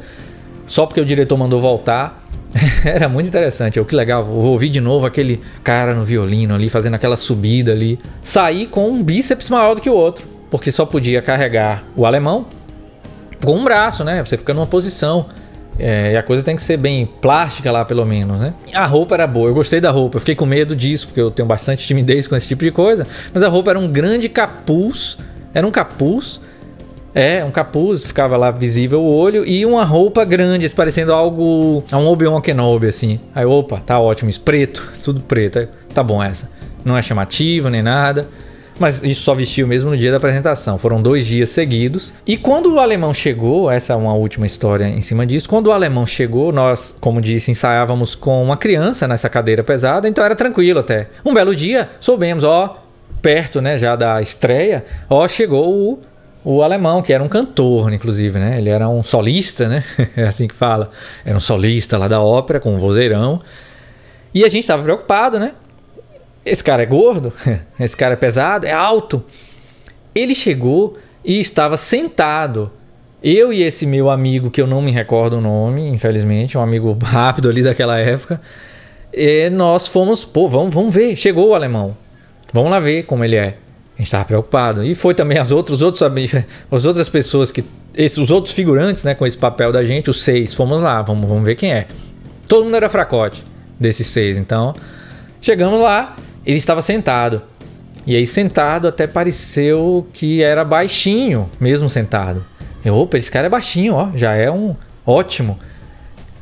só 0.65 0.85
porque 0.85 1.01
o 1.01 1.05
diretor 1.05 1.37
mandou 1.37 1.59
voltar. 1.59 2.27
Era 2.85 3.09
muito 3.09 3.27
interessante. 3.27 3.77
Eu 3.77 3.85
que 3.85 3.95
legal, 3.95 4.23
vou 4.23 4.45
ouvir 4.45 4.69
de 4.69 4.79
novo 4.79 5.05
aquele 5.05 5.41
cara 5.63 5.93
no 5.93 6.03
violino 6.03 6.53
ali 6.53 6.69
fazendo 6.69 6.95
aquela 6.95 7.17
subida 7.17 7.71
ali. 7.71 7.99
Saí 8.21 8.67
com 8.67 8.89
um 8.89 9.03
bíceps 9.03 9.49
maior 9.49 9.75
do 9.75 9.81
que 9.81 9.89
o 9.89 9.93
outro, 9.93 10.27
porque 10.49 10.71
só 10.71 10.85
podia 10.85 11.21
carregar 11.21 11.83
o 11.95 12.05
alemão 12.05 12.45
com 13.43 13.55
um 13.55 13.63
braço, 13.63 14.03
né? 14.03 14.23
Você 14.23 14.37
fica 14.37 14.53
numa 14.53 14.67
posição. 14.67 15.27
É, 15.79 16.11
e 16.11 16.17
a 16.17 16.21
coisa 16.21 16.43
tem 16.43 16.55
que 16.55 16.61
ser 16.61 16.77
bem 16.77 17.05
plástica 17.05 17.71
lá, 17.71 17.85
pelo 17.85 18.05
menos, 18.05 18.39
né? 18.39 18.53
A 18.73 18.85
roupa 18.85 19.15
era 19.15 19.25
boa, 19.25 19.49
eu 19.49 19.53
gostei 19.53 19.79
da 19.79 19.89
roupa. 19.89 20.17
Eu 20.17 20.19
fiquei 20.19 20.35
com 20.35 20.45
medo 20.45 20.75
disso, 20.75 21.07
porque 21.07 21.21
eu 21.21 21.31
tenho 21.31 21.47
bastante 21.47 21.87
timidez 21.87 22.27
com 22.27 22.35
esse 22.35 22.47
tipo 22.47 22.63
de 22.63 22.71
coisa. 22.71 23.07
Mas 23.33 23.43
a 23.43 23.47
roupa 23.47 23.71
era 23.71 23.79
um 23.79 23.87
grande 23.87 24.27
capuz. 24.27 25.17
Era 25.53 25.65
um 25.65 25.71
capuz. 25.71 26.41
É, 27.15 27.43
um 27.43 27.49
capuz, 27.49 28.03
ficava 28.03 28.37
lá 28.37 28.51
visível 28.51 29.01
o 29.01 29.09
olho. 29.09 29.45
E 29.47 29.65
uma 29.65 29.83
roupa 29.83 30.23
grande, 30.25 30.67
parecendo 30.69 31.13
algo. 31.13 31.83
A 31.91 31.97
um 31.97 32.07
Obi-Wan 32.07 32.41
Kenobi, 32.41 32.87
assim. 32.87 33.19
Aí, 33.33 33.45
opa, 33.45 33.77
tá 33.79 33.99
ótimo 33.99 34.29
isso. 34.29 34.41
Preto, 34.41 34.91
tudo 35.01 35.21
preto. 35.21 35.59
Aí, 35.59 35.67
tá 35.93 36.03
bom 36.03 36.21
essa. 36.21 36.49
Não 36.83 36.97
é 36.97 37.01
chamativa 37.01 37.69
nem 37.69 37.81
nada. 37.81 38.27
Mas 38.79 39.03
isso 39.03 39.23
só 39.23 39.33
vestiu 39.33 39.67
mesmo 39.67 39.89
no 39.89 39.97
dia 39.97 40.09
da 40.09 40.17
apresentação. 40.17 40.77
Foram 40.77 41.01
dois 41.01 41.27
dias 41.27 41.49
seguidos. 41.49 42.13
E 42.25 42.37
quando 42.37 42.73
o 42.73 42.79
alemão 42.79 43.13
chegou, 43.13 43.69
essa 43.69 43.93
é 43.93 43.95
uma 43.95 44.13
última 44.13 44.45
história 44.45 44.85
em 44.85 45.01
cima 45.01 45.25
disso. 45.25 45.49
Quando 45.49 45.67
o 45.67 45.71
alemão 45.71 46.05
chegou, 46.05 46.51
nós, 46.51 46.95
como 46.99 47.21
disse, 47.21 47.51
ensaiávamos 47.51 48.15
com 48.15 48.41
uma 48.41 48.55
criança 48.55 49.07
nessa 49.07 49.29
cadeira 49.29 49.63
pesada, 49.63 50.07
então 50.07 50.23
era 50.23 50.35
tranquilo 50.35 50.79
até. 50.79 51.09
Um 51.25 51.33
belo 51.33 51.53
dia, 51.53 51.89
soubemos, 51.99 52.43
ó, 52.43 52.83
perto, 53.21 53.61
né, 53.61 53.77
já 53.77 53.95
da 53.97 54.21
estreia, 54.21 54.85
ó, 55.09 55.27
chegou 55.27 55.69
o 55.69 55.99
o 56.43 56.63
alemão, 56.63 57.01
que 57.01 57.11
era 57.11 57.21
um 57.21 57.27
cantor, 57.27 57.91
inclusive, 57.91 58.39
né? 58.39 58.57
Ele 58.57 58.69
era 58.69 58.87
um 58.87 59.03
solista, 59.03 59.67
né? 59.67 59.83
É 60.15 60.23
assim 60.23 60.47
que 60.47 60.55
fala. 60.55 60.89
Era 61.25 61.37
um 61.37 61.41
solista 61.41 61.97
lá 61.97 62.07
da 62.07 62.21
ópera, 62.21 62.59
com 62.59 62.73
um 62.73 62.77
vozeirão. 62.77 63.41
E 64.33 64.43
a 64.45 64.49
gente 64.49 64.61
estava 64.61 64.81
preocupado, 64.81 65.37
né? 65.37 65.51
Esse 66.49 66.63
cara 66.63 66.83
é 66.83 66.85
gordo, 66.85 67.31
esse 67.79 67.95
cara 67.95 68.13
é 68.13 68.17
pesado, 68.17 68.65
é 68.65 68.71
alto. 68.71 69.23
Ele 70.13 70.33
chegou 70.33 70.97
e 71.23 71.39
estava 71.39 71.77
sentado. 71.77 72.71
Eu 73.21 73.51
e 73.51 73.61
esse 73.61 73.85
meu 73.85 74.09
amigo, 74.09 74.49
que 74.49 74.61
eu 74.61 74.67
não 74.67 74.81
me 74.81 74.91
recordo 74.91 75.37
o 75.37 75.41
nome, 75.41 75.87
infelizmente, 75.87 76.57
um 76.57 76.61
amigo 76.61 76.97
rápido 77.03 77.49
ali 77.49 77.61
daquela 77.61 77.97
época, 77.99 78.41
e 79.13 79.49
nós 79.49 79.87
fomos, 79.87 80.23
pô, 80.23 80.47
vamos, 80.47 80.73
vamos 80.73 80.93
ver. 80.93 81.15
Chegou 81.15 81.49
o 81.49 81.55
alemão. 81.55 81.95
Vamos 82.53 82.71
lá 82.71 82.79
ver 82.79 83.03
como 83.03 83.23
ele 83.23 83.35
é. 83.35 83.57
A 83.95 83.97
gente 83.97 84.07
estava 84.07 84.25
preocupado. 84.25 84.83
E 84.83 84.95
foi 84.95 85.13
também 85.13 85.37
as 85.37 85.51
outras, 85.51 85.77
os 85.77 85.83
outros, 85.83 86.03
as 86.71 86.85
outras 86.85 87.09
pessoas 87.09 87.51
que. 87.51 87.63
Esses, 87.95 88.17
os 88.17 88.31
outros 88.31 88.53
figurantes, 88.53 89.03
né, 89.03 89.15
com 89.15 89.25
esse 89.25 89.37
papel 89.37 89.71
da 89.71 89.83
gente, 89.83 90.09
os 90.09 90.23
seis, 90.23 90.53
fomos 90.53 90.79
lá, 90.79 91.01
vamos, 91.01 91.27
vamos 91.27 91.43
ver 91.43 91.55
quem 91.55 91.73
é. 91.73 91.87
Todo 92.47 92.63
mundo 92.63 92.75
era 92.75 92.87
fracote 92.87 93.43
desses 93.79 94.07
seis. 94.07 94.37
Então, 94.37 94.73
chegamos 95.41 95.81
lá, 95.81 96.15
ele 96.45 96.57
estava 96.57 96.81
sentado. 96.81 97.41
E 98.05 98.15
aí, 98.15 98.25
sentado, 98.25 98.87
até 98.87 99.05
pareceu 99.05 100.07
que 100.13 100.41
era 100.41 100.63
baixinho, 100.63 101.49
mesmo 101.59 101.89
sentado. 101.89 102.43
Eu, 102.83 102.95
opa, 102.95 103.17
esse 103.17 103.29
cara 103.29 103.47
é 103.47 103.49
baixinho, 103.49 103.93
ó, 103.93 104.09
já 104.15 104.33
é 104.33 104.49
um 104.49 104.75
ótimo. 105.05 105.59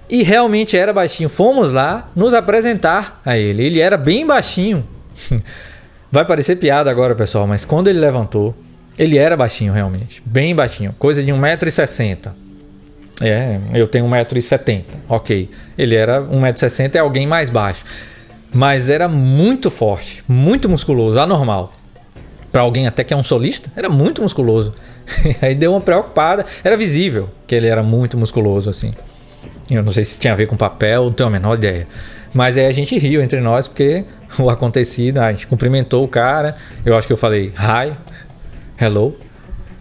E 0.10 0.24
realmente 0.24 0.78
era 0.78 0.93
baixinho. 0.93 1.28
Fomos 1.28 1.72
lá 1.72 2.10
nos 2.16 2.34
apresentar 2.34 3.22
a 3.26 3.38
ele. 3.38 3.64
Ele 3.64 3.80
era 3.82 3.98
bem 3.98 4.26
baixinho. 4.26 4.88
Vai 6.12 6.24
parecer 6.24 6.56
piada 6.56 6.89
agora, 6.89 7.14
pessoal, 7.16 7.45
mas 7.45 7.66
quando 7.66 7.89
ele 7.89 8.00
levantou, 8.00 8.56
ele 8.98 9.18
era 9.18 9.36
baixinho 9.36 9.74
realmente. 9.74 10.22
Bem 10.26 10.56
baixinho. 10.56 10.95
Coisa 10.98 11.22
de 11.22 11.32
1,60m. 11.32 12.32
É, 13.22 13.60
eu 13.74 13.88
tenho 13.88 14.06
1,70m. 14.06 14.84
Ok. 15.10 15.50
Ele 15.78 15.95
era 15.95 16.22
1,60m 16.22 16.95
é 16.95 17.00
alguém 17.00 17.28
mais 17.28 17.50
baixo. 17.50 17.84
Mas 18.58 18.89
era 18.89 19.08
muito 19.08 19.70
forte, 19.70 20.24
muito 20.28 20.68
musculoso, 20.68 21.20
anormal. 21.20 21.72
Para 22.51 22.64
alguém 22.64 22.88
até 22.88 23.03
que 23.03 23.14
é 23.14 23.16
um 23.16 23.22
solista, 23.24 23.72
era 23.76 23.88
muito 23.88 24.20
musculoso. 24.20 24.74
Aí 25.43 25.53
deu 25.53 25.74
uma 25.74 25.80
preocupada. 25.80 26.43
Era 26.64 26.76
visível 26.76 27.30
que 27.45 27.53
ele 27.53 27.68
era 27.68 27.84
muito 27.84 28.18
musculoso 28.18 28.68
assim. 28.68 28.95
Eu 29.70 29.84
não 29.84 29.91
sei 29.91 30.03
se 30.03 30.20
tinha 30.20 30.34
a 30.34 30.36
ver 30.36 30.47
com 30.47 30.58
papel, 30.58 31.03
não 31.03 31.14
tenho 31.14 31.30
a 31.30 31.32
menor 31.32 31.53
ideia. 31.53 31.88
Mas 32.34 32.58
aí 32.58 32.66
a 32.66 32.72
gente 32.72 32.97
riu 32.97 33.22
entre 33.22 33.39
nós 33.41 33.68
porque 33.68 34.05
o 34.39 34.49
acontecido, 34.49 35.20
a 35.20 35.32
gente 35.32 35.45
cumprimentou 35.45 36.03
o 36.03 36.08
cara. 36.08 36.58
Eu 36.84 36.97
acho 36.97 37.05
que 37.05 37.14
eu 37.14 37.18
falei 37.18 37.53
hi, 37.55 37.93
hello, 38.82 39.16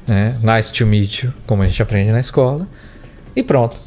né? 0.06 0.36
nice 0.42 0.70
to 0.70 0.84
meet 0.84 1.22
you, 1.22 1.32
como 1.46 1.62
a 1.62 1.66
gente 1.66 1.80
aprende 1.82 2.12
na 2.12 2.20
escola. 2.20 2.68
E 3.34 3.42
pronto. 3.42 3.85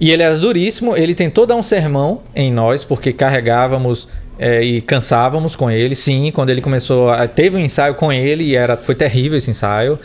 E 0.00 0.10
ele 0.10 0.22
era 0.22 0.38
duríssimo, 0.38 0.96
ele 0.96 1.14
tentou 1.14 1.44
dar 1.44 1.56
um 1.56 1.62
sermão 1.62 2.22
em 2.34 2.50
nós, 2.50 2.84
porque 2.84 3.12
carregávamos 3.12 4.08
é, 4.38 4.62
e 4.62 4.80
cansávamos 4.80 5.54
com 5.54 5.70
ele. 5.70 5.94
Sim, 5.94 6.32
quando 6.32 6.48
ele 6.48 6.62
começou, 6.62 7.10
a, 7.10 7.28
teve 7.28 7.58
um 7.58 7.60
ensaio 7.60 7.94
com 7.94 8.10
ele 8.10 8.44
e 8.44 8.56
era, 8.56 8.78
foi 8.78 8.94
terrível 8.94 9.36
esse 9.36 9.50
ensaio. 9.50 9.98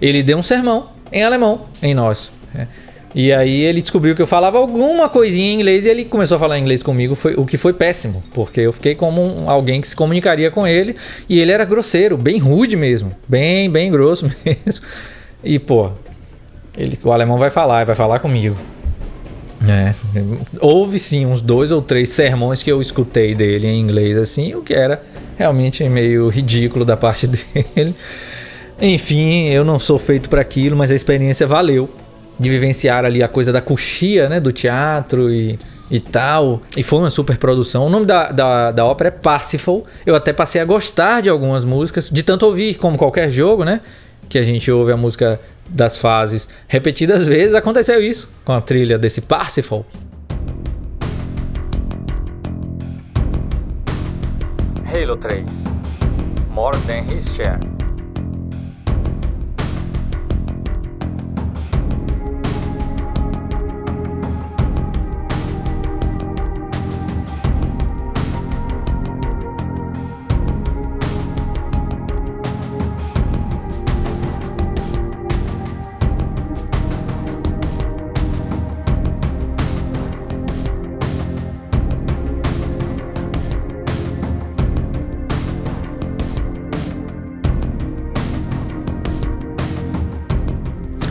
Ele 0.00 0.22
deu 0.22 0.36
um 0.36 0.42
sermão 0.42 0.90
em 1.10 1.22
alemão 1.22 1.62
em 1.82 1.94
nós. 1.94 2.30
É. 2.54 2.66
E 3.14 3.32
aí 3.32 3.62
ele 3.62 3.80
descobriu 3.80 4.14
que 4.14 4.20
eu 4.20 4.26
falava 4.26 4.58
alguma 4.58 5.08
coisinha 5.08 5.50
em 5.50 5.54
inglês 5.54 5.86
e 5.86 5.88
ele 5.88 6.04
começou 6.04 6.36
a 6.36 6.38
falar 6.38 6.58
inglês 6.58 6.82
comigo, 6.82 7.14
foi, 7.14 7.34
o 7.34 7.46
que 7.46 7.56
foi 7.56 7.72
péssimo, 7.72 8.22
porque 8.34 8.60
eu 8.60 8.72
fiquei 8.72 8.94
como 8.94 9.22
um, 9.22 9.48
alguém 9.48 9.80
que 9.80 9.88
se 9.88 9.96
comunicaria 9.96 10.50
com 10.50 10.66
ele 10.66 10.94
e 11.26 11.40
ele 11.40 11.50
era 11.50 11.64
grosseiro, 11.64 12.18
bem 12.18 12.38
rude 12.38 12.76
mesmo, 12.76 13.12
bem, 13.26 13.70
bem 13.70 13.90
grosso 13.90 14.26
mesmo. 14.44 14.82
E 15.42 15.58
pô, 15.58 15.90
ele, 16.76 16.98
o 17.02 17.10
alemão 17.10 17.38
vai 17.38 17.50
falar, 17.50 17.86
vai 17.86 17.94
falar 17.94 18.18
comigo. 18.18 18.56
É, 19.66 19.92
houve 20.60 20.98
sim 20.98 21.26
uns 21.26 21.40
dois 21.40 21.72
ou 21.72 21.82
três 21.82 22.10
sermões 22.10 22.62
que 22.62 22.70
eu 22.70 22.80
escutei 22.80 23.34
dele 23.34 23.66
em 23.66 23.80
inglês 23.80 24.16
assim, 24.16 24.54
o 24.54 24.62
que 24.62 24.72
era 24.72 25.02
realmente 25.36 25.82
meio 25.88 26.28
ridículo 26.28 26.84
da 26.84 26.96
parte 26.96 27.26
dele. 27.28 27.94
Enfim, 28.80 29.48
eu 29.48 29.64
não 29.64 29.78
sou 29.78 29.98
feito 29.98 30.28
para 30.28 30.40
aquilo, 30.40 30.76
mas 30.76 30.90
a 30.90 30.94
experiência 30.94 31.46
valeu 31.46 31.90
de 32.38 32.48
vivenciar 32.48 33.04
ali 33.04 33.22
a 33.22 33.28
coisa 33.28 33.52
da 33.52 33.60
coxia, 33.60 34.28
né, 34.28 34.38
do 34.38 34.52
teatro 34.52 35.32
e, 35.32 35.58
e 35.90 35.98
tal. 35.98 36.62
E 36.76 36.82
foi 36.84 37.00
uma 37.00 37.10
super 37.10 37.36
produção. 37.36 37.86
O 37.86 37.90
nome 37.90 38.06
da, 38.06 38.30
da, 38.30 38.70
da 38.70 38.84
ópera 38.84 39.08
é 39.08 39.10
Parsifal. 39.10 39.84
Eu 40.06 40.14
até 40.14 40.32
passei 40.32 40.60
a 40.60 40.64
gostar 40.64 41.22
de 41.22 41.28
algumas 41.28 41.64
músicas, 41.64 42.08
de 42.08 42.22
tanto 42.22 42.46
ouvir, 42.46 42.76
como 42.76 42.96
qualquer 42.96 43.30
jogo, 43.30 43.64
né? 43.64 43.80
Que 44.28 44.38
a 44.38 44.42
gente 44.42 44.70
ouve 44.70 44.92
a 44.92 44.96
música 44.96 45.40
das 45.68 45.98
fases 45.98 46.48
repetidas 46.66 47.26
vezes. 47.26 47.54
Aconteceu 47.54 48.00
isso 48.00 48.30
com 48.44 48.52
a 48.52 48.60
trilha 48.60 48.98
desse 48.98 49.20
Parsifal. 49.20 49.86
Halo 54.92 55.16
3 55.16 55.44
More 56.50 56.76
Than 56.86 57.02
His 57.02 57.24
Share 57.34 57.60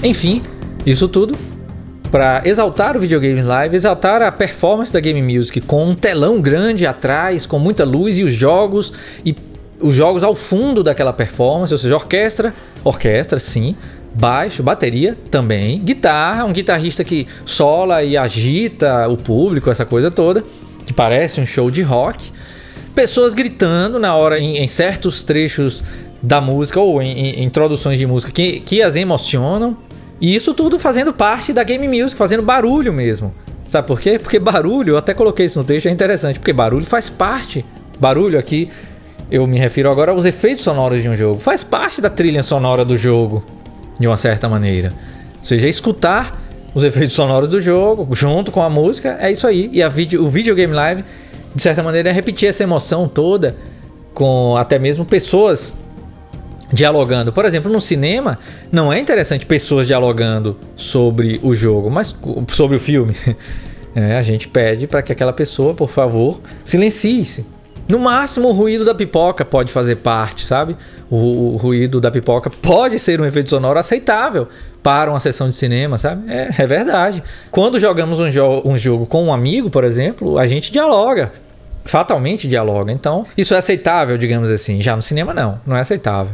Enfim, 0.08 0.42
isso 0.86 1.06
tudo 1.10 1.38
para 2.10 2.42
exaltar 2.46 2.96
o 2.96 3.00
videogame 3.02 3.42
live, 3.42 3.76
exaltar 3.76 4.22
a 4.22 4.32
performance 4.32 4.90
da 4.90 5.02
Game 5.02 5.22
Music 5.22 5.60
com 5.60 5.84
um 5.84 5.94
telão 5.94 6.40
grande 6.40 6.88
atrás, 6.88 7.46
com 7.46 7.60
muita 7.60 7.84
luz 7.84 8.18
e 8.18 8.24
os 8.24 8.34
jogos 8.34 8.94
e 9.26 9.36
os 9.82 9.94
jogos 9.94 10.24
ao 10.24 10.34
fundo 10.34 10.82
daquela 10.82 11.12
performance, 11.12 11.74
ou 11.74 11.78
seja, 11.78 11.94
orquestra, 11.94 12.54
orquestra, 12.86 13.38
sim, 13.38 13.76
baixo, 14.14 14.64
bateria 14.64 15.18
também, 15.30 15.78
guitarra, 15.82 16.46
um 16.46 16.54
guitarrista 16.54 17.04
que 17.04 17.28
sola 17.44 18.02
e 18.02 18.16
agita 18.16 19.10
o 19.10 19.18
público, 19.18 19.70
essa 19.70 19.86
coisa 19.86 20.10
toda, 20.10 20.42
que 20.86 20.94
parece 20.94 21.42
um 21.42 21.46
show 21.46 21.70
de 21.70 21.82
rock, 21.82 22.32
pessoas 22.96 23.34
gritando 23.34 24.00
na 24.00 24.16
hora 24.16 24.40
em, 24.40 24.60
em 24.60 24.70
certos 24.70 25.22
trechos 25.22 25.84
da 26.24 26.40
música 26.40 26.80
ou 26.80 27.02
em, 27.02 27.12
em 27.12 27.44
introduções 27.44 28.00
de 28.00 28.08
música 28.08 28.32
que, 28.32 28.62
que 28.62 28.82
as 28.82 28.96
emocionam 28.96 29.76
e 30.20 30.36
isso 30.36 30.54
tudo 30.54 30.80
fazendo 30.80 31.14
parte 31.14 31.54
da 31.54 31.64
game 31.64 31.88
music, 31.88 32.18
fazendo 32.18 32.42
barulho 32.42 32.92
mesmo. 32.92 33.34
Sabe 33.68 33.86
por 33.88 34.00
quê? 34.00 34.18
Porque 34.18 34.40
barulho, 34.40 34.94
eu 34.94 34.98
até 34.98 35.14
coloquei 35.14 35.46
isso 35.46 35.60
no 35.60 35.66
texto, 35.66 35.88
é 35.88 35.92
interessante, 35.92 36.40
porque 36.40 36.54
barulho 36.54 36.86
faz 36.86 37.10
parte. 37.10 37.66
Barulho 38.00 38.40
aqui, 38.40 38.70
eu 39.30 39.46
me 39.46 39.58
refiro 39.58 39.92
agora 39.92 40.12
aos 40.12 40.26
efeitos 40.26 40.64
sonoros 40.64 41.02
de 41.02 41.10
um 41.10 41.16
jogo. 41.16 41.40
Faz 41.40 41.64
parte 41.64 42.00
da 42.02 42.10
trilha 42.10 42.42
sonora 42.42 42.86
do 42.86 42.96
jogo, 42.96 43.44
de 44.00 44.08
uma 44.08 44.18
certa 44.18 44.48
maneira. 44.48 44.94
Ou 45.38 45.44
seja, 45.44 45.68
escutar 45.68 46.42
os 46.74 46.84
efeitos 46.84 47.16
sonoros 47.16 47.50
do 47.50 47.60
jogo 47.60 48.08
junto 48.16 48.52
com 48.52 48.62
a 48.62 48.70
música, 48.70 49.18
é 49.20 49.32
isso 49.32 49.46
aí. 49.46 49.70
E 49.74 49.88
video, 49.90 50.24
o 50.24 50.30
videogame 50.30 50.74
live, 50.74 51.04
de 51.54 51.62
certa 51.62 51.84
maneira, 51.84 52.10
é 52.10 52.12
repetir 52.12 52.48
essa 52.48 52.64
emoção 52.64 53.08
toda 53.08 53.56
com 54.14 54.56
até 54.56 54.80
mesmo 54.80 55.06
pessoas 55.06 55.74
dialogando. 56.72 57.32
Por 57.32 57.46
exemplo, 57.46 57.72
no 57.72 57.82
cinema, 57.82 58.38
não 58.72 58.92
é 58.92 59.00
interessante 59.00 59.46
pessoas 59.46 59.88
dialogando 59.88 60.58
sobre 60.76 61.40
o 61.44 61.56
jogo, 61.56 61.90
mas 61.90 62.16
sobre 62.50 62.78
o 62.78 62.80
filme. 62.80 63.16
É, 63.96 64.16
a 64.16 64.22
gente 64.22 64.48
pede 64.48 64.86
para 64.86 65.02
que 65.02 65.12
aquela 65.12 65.34
pessoa, 65.34 65.74
por 65.74 65.90
favor, 65.90 66.40
silencie-se. 66.64 67.44
No 67.88 67.98
máximo, 67.98 68.50
o 68.50 68.52
ruído 68.52 68.86
da 68.86 68.94
pipoca 68.94 69.44
pode 69.44 69.72
fazer 69.72 69.96
parte, 69.96 70.46
sabe? 70.46 70.78
O, 71.10 71.54
o, 71.54 71.58
ruído 71.58 72.00
da 72.00 72.12
pipoca 72.12 72.48
pode 72.50 73.00
ser 73.00 73.20
um 73.20 73.26
efeito 73.26 73.50
sonoro 73.50 73.80
aceitável 73.80 74.50
para 74.84 75.10
uma 75.10 75.20
sessão 75.20 75.50
de 75.50 75.56
cinema, 75.56 75.98
sabe? 75.98 76.32
É, 76.32 76.50
é 76.60 76.68
verdade. 76.68 77.24
Quando 77.50 77.80
jogamos 77.80 78.20
um, 78.20 78.30
jo 78.30 78.62
um 78.64 78.78
jogo 78.78 79.08
com 79.08 79.24
um 79.24 79.34
amigo, 79.34 79.68
por 79.68 79.84
exemplo, 79.84 80.38
a 80.38 80.46
gente 80.46 80.72
dialoga 80.72 81.32
fatalmente 81.88 82.48
dialoga. 82.48 82.92
Então, 82.92 83.26
isso 83.38 83.54
é 83.54 83.58
aceitável, 83.58 84.18
digamos 84.18 84.52
assim. 84.52 84.82
Já 84.82 84.96
no 84.96 85.02
cinema, 85.02 85.34
não, 85.34 85.60
não 85.66 85.76
é 85.76 85.80
aceitável. 85.80 86.34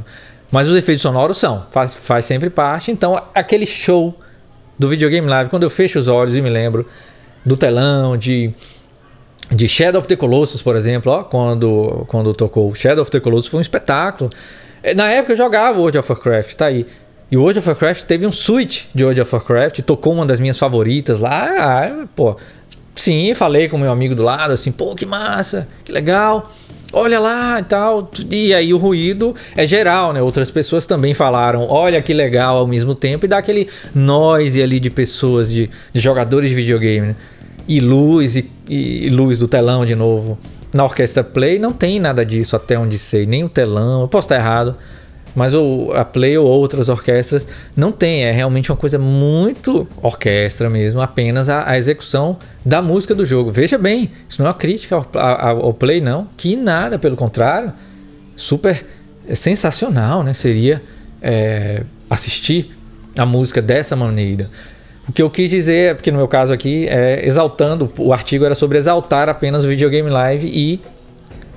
Mas 0.52 0.68
os 0.68 0.78
efeitos 0.78 1.02
sonoros 1.02 1.38
são, 1.38 1.66
faz, 1.72 1.94
faz 1.94 2.26
sempre 2.26 2.50
parte. 2.50 2.92
Então, 2.92 3.20
aquele 3.34 3.66
show 3.66 4.20
do 4.78 4.90
videogame 4.90 5.28
live, 5.28 5.50
quando 5.50 5.64
eu 5.64 5.70
fecho 5.70 5.98
os 5.98 6.08
olhos 6.08 6.36
e 6.36 6.42
me 6.42 6.50
lembro 6.50 6.86
do 7.46 7.58
telão, 7.58 8.18
de, 8.18 8.54
de 9.52 9.68
Shadow 9.68 10.00
of 10.00 10.08
the 10.08 10.16
Colossus, 10.16 10.62
por 10.62 10.76
exemplo, 10.76 11.12
ó, 11.12 11.24
quando, 11.24 12.06
quando 12.08 12.34
tocou 12.34 12.74
Shadow 12.76 13.02
of 13.02 13.12
the 13.12 13.20
Colossus, 13.20 13.48
foi 13.48 13.60
um 13.60 13.62
espetáculo. 13.62 14.30
É, 14.82 14.94
na 14.94 15.10
época 15.10 15.34
eu 15.34 15.38
jogava 15.38 15.80
World 15.80 15.98
of 15.98 16.12
Warcraft, 16.12 16.54
tá 16.56 16.66
aí. 16.68 16.86
E 17.32 17.38
World 17.38 17.58
of 17.58 17.68
Warcraft 17.68 18.04
teve 18.04 18.28
um 18.28 18.32
switch 18.32 18.84
de 18.94 19.04
World 19.04 19.22
of 19.22 19.34
Warcraft, 19.34 19.80
tocou 19.82 20.14
uma 20.14 20.26
das 20.26 20.40
minhas 20.40 20.60
favoritas 20.60 21.20
lá. 21.20 21.48
Ah, 21.58 22.06
pô, 22.16 22.38
sim, 22.96 23.34
falei 23.34 23.68
com 23.68 23.78
meu 23.78 23.92
amigo 23.92 24.16
do 24.16 24.24
lado, 24.24 24.52
assim, 24.52 24.72
pô, 24.72 24.96
que 24.96 25.06
massa, 25.06 25.68
que 25.84 25.92
legal. 25.92 26.52
Olha 26.96 27.20
lá 27.20 27.60
e 27.60 27.64
tal. 27.64 28.12
E 28.30 28.54
aí 28.54 28.72
o 28.72 28.78
ruído 28.78 29.34
é 29.56 29.66
geral, 29.66 30.14
né? 30.14 30.22
Outras 30.22 30.52
pessoas 30.52 30.86
também 30.86 31.16
falaram, 31.16 31.66
olha 31.68 32.00
que 32.04 32.14
legal 32.14 32.58
ao 32.58 32.68
mesmo 32.68 32.94
tempo, 32.94 33.26
e 33.26 33.28
dá 33.28 33.40
aquele 33.40 33.68
noise 33.96 34.62
ali 34.62 34.80
de 34.80 34.92
pessoas, 34.92 35.52
de, 35.52 35.72
de 35.92 36.00
jogadores 36.00 36.52
de 36.52 36.56
videogame, 36.56 37.08
né? 37.08 37.16
E 37.68 37.80
luz, 37.80 38.36
e, 38.36 38.50
e 38.70 39.10
luz 39.10 39.38
do 39.40 39.48
telão 39.48 39.86
de 39.86 39.96
novo. 39.96 40.38
Na 40.72 40.84
Orquestra 40.84 41.24
Play 41.24 41.58
não 41.58 41.72
tem 41.72 42.00
nada 42.00 42.24
disso, 42.24 42.56
até 42.56 42.78
onde 42.78 43.00
sei, 43.00 43.26
nem 43.26 43.44
o 43.44 43.50
telão. 43.50 44.02
Eu 44.02 44.08
posso 44.08 44.26
estar 44.26 44.36
errado, 44.36 44.76
mas 45.36 45.54
o, 45.54 45.92
a 45.94 46.06
Play 46.06 46.38
ou 46.38 46.46
outras 46.46 46.90
orquestras 46.90 47.48
não 47.76 47.92
tem. 47.92 48.24
É 48.24 48.32
realmente 48.32 48.72
uma 48.72 48.78
coisa 48.78 49.00
muito 49.00 49.88
orquestra 50.02 50.70
mesmo, 50.70 51.02
apenas 51.02 51.50
a, 51.50 51.70
a 51.70 51.78
execução 51.78 52.38
da 52.66 52.82
música 52.82 53.16
do 53.16 53.26
jogo. 53.26 53.52
Veja 53.52 53.78
bem, 53.78 54.12
isso 54.28 54.42
não 54.42 54.48
é 54.48 54.50
uma 54.50 54.58
crítica 54.58 54.96
ao, 54.96 55.08
ao, 55.14 55.66
ao 55.66 55.74
Play, 55.74 56.02
não. 56.02 56.28
Que 56.38 56.56
nada, 56.56 57.00
pelo 57.00 57.16
contrário, 57.16 57.74
super 58.36 58.86
é 59.28 59.36
sensacional, 59.36 60.24
né? 60.24 60.34
Seria 60.34 60.82
é, 61.22 61.84
assistir 62.10 62.72
a 63.18 63.26
música 63.26 63.62
dessa 63.62 63.96
maneira. 63.96 64.50
O 65.08 65.12
que 65.12 65.22
eu 65.22 65.30
quis 65.30 65.50
dizer, 65.50 65.92
é 65.92 65.94
porque 65.94 66.12
no 66.12 66.18
meu 66.18 66.28
caso 66.28 66.54
aqui, 66.54 66.88
é 66.88 67.26
exaltando, 67.26 67.92
o 67.98 68.14
artigo 68.14 68.46
era 68.46 68.56
sobre 68.56 68.78
exaltar 68.78 69.28
apenas 69.28 69.66
o 69.66 69.68
videogame 69.68 70.10
live 70.10 70.48
e 70.48 70.80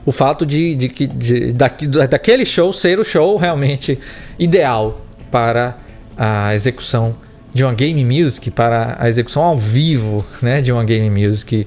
o 0.07 0.13
fato 0.13 0.47
de, 0.47 0.77
de, 0.77 0.89
de, 0.89 1.53
de 1.53 2.07
daquele 2.07 2.47
show 2.47 2.73
ser 2.73 3.01
o 3.01 3.05
show 3.05 3.37
realmente 3.37 3.99
ideal 4.39 5.01
para 5.31 5.77
a 6.17 6.55
execução 6.55 7.17
de 7.53 7.65
uma 7.65 7.75
game 7.75 8.05
music, 8.05 8.51
para 8.51 8.97
a 9.01 9.09
execução 9.09 9.43
ao 9.43 9.59
vivo 9.59 10.25
né, 10.41 10.61
de 10.61 10.71
uma 10.71 10.85
game 10.85 11.11
music 11.11 11.67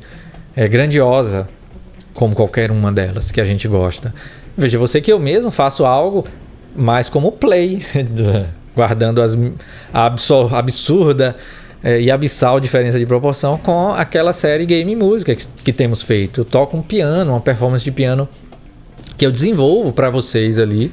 é, 0.56 0.68
grandiosa, 0.68 1.48
como 2.14 2.34
qualquer 2.34 2.72
uma 2.72 2.92
delas 2.92 3.32
que 3.32 3.42
a 3.42 3.46
gente 3.46 3.68
gosta. 3.68 4.14
Veja 4.58 4.78
você 4.78 5.02
que 5.02 5.12
eu 5.12 5.20
mesmo 5.20 5.52
faço 5.52 5.86
algo 5.86 6.26
mais 6.76 7.10
como 7.10 7.32
play, 7.32 7.84
guardando 8.74 9.22
as, 9.22 9.38
a 9.94 10.06
absurda 10.58 11.36
é, 11.84 12.00
e 12.02 12.12
abissal 12.12 12.60
diferença 12.60 13.00
de 13.00 13.06
proporção 13.06 13.58
com 13.58 13.90
aquela 13.90 14.34
série 14.34 14.66
Game 14.66 14.96
Música 14.96 15.34
que, 15.36 15.48
que 15.64 15.74
temos 15.74 16.04
feito. 16.04 16.42
Eu 16.42 16.46
toco 16.46 16.76
um 16.76 16.82
piano, 16.82 17.32
uma 17.32 17.42
performance 17.42 17.84
de 17.84 17.92
piano 17.92 18.28
que 19.18 19.26
eu 19.26 19.32
desenvolvo 19.32 19.92
para 19.92 20.10
vocês 20.10 20.60
ali, 20.60 20.92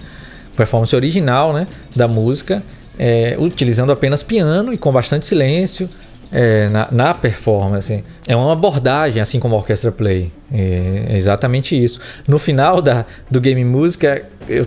performance 0.56 0.94
original 0.94 1.52
né, 1.52 1.66
da 1.94 2.08
música, 2.08 2.62
é, 2.98 3.36
utilizando 3.38 3.92
apenas 3.92 4.22
piano 4.22 4.72
e 4.72 4.76
com 4.76 4.92
bastante 4.92 5.26
silêncio. 5.26 5.88
É, 6.32 6.68
na, 6.70 6.88
na, 6.90 7.14
performance. 7.14 8.02
É 8.26 8.34
uma 8.34 8.52
abordagem, 8.52 9.22
assim 9.22 9.38
como 9.38 9.54
a 9.54 9.58
Orquestra 9.58 9.92
Play. 9.92 10.32
É, 10.52 11.04
é 11.10 11.16
exatamente 11.16 11.80
isso. 11.80 12.00
No 12.26 12.36
final 12.36 12.82
da, 12.82 13.06
do 13.30 13.40
Game 13.40 13.64
Música, 13.64 14.24
eu 14.48 14.66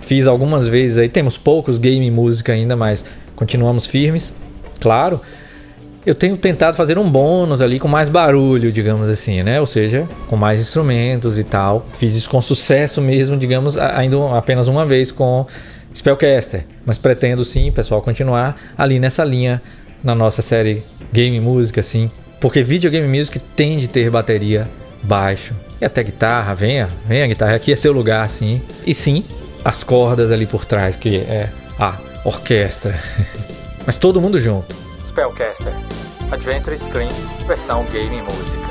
fiz 0.00 0.26
algumas 0.26 0.66
vezes 0.66 0.96
aí, 0.96 1.10
temos 1.10 1.36
poucos 1.36 1.76
Game 1.76 2.10
Música 2.10 2.54
ainda, 2.54 2.74
mas 2.74 3.04
continuamos 3.36 3.86
firmes, 3.86 4.32
claro 4.80 5.20
eu 6.06 6.14
tenho 6.14 6.36
tentado 6.36 6.76
fazer 6.76 6.98
um 6.98 7.10
bônus 7.10 7.62
ali 7.62 7.78
com 7.78 7.88
mais 7.88 8.08
barulho, 8.08 8.70
digamos 8.70 9.08
assim, 9.08 9.42
né? 9.42 9.58
Ou 9.58 9.66
seja, 9.66 10.06
com 10.28 10.36
mais 10.36 10.60
instrumentos 10.60 11.38
e 11.38 11.44
tal. 11.44 11.86
Fiz 11.92 12.14
isso 12.14 12.28
com 12.28 12.40
sucesso 12.42 13.00
mesmo, 13.00 13.36
digamos, 13.36 13.78
ainda 13.78 14.16
apenas 14.36 14.68
uma 14.68 14.84
vez 14.84 15.10
com 15.10 15.46
Spellcaster. 15.94 16.66
Mas 16.84 16.98
pretendo 16.98 17.44
sim, 17.44 17.72
pessoal, 17.72 18.02
continuar 18.02 18.56
ali 18.76 18.98
nessa 18.98 19.24
linha 19.24 19.62
na 20.02 20.14
nossa 20.14 20.42
série 20.42 20.84
Game 21.12 21.40
Music, 21.40 21.80
assim. 21.80 22.10
Porque 22.38 22.62
videogame 22.62 23.08
music 23.08 23.38
tem 23.38 23.78
de 23.78 23.88
ter 23.88 24.10
bateria 24.10 24.68
baixo. 25.02 25.54
E 25.80 25.84
até 25.84 26.02
guitarra, 26.02 26.54
venha, 26.54 26.88
venha 27.08 27.26
guitarra, 27.26 27.54
aqui 27.54 27.72
é 27.72 27.76
seu 27.76 27.92
lugar, 27.92 28.28
sim. 28.28 28.60
E 28.86 28.92
sim, 28.92 29.24
as 29.64 29.82
cordas 29.82 30.30
ali 30.30 30.44
por 30.44 30.66
trás, 30.66 30.96
que 30.96 31.16
é 31.16 31.48
a 31.78 31.96
orquestra. 32.24 33.00
Mas 33.86 33.96
todo 33.96 34.20
mundo 34.20 34.38
junto. 34.38 34.74
Spellcaster 35.14 35.72
Adventure 36.32 36.76
Screen 36.76 37.12
versão 37.46 37.84
Game 37.92 38.20
Música. 38.22 38.63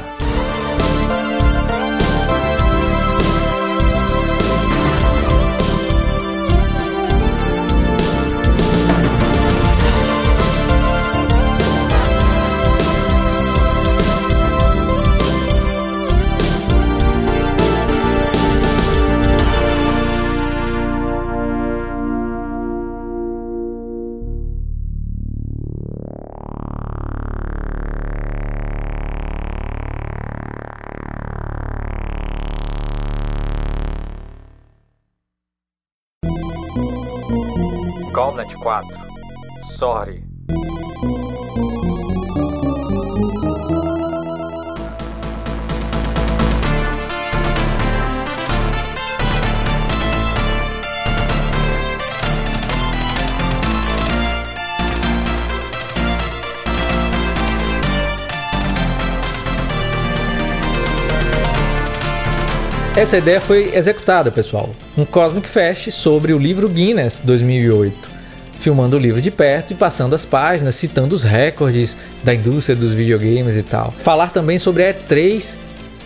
Essa 62.96 63.18
ideia 63.18 63.41
foi 63.41 63.76
executada, 63.76 64.30
pessoal. 64.32 64.70
Um 64.96 65.04
Cosmic 65.04 65.50
Fest 65.50 65.89
sobre 65.89 66.32
o 66.32 66.38
livro 66.38 66.70
Guinness 66.70 67.20
2008 67.24 68.14
filmando 68.60 68.96
o 68.96 69.00
livro 69.00 69.20
de 69.20 69.30
perto 69.30 69.72
e 69.72 69.76
passando 69.76 70.16
as 70.16 70.24
páginas, 70.24 70.76
citando 70.76 71.14
os 71.14 71.24
recordes 71.24 71.98
da 72.24 72.34
indústria 72.34 72.74
dos 72.74 72.94
videogames 72.94 73.58
e 73.58 73.64
tal. 73.64 73.91
Falar 73.91 74.32
também 74.32 74.58
sobre 74.58 74.88
a 74.88 74.94
E3 74.94 75.58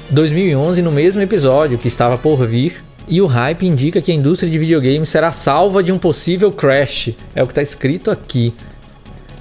2011 0.09 0.81
no 0.81 0.91
mesmo 0.91 1.21
episódio 1.21 1.77
que 1.77 1.87
estava 1.87 2.17
por 2.17 2.47
vir. 2.47 2.83
E 3.07 3.21
o 3.21 3.27
hype 3.27 3.67
indica 3.67 4.01
que 4.01 4.11
a 4.11 4.15
indústria 4.15 4.51
de 4.51 4.57
videogames 4.57 5.07
será 5.07 5.31
salva 5.31 5.83
de 5.83 5.91
um 5.91 5.99
possível 5.99 6.51
crash. 6.51 7.11
É 7.35 7.43
o 7.43 7.45
que 7.45 7.51
está 7.51 7.61
escrito 7.61 8.09
aqui. 8.09 8.53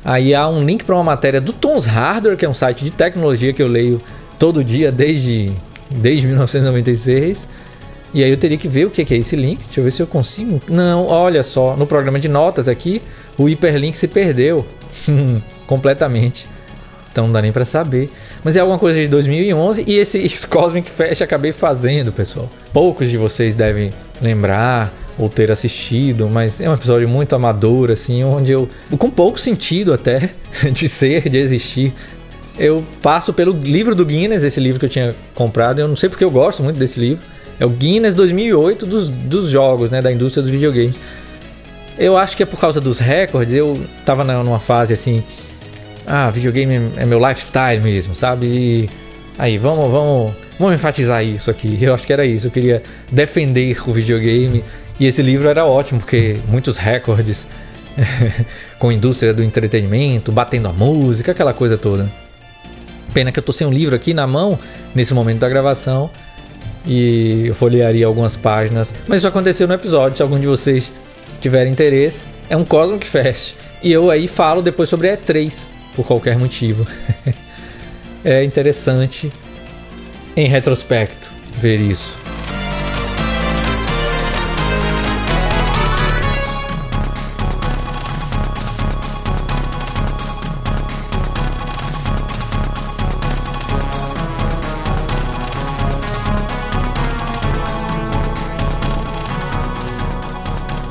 Aí 0.05 0.35
há 0.35 0.47
um 0.47 0.63
link 0.63 0.85
para 0.85 0.95
uma 0.95 1.03
matéria 1.03 1.41
do 1.41 1.53
Tons 1.53 1.87
Hardware, 1.87 2.37
que 2.37 2.45
é 2.45 2.49
um 2.49 2.55
site 2.55 2.85
de 2.85 2.91
tecnologia 2.91 3.53
que 3.53 3.63
eu 3.63 3.67
leio 3.67 4.01
todo 4.39 4.63
dia 4.63 4.93
desde, 4.93 5.53
desde 5.91 6.27
1996 6.27 7.49
e 8.17 8.25
aí 8.25 8.31
eu 8.31 8.37
teria 8.39 8.57
que 8.57 8.67
ver 8.67 8.87
o 8.87 8.91
que 8.91 9.03
é 9.13 9.19
esse 9.19 9.37
link. 9.37 9.59
Deixa 9.59 9.81
eu 9.81 9.85
ver 9.85 9.91
se 9.91 10.03
eu 10.03 10.07
consigo. 10.07 10.59
Não, 10.69 11.07
olha 11.07 11.43
só, 11.43 11.77
no 11.77 11.87
programa 11.87 12.19
de 12.19 12.29
notas 12.29 12.67
aqui, 12.67 13.03
o 13.37 13.47
hiperlink 13.47 13.97
se 13.97 14.09
perdeu 14.09 14.65
completamente. 15.67 16.49
Então 17.13 17.27
não 17.27 17.33
dá 17.33 17.43
nem 17.43 17.53
para 17.53 17.65
saber. 17.65 18.11
Mas 18.43 18.57
é 18.57 18.61
alguma 18.61 18.79
coisa 18.79 18.99
de 18.99 19.09
2011 19.09 19.85
e 19.87 19.99
esse 19.99 20.19
Cosmic 20.49 20.91
Fest 20.91 21.21
acabei 21.21 21.53
fazendo, 21.53 22.11
pessoal. 22.11 22.51
Poucos 22.73 23.11
de 23.11 23.19
vocês 23.19 23.55
devem 23.55 23.93
lembrar 24.21 24.95
ou 25.19 25.29
ter 25.29 25.51
assistido, 25.51 26.29
mas 26.29 26.61
é 26.61 26.69
um 26.69 26.75
episódio 26.75 27.09
muito 27.09 27.35
amador, 27.35 27.91
assim, 27.91 28.23
onde 28.23 28.53
eu, 28.53 28.69
com 28.99 29.11
pouco 29.11 29.41
sentido 29.41 29.93
até, 29.95 30.31
de 30.71 30.89
ser, 30.89 31.29
de 31.29 31.39
existir, 31.39 31.95
eu 32.59 32.83
passo 33.03 33.33
pelo 33.33 33.53
livro 33.53 33.95
do 33.95 34.05
Guinness, 34.05 34.43
esse 34.43 34.59
livro 34.61 34.81
que 34.81 34.87
eu 34.87 34.91
tinha 34.91 35.15
comprado. 35.35 35.81
Eu 35.81 35.89
não 35.89 35.97
sei 35.97 36.09
porque 36.09 36.25
eu 36.25 36.31
gosto 36.31 36.63
muito 36.63 36.79
desse 36.79 36.99
livro. 36.99 37.25
É 37.59 37.67
o 37.67 37.71
Guinness 37.71 38.15
2008 38.15 38.87
dos, 38.87 39.09
dos 39.09 39.51
jogos, 39.51 39.91
né? 39.91 40.01
Da 40.01 40.11
indústria 40.11 40.43
dos 40.43 40.51
videogames. 40.51 40.97
Eu 41.99 42.17
acho 42.17 42.37
que 42.37 42.43
é 42.43 42.47
por 42.47 42.59
causa 42.59 42.81
dos 42.81 42.99
recordes. 42.99 43.55
Eu 43.55 43.79
tava 44.05 44.25
numa 44.25 44.61
fase 44.61 44.95
assim. 44.95 45.23
Ah, 46.07 46.31
videogame 46.31 46.93
é 46.97 47.05
meu 47.05 47.19
lifestyle 47.19 47.83
mesmo, 47.83 48.15
sabe? 48.15 48.47
E 48.47 48.91
aí, 49.39 49.59
vamos, 49.59 49.91
vamos, 49.91 50.35
vamos 50.59 50.75
enfatizar 50.75 51.25
isso 51.25 51.51
aqui. 51.51 51.79
Eu 51.81 51.95
acho 51.95 52.07
que 52.07 52.13
era 52.13 52.25
isso. 52.25 52.47
Eu 52.47 52.51
queria 52.51 52.83
defender 53.11 53.77
o 53.87 53.93
videogame. 53.93 54.65
E 54.99 55.07
esse 55.07 55.21
livro 55.21 55.49
era 55.49 55.67
ótimo, 55.67 56.01
porque 56.01 56.37
muitos 56.49 56.79
recordes 56.79 57.47
com 58.79 58.89
a 58.89 58.95
indústria 58.95 59.35
do 59.35 59.43
entretenimento, 59.43 60.33
batendo 60.33 60.69
a 60.69 60.73
música, 60.73 61.33
aquela 61.33 61.53
coisa 61.53 61.77
toda. 61.77 62.11
Pena 63.17 63.33
que 63.33 63.39
eu 63.39 63.43
tô 63.43 63.51
sem 63.51 63.67
um 63.67 63.73
livro 63.73 63.97
aqui 63.97 64.13
na 64.13 64.27
mão 64.27 64.59
nesse 64.95 65.15
momento 65.15 65.39
da 65.39 65.49
gravação 65.49 66.11
e 66.85 67.47
eu 67.47 67.55
folhearia 67.55 68.07
algumas 68.07 68.37
páginas. 68.37 68.93
Mas 69.09 69.21
isso 69.21 69.27
aconteceu 69.27 69.67
no 69.67 69.73
episódio. 69.73 70.19
Se 70.19 70.23
algum 70.23 70.39
de 70.39 70.47
vocês 70.47 70.93
tiver 71.41 71.67
interesse, 71.67 72.25
é 72.51 72.55
um 72.55 72.63
Cosmic 72.63 73.07
Fest. 73.07 73.55
E 73.83 73.91
eu 73.91 74.11
aí 74.11 74.29
falo 74.29 74.61
depois 74.61 74.91
sobre 74.91 75.09
E3, 75.09 75.71
por 75.95 76.07
qualquer 76.07 76.39
motivo. 76.39 76.87
é 78.23 78.45
interessante 78.45 79.33
em 80.37 80.47
retrospecto 80.47 81.31
ver 81.59 81.81
isso. 81.81 82.26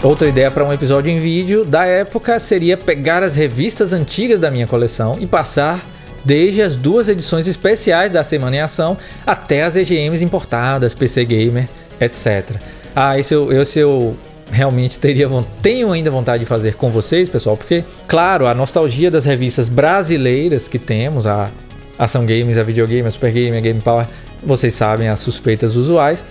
Outra 0.05 0.27
ideia 0.27 0.51
para 0.51 0.63
um 0.63 0.71
episódio 0.71 1.09
em 1.09 1.17
vídeo 1.17 1.65
da 1.65 1.83
época 1.83 2.39
seria 2.39 2.77
pegar 2.77 3.23
as 3.23 3.35
revistas 3.35 3.91
antigas 3.91 4.39
da 4.39 4.51
minha 4.51 4.67
coleção 4.67 5.17
e 5.19 5.25
passar 5.25 5.83
desde 6.23 6.61
as 6.61 6.75
duas 6.75 7.09
edições 7.09 7.47
especiais 7.47 8.11
da 8.11 8.23
Semana 8.23 8.55
em 8.55 8.59
Ação 8.59 8.95
até 9.25 9.63
as 9.63 9.75
EGMs 9.75 10.23
importadas, 10.23 10.93
PC 10.93 11.25
Gamer, 11.25 11.67
etc. 11.99 12.57
Ah, 12.95 13.17
esse 13.17 13.33
eu, 13.33 13.51
eu 13.51 14.15
realmente 14.51 14.99
teria 14.99 15.27
tenho 15.63 15.91
ainda 15.91 16.11
vontade 16.11 16.43
de 16.43 16.45
fazer 16.45 16.75
com 16.75 16.91
vocês, 16.91 17.27
pessoal, 17.27 17.57
porque, 17.57 17.83
claro, 18.07 18.45
a 18.45 18.53
nostalgia 18.53 19.09
das 19.09 19.25
revistas 19.25 19.69
brasileiras 19.69 20.67
que 20.67 20.77
temos, 20.77 21.25
a 21.25 21.49
Ação 21.97 22.27
Games, 22.27 22.59
a 22.59 22.63
Videogame, 22.63 23.07
a 23.07 23.11
Super 23.11 23.31
Game, 23.31 23.57
a 23.57 23.59
Game 23.59 23.81
Power, 23.81 24.05
vocês 24.43 24.75
sabem 24.75 25.07
as 25.07 25.19
suspeitas 25.19 25.75
usuais. 25.75 26.23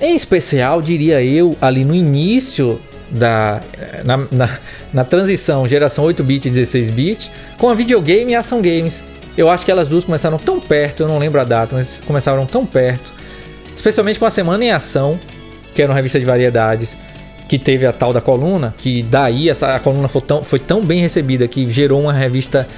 Em 0.00 0.14
especial, 0.14 0.80
diria 0.80 1.20
eu, 1.24 1.56
ali 1.60 1.84
no 1.84 1.92
início 1.92 2.80
da, 3.10 3.60
na, 4.04 4.16
na, 4.30 4.58
na 4.92 5.04
transição 5.04 5.66
geração 5.66 6.04
8-bit 6.04 6.48
e 6.48 6.50
16-bit 6.50 7.30
com 7.58 7.68
a 7.68 7.74
videogame 7.74 8.32
e 8.32 8.34
a 8.34 8.40
ação 8.40 8.60
games. 8.62 9.02
Eu 9.36 9.50
acho 9.50 9.64
que 9.64 9.70
elas 9.70 9.88
duas 9.88 10.04
começaram 10.04 10.38
tão 10.38 10.60
perto, 10.60 11.02
eu 11.02 11.08
não 11.08 11.18
lembro 11.18 11.40
a 11.40 11.44
data, 11.44 11.74
mas 11.76 12.00
começaram 12.06 12.44
tão 12.46 12.66
perto. 12.66 13.12
Especialmente 13.74 14.18
com 14.18 14.26
a 14.26 14.30
Semana 14.30 14.64
em 14.64 14.70
Ação, 14.70 15.18
que 15.74 15.80
era 15.80 15.90
uma 15.90 15.96
revista 15.96 16.18
de 16.18 16.26
variedades, 16.26 16.96
que 17.48 17.58
teve 17.58 17.86
a 17.86 17.92
tal 17.92 18.12
da 18.12 18.20
coluna, 18.20 18.74
que 18.78 19.02
daí 19.02 19.48
essa, 19.48 19.74
a 19.74 19.80
coluna 19.80 20.08
foi 20.08 20.20
tão, 20.20 20.44
foi 20.44 20.58
tão 20.58 20.84
bem 20.84 21.00
recebida 21.00 21.48
que 21.48 21.68
gerou 21.70 22.00
uma 22.00 22.12
revista, 22.12 22.68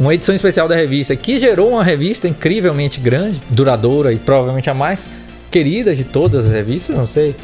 uma 0.00 0.14
edição 0.14 0.34
especial 0.34 0.66
da 0.66 0.74
revista, 0.74 1.14
que 1.14 1.38
gerou 1.38 1.70
uma 1.70 1.84
revista 1.84 2.26
incrivelmente 2.26 2.98
grande, 2.98 3.40
duradoura 3.50 4.12
e 4.12 4.16
provavelmente 4.16 4.68
a 4.68 4.74
mais 4.74 5.08
querida 5.50 5.94
de 5.94 6.02
todas 6.02 6.46
as 6.46 6.52
revistas, 6.52 6.96
não 6.96 7.06
sei. 7.06 7.36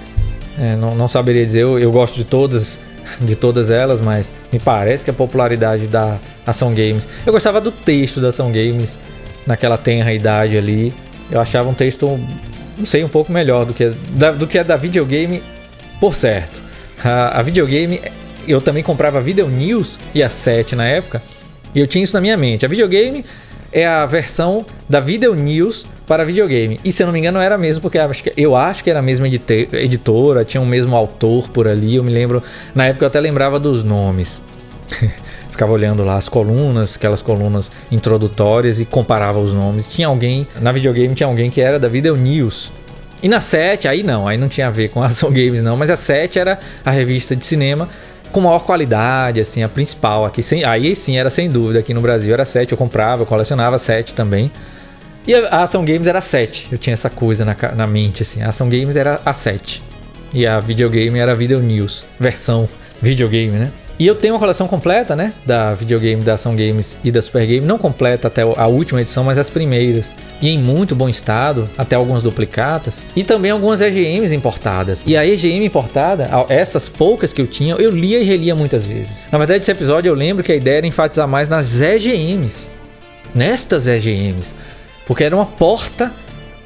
É, 0.58 0.76
não, 0.76 0.94
não, 0.94 1.08
saberia 1.08 1.46
dizer, 1.46 1.60
eu, 1.60 1.78
eu, 1.78 1.90
gosto 1.90 2.14
de 2.14 2.24
todas, 2.24 2.78
de 3.20 3.34
todas 3.34 3.70
elas, 3.70 4.00
mas 4.00 4.30
me 4.52 4.58
parece 4.58 5.04
que 5.04 5.10
a 5.10 5.14
popularidade 5.14 5.86
da 5.86 6.18
Ação 6.46 6.74
Games. 6.74 7.08
Eu 7.24 7.32
gostava 7.32 7.60
do 7.60 7.72
texto 7.72 8.20
da 8.20 8.28
Ação 8.28 8.52
Games 8.52 8.98
naquela 9.46 9.78
tenra 9.78 10.12
idade 10.12 10.56
ali. 10.56 10.92
Eu 11.30 11.40
achava 11.40 11.68
um 11.68 11.74
texto, 11.74 12.20
não 12.76 12.84
sei, 12.84 13.02
um 13.02 13.08
pouco 13.08 13.32
melhor 13.32 13.64
do 13.64 13.72
que, 13.72 13.92
da, 14.10 14.32
do 14.32 14.46
que 14.46 14.58
a 14.58 14.62
da 14.62 14.76
videogame, 14.76 15.42
por 15.98 16.14
certo. 16.14 16.60
A, 17.02 17.38
a 17.40 17.42
videogame, 17.42 18.00
eu 18.46 18.60
também 18.60 18.82
comprava 18.82 19.18
a 19.18 19.20
Video 19.20 19.48
News 19.48 19.98
e 20.14 20.22
a 20.22 20.28
7 20.28 20.76
na 20.76 20.84
época, 20.84 21.22
e 21.74 21.80
eu 21.80 21.86
tinha 21.86 22.04
isso 22.04 22.14
na 22.14 22.20
minha 22.20 22.36
mente. 22.36 22.66
A 22.66 22.68
videogame 22.68 23.24
é 23.72 23.86
a 23.86 24.04
versão 24.04 24.66
da 24.88 25.00
Video 25.00 25.34
News 25.34 25.86
para 26.12 26.26
videogame. 26.26 26.78
E 26.84 26.92
se 26.92 27.02
eu 27.02 27.06
não 27.06 27.12
me 27.14 27.20
engano 27.20 27.38
era 27.38 27.56
mesmo, 27.56 27.80
porque 27.80 27.98
eu 28.36 28.54
acho 28.54 28.84
que 28.84 28.90
era 28.90 28.98
a 28.98 29.02
mesma 29.02 29.26
editora, 29.26 30.44
tinha 30.44 30.60
o 30.60 30.66
mesmo 30.66 30.94
autor 30.94 31.48
por 31.48 31.66
ali. 31.66 31.96
Eu 31.96 32.04
me 32.04 32.12
lembro, 32.12 32.42
na 32.74 32.84
época 32.84 33.06
eu 33.06 33.08
até 33.08 33.18
lembrava 33.18 33.58
dos 33.58 33.82
nomes. 33.82 34.42
Ficava 35.50 35.72
olhando 35.72 36.04
lá 36.04 36.18
as 36.18 36.28
colunas, 36.28 36.96
aquelas 36.96 37.22
colunas 37.22 37.72
introdutórias 37.90 38.78
e 38.78 38.84
comparava 38.84 39.38
os 39.38 39.54
nomes. 39.54 39.88
Tinha 39.88 40.06
alguém, 40.06 40.46
na 40.60 40.70
videogame 40.70 41.14
tinha 41.14 41.26
alguém 41.26 41.48
que 41.48 41.62
era 41.62 41.78
da 41.78 41.88
Video 41.88 42.14
News. 42.14 42.70
E 43.22 43.26
na 43.26 43.40
7, 43.40 43.88
aí 43.88 44.02
não, 44.02 44.28
aí 44.28 44.36
não 44.36 44.50
tinha 44.50 44.66
a 44.66 44.70
ver 44.70 44.90
com 44.90 45.00
a 45.02 45.06
Ação 45.06 45.30
Games 45.30 45.62
não, 45.62 45.78
mas 45.78 45.88
a 45.88 45.96
7 45.96 46.38
era 46.38 46.58
a 46.84 46.90
revista 46.90 47.34
de 47.34 47.46
cinema 47.46 47.88
com 48.30 48.42
maior 48.42 48.66
qualidade, 48.66 49.40
assim, 49.40 49.62
a 49.62 49.68
principal 49.68 50.26
aqui. 50.26 50.42
Sem, 50.42 50.62
aí 50.62 50.94
sim 50.94 51.16
era 51.16 51.30
sem 51.30 51.48
dúvida, 51.48 51.78
aqui 51.78 51.94
no 51.94 52.02
Brasil 52.02 52.34
era 52.34 52.44
7, 52.44 52.72
eu 52.72 52.76
comprava, 52.76 53.22
eu 53.22 53.26
colecionava 53.26 53.78
7 53.78 54.12
também. 54.12 54.50
E 55.26 55.34
a 55.34 55.62
Ação 55.62 55.84
Games 55.84 56.06
era 56.06 56.20
7. 56.20 56.68
Eu 56.72 56.78
tinha 56.78 56.94
essa 56.94 57.08
coisa 57.08 57.44
na, 57.44 57.56
na 57.76 57.86
mente, 57.86 58.22
assim. 58.22 58.42
A 58.42 58.48
Ação 58.48 58.68
Games 58.68 58.96
era 58.96 59.20
a 59.24 59.32
7. 59.32 59.82
E 60.34 60.46
a 60.46 60.58
videogame 60.58 61.18
era 61.18 61.32
a 61.32 61.34
Video 61.34 61.60
News, 61.60 62.04
versão 62.18 62.68
videogame, 63.00 63.58
né? 63.58 63.72
E 63.98 64.06
eu 64.06 64.14
tenho 64.14 64.34
uma 64.34 64.40
coleção 64.40 64.66
completa, 64.66 65.14
né? 65.14 65.32
Da 65.46 65.74
videogame, 65.74 66.24
da 66.24 66.34
Ação 66.34 66.56
Games 66.56 66.96
e 67.04 67.12
da 67.12 67.22
Super 67.22 67.46
Game. 67.46 67.64
Não 67.64 67.78
completa 67.78 68.26
até 68.26 68.42
a 68.42 68.66
última 68.66 69.00
edição, 69.00 69.22
mas 69.22 69.38
as 69.38 69.50
primeiras. 69.50 70.14
E 70.40 70.48
em 70.48 70.58
muito 70.58 70.96
bom 70.96 71.08
estado, 71.08 71.70
até 71.78 71.94
algumas 71.94 72.22
duplicatas. 72.22 73.00
E 73.14 73.22
também 73.22 73.50
algumas 73.50 73.80
EGMs 73.80 74.34
importadas. 74.34 75.02
E 75.06 75.16
a 75.16 75.24
EGM 75.24 75.64
importada, 75.64 76.28
essas 76.48 76.88
poucas 76.88 77.32
que 77.32 77.40
eu 77.40 77.46
tinha, 77.46 77.74
eu 77.76 77.90
lia 77.90 78.18
e 78.18 78.24
relia 78.24 78.56
muitas 78.56 78.84
vezes. 78.84 79.28
Na 79.30 79.38
verdade, 79.38 79.62
esse 79.62 79.70
episódio 79.70 80.08
eu 80.08 80.14
lembro 80.14 80.42
que 80.42 80.50
a 80.50 80.56
ideia 80.56 80.78
era 80.78 80.86
enfatizar 80.86 81.28
mais 81.28 81.48
nas 81.48 81.80
EGMs. 81.80 82.68
Nestas 83.34 83.86
EGMs. 83.86 84.52
Porque 85.06 85.24
era 85.24 85.34
uma 85.34 85.46
porta 85.46 86.12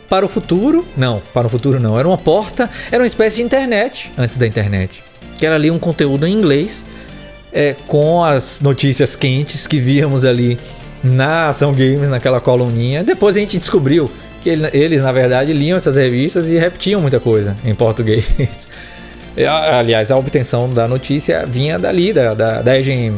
para 0.09 0.25
o 0.25 0.29
futuro. 0.29 0.87
Não, 0.97 1.23
para 1.33 1.47
o 1.47 1.51
futuro 1.51 1.81
não. 1.81 1.99
Era 1.99 2.07
uma 2.07 2.19
porta, 2.19 2.69
era 2.91 3.03
uma 3.03 3.07
espécie 3.07 3.37
de 3.37 3.43
internet 3.43 4.11
antes 4.17 4.37
da 4.37 4.47
internet. 4.47 5.03
Que 5.39 5.47
era 5.47 5.55
ali 5.55 5.71
um 5.71 5.79
conteúdo 5.79 6.27
em 6.27 6.33
inglês 6.33 6.85
é, 7.53 7.75
com 7.87 8.25
as 8.25 8.59
notícias 8.61 9.17
quentes 9.17 9.67
que 9.67 9.79
víamos 9.79 10.25
ali 10.25 10.59
na 11.03 11.49
Ação 11.49 11.73
Games, 11.73 12.09
naquela 12.09 12.41
coluninha. 12.41 13.05
Depois 13.05 13.37
a 13.37 13.41
gente 13.41 13.59
descobriu 13.59 14.11
que 14.43 14.51
eles, 14.51 15.03
na 15.03 15.13
verdade, 15.13 15.53
liam 15.53 15.77
essas 15.77 15.97
revistas 15.97 16.49
e 16.49 16.59
repetiam 16.59 17.01
muita 17.01 17.19
coisa 17.19 17.57
em 17.65 17.75
português. 17.75 18.29
Aliás, 19.37 20.11
a 20.11 20.17
obtenção 20.17 20.73
da 20.73 20.89
notícia 20.89 21.45
vinha 21.47 21.79
dali, 21.79 22.13
da, 22.13 22.33
da, 22.33 22.63
da 22.63 22.79
EGM. 22.79 23.17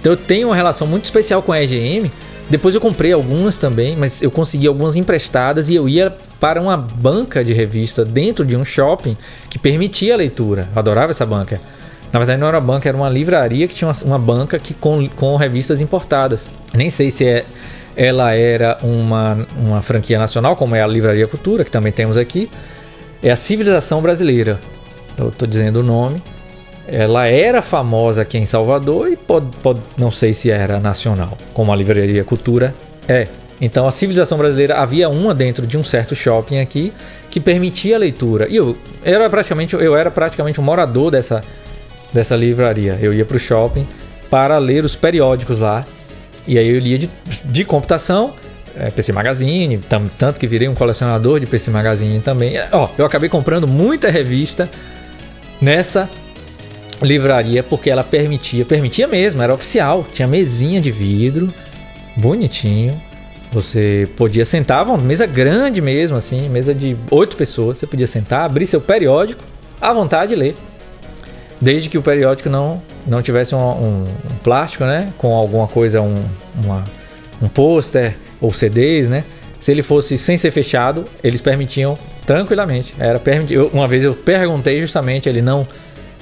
Então 0.00 0.12
eu 0.12 0.16
tenho 0.16 0.48
uma 0.48 0.56
relação 0.56 0.86
muito 0.86 1.04
especial 1.04 1.42
com 1.42 1.52
a 1.52 1.62
EGM 1.62 2.10
depois 2.50 2.74
eu 2.74 2.80
comprei 2.80 3.12
algumas 3.12 3.56
também, 3.56 3.96
mas 3.96 4.20
eu 4.20 4.30
consegui 4.30 4.66
algumas 4.66 4.96
emprestadas 4.96 5.70
e 5.70 5.76
eu 5.76 5.88
ia 5.88 6.14
para 6.40 6.60
uma 6.60 6.76
banca 6.76 7.44
de 7.44 7.52
revista 7.52 8.04
dentro 8.04 8.44
de 8.44 8.56
um 8.56 8.64
shopping 8.64 9.16
que 9.48 9.56
permitia 9.56 10.14
a 10.14 10.16
leitura. 10.16 10.68
Eu 10.74 10.78
adorava 10.80 11.12
essa 11.12 11.24
banca. 11.24 11.60
Na 12.12 12.18
verdade 12.18 12.40
não 12.40 12.48
era 12.48 12.58
uma 12.58 12.66
banca, 12.66 12.88
era 12.88 12.98
uma 12.98 13.08
livraria 13.08 13.68
que 13.68 13.74
tinha 13.76 13.88
uma, 13.88 13.96
uma 14.04 14.18
banca 14.18 14.58
que 14.58 14.74
com, 14.74 15.08
com 15.10 15.36
revistas 15.36 15.80
importadas. 15.80 16.48
Nem 16.74 16.90
sei 16.90 17.12
se 17.12 17.24
é, 17.24 17.44
ela 17.96 18.34
era 18.34 18.78
uma, 18.82 19.46
uma 19.56 19.80
franquia 19.80 20.18
nacional, 20.18 20.56
como 20.56 20.74
é 20.74 20.82
a 20.82 20.86
Livraria 20.88 21.28
Cultura, 21.28 21.64
que 21.64 21.70
também 21.70 21.92
temos 21.92 22.16
aqui. 22.16 22.50
É 23.22 23.30
a 23.30 23.36
Civilização 23.36 24.02
Brasileira. 24.02 24.58
Eu 25.16 25.28
estou 25.28 25.46
dizendo 25.46 25.80
o 25.80 25.82
nome. 25.84 26.20
Ela 26.92 27.26
era 27.26 27.62
famosa 27.62 28.22
aqui 28.22 28.36
em 28.36 28.46
Salvador 28.46 29.08
e 29.08 29.16
pode, 29.16 29.46
pode, 29.62 29.80
não 29.96 30.10
sei 30.10 30.34
se 30.34 30.50
era 30.50 30.80
nacional, 30.80 31.38
como 31.54 31.72
a 31.72 31.76
Livraria 31.76 32.24
Cultura 32.24 32.74
é. 33.06 33.28
Então 33.60 33.86
a 33.86 33.90
civilização 33.90 34.38
brasileira 34.38 34.76
havia 34.78 35.08
uma 35.08 35.34
dentro 35.34 35.66
de 35.66 35.78
um 35.78 35.84
certo 35.84 36.16
shopping 36.16 36.58
aqui 36.58 36.92
que 37.30 37.38
permitia 37.38 37.94
a 37.94 37.98
leitura. 37.98 38.48
E 38.48 38.56
eu 38.56 38.76
era 39.04 39.30
praticamente 39.30 39.76
eu 39.76 39.96
era 39.96 40.10
praticamente 40.10 40.60
um 40.60 40.64
morador 40.64 41.12
dessa 41.12 41.42
dessa 42.12 42.34
livraria. 42.34 42.98
Eu 43.00 43.14
ia 43.14 43.24
para 43.24 43.36
o 43.36 43.40
shopping 43.40 43.86
para 44.28 44.58
ler 44.58 44.84
os 44.84 44.96
periódicos 44.96 45.60
lá. 45.60 45.84
E 46.46 46.58
aí 46.58 46.68
eu 46.68 46.78
lia 46.78 46.98
de, 46.98 47.10
de 47.44 47.64
computação, 47.64 48.34
é, 48.76 48.90
PC 48.90 49.12
Magazine, 49.12 49.78
tam, 49.78 50.06
tanto 50.18 50.40
que 50.40 50.46
virei 50.46 50.66
um 50.66 50.74
colecionador 50.74 51.38
de 51.38 51.46
PC 51.46 51.70
Magazine 51.70 52.18
também. 52.20 52.54
Ó, 52.72 52.88
eu 52.98 53.04
acabei 53.04 53.28
comprando 53.28 53.68
muita 53.68 54.10
revista 54.10 54.68
nessa 55.60 56.08
livraria 57.02 57.62
porque 57.62 57.90
ela 57.90 58.04
permitia, 58.04 58.64
permitia 58.64 59.06
mesmo, 59.06 59.42
era 59.42 59.52
oficial, 59.52 60.06
tinha 60.12 60.28
mesinha 60.28 60.80
de 60.80 60.90
vidro, 60.90 61.48
bonitinho. 62.16 63.00
Você 63.52 64.08
podia 64.16 64.44
sentar, 64.44 64.86
uma 64.86 64.96
mesa 64.96 65.26
grande 65.26 65.80
mesmo, 65.80 66.16
assim, 66.16 66.48
mesa 66.48 66.72
de 66.72 66.96
oito 67.10 67.36
pessoas. 67.36 67.78
Você 67.78 67.86
podia 67.86 68.06
sentar, 68.06 68.44
abrir 68.44 68.66
seu 68.66 68.80
periódico, 68.80 69.42
à 69.80 69.92
vontade 69.92 70.34
de 70.34 70.36
ler. 70.36 70.54
Desde 71.60 71.88
que 71.88 71.98
o 71.98 72.02
periódico 72.02 72.48
não, 72.48 72.80
não 73.06 73.20
tivesse 73.20 73.54
um, 73.54 73.58
um, 73.58 74.04
um 74.04 74.36
plástico, 74.42 74.84
né? 74.84 75.12
Com 75.18 75.34
alguma 75.34 75.66
coisa, 75.66 76.00
um, 76.00 76.24
uma, 76.62 76.84
um 77.42 77.48
pôster 77.48 78.16
ou 78.40 78.52
CDs, 78.52 79.08
né? 79.08 79.24
Se 79.58 79.72
ele 79.72 79.82
fosse 79.82 80.16
sem 80.16 80.38
ser 80.38 80.52
fechado, 80.52 81.04
eles 81.22 81.40
permitiam 81.40 81.98
tranquilamente. 82.24 82.94
Era 82.98 83.18
permitido. 83.18 83.68
Uma 83.72 83.88
vez 83.88 84.04
eu 84.04 84.14
perguntei 84.14 84.80
justamente, 84.80 85.28
ele 85.28 85.42
não 85.42 85.66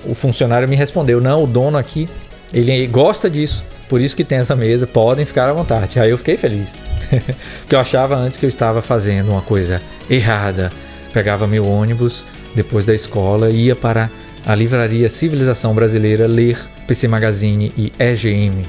o 0.04 0.14
funcionário 0.14 0.68
me 0.68 0.76
respondeu: 0.76 1.20
não, 1.20 1.44
o 1.44 1.46
dono 1.46 1.78
aqui, 1.78 2.08
ele 2.52 2.86
gosta 2.86 3.28
disso, 3.28 3.64
por 3.88 4.00
isso 4.00 4.16
que 4.16 4.24
tem 4.24 4.38
essa 4.38 4.56
mesa, 4.56 4.86
podem 4.86 5.24
ficar 5.24 5.48
à 5.48 5.52
vontade. 5.52 5.98
Aí 5.98 6.10
eu 6.10 6.18
fiquei 6.18 6.36
feliz, 6.36 6.74
porque 7.60 7.74
eu 7.74 7.80
achava 7.80 8.16
antes 8.16 8.38
que 8.38 8.46
eu 8.46 8.48
estava 8.48 8.82
fazendo 8.82 9.30
uma 9.30 9.42
coisa 9.42 9.80
errada. 10.08 10.70
Pegava 11.12 11.46
meu 11.46 11.66
ônibus 11.66 12.24
depois 12.54 12.84
da 12.84 12.94
escola, 12.94 13.50
ia 13.50 13.74
para 13.74 14.10
a 14.46 14.54
livraria 14.54 15.08
Civilização 15.08 15.74
Brasileira 15.74 16.26
ler 16.26 16.58
PC 16.86 17.08
Magazine 17.08 17.72
e 17.76 17.92
EGM 17.98 18.64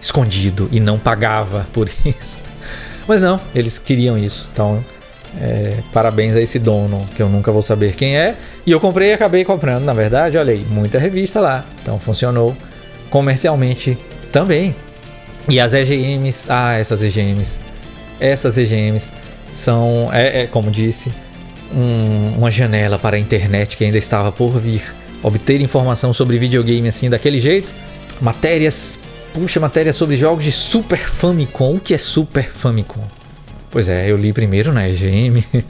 escondido 0.00 0.68
e 0.72 0.80
não 0.80 0.98
pagava 0.98 1.66
por 1.72 1.88
isso. 2.04 2.38
Mas 3.06 3.20
não, 3.20 3.40
eles 3.54 3.78
queriam 3.78 4.18
isso. 4.18 4.48
Então, 4.52 4.84
é, 5.40 5.78
parabéns 5.92 6.36
a 6.36 6.40
esse 6.40 6.58
dono, 6.58 7.06
que 7.16 7.22
eu 7.22 7.28
nunca 7.28 7.50
vou 7.50 7.62
saber 7.62 7.94
quem 7.94 8.16
é. 8.16 8.36
E 8.66 8.70
eu 8.70 8.80
comprei 8.80 9.10
e 9.10 9.12
acabei 9.12 9.44
comprando, 9.44 9.84
na 9.84 9.92
verdade, 9.92 10.36
olha 10.36 10.52
aí, 10.52 10.64
muita 10.68 10.98
revista 10.98 11.40
lá. 11.40 11.64
Então 11.82 11.98
funcionou 11.98 12.56
comercialmente 13.10 13.96
também. 14.30 14.74
E 15.48 15.58
as 15.58 15.72
EGMs, 15.72 16.46
ah, 16.48 16.74
essas 16.78 17.02
EGMs, 17.02 17.58
essas 18.20 18.56
EGMs 18.56 19.12
são, 19.52 20.08
é, 20.12 20.42
é 20.42 20.46
como 20.46 20.70
disse, 20.70 21.10
um, 21.74 22.34
uma 22.38 22.50
janela 22.50 22.98
para 22.98 23.16
a 23.16 23.18
internet 23.18 23.76
que 23.76 23.84
ainda 23.84 23.98
estava 23.98 24.30
por 24.30 24.58
vir. 24.58 24.82
Obter 25.22 25.60
informação 25.60 26.12
sobre 26.12 26.36
videogame 26.36 26.88
assim 26.88 27.08
daquele 27.08 27.38
jeito, 27.38 27.72
matérias, 28.20 28.98
puxa, 29.32 29.60
matérias 29.60 29.94
sobre 29.94 30.16
jogos 30.16 30.44
de 30.44 30.50
Super 30.50 30.98
Famicom. 30.98 31.76
O 31.76 31.80
que 31.80 31.94
é 31.94 31.98
Super 31.98 32.50
Famicom? 32.50 33.21
Pois 33.72 33.88
é, 33.88 34.08
eu 34.08 34.16
li 34.16 34.34
primeiro 34.34 34.70
na 34.70 34.86
EGM. 34.86 35.42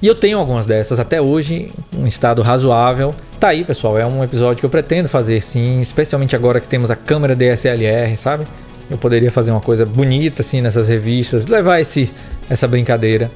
e 0.00 0.06
eu 0.06 0.14
tenho 0.14 0.38
algumas 0.38 0.66
dessas 0.66 1.00
até 1.00 1.20
hoje, 1.20 1.70
um 1.94 2.06
estado 2.06 2.40
razoável. 2.42 3.12
Tá 3.40 3.48
aí, 3.48 3.64
pessoal, 3.64 3.98
é 3.98 4.06
um 4.06 4.22
episódio 4.22 4.60
que 4.60 4.66
eu 4.66 4.70
pretendo 4.70 5.08
fazer 5.08 5.42
sim, 5.42 5.80
especialmente 5.80 6.36
agora 6.36 6.60
que 6.60 6.68
temos 6.68 6.92
a 6.92 6.96
câmera 6.96 7.34
DSLR, 7.34 8.16
sabe? 8.16 8.46
Eu 8.88 8.96
poderia 8.96 9.32
fazer 9.32 9.50
uma 9.50 9.60
coisa 9.60 9.84
bonita 9.84 10.42
assim 10.42 10.60
nessas 10.60 10.88
revistas, 10.88 11.46
levar 11.48 11.80
esse 11.80 12.10
essa 12.48 12.68
brincadeira 12.68 13.30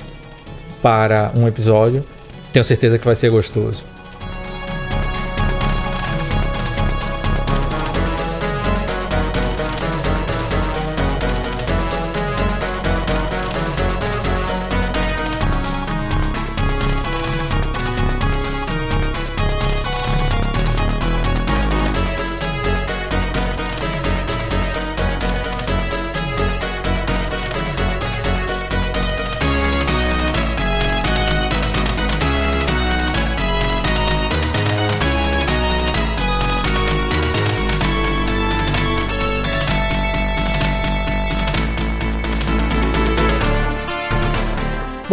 para 0.80 1.32
um 1.34 1.48
episódio. 1.48 2.04
Tenho 2.52 2.64
certeza 2.64 2.98
que 2.98 3.04
vai 3.04 3.16
ser 3.16 3.30
gostoso. 3.30 3.93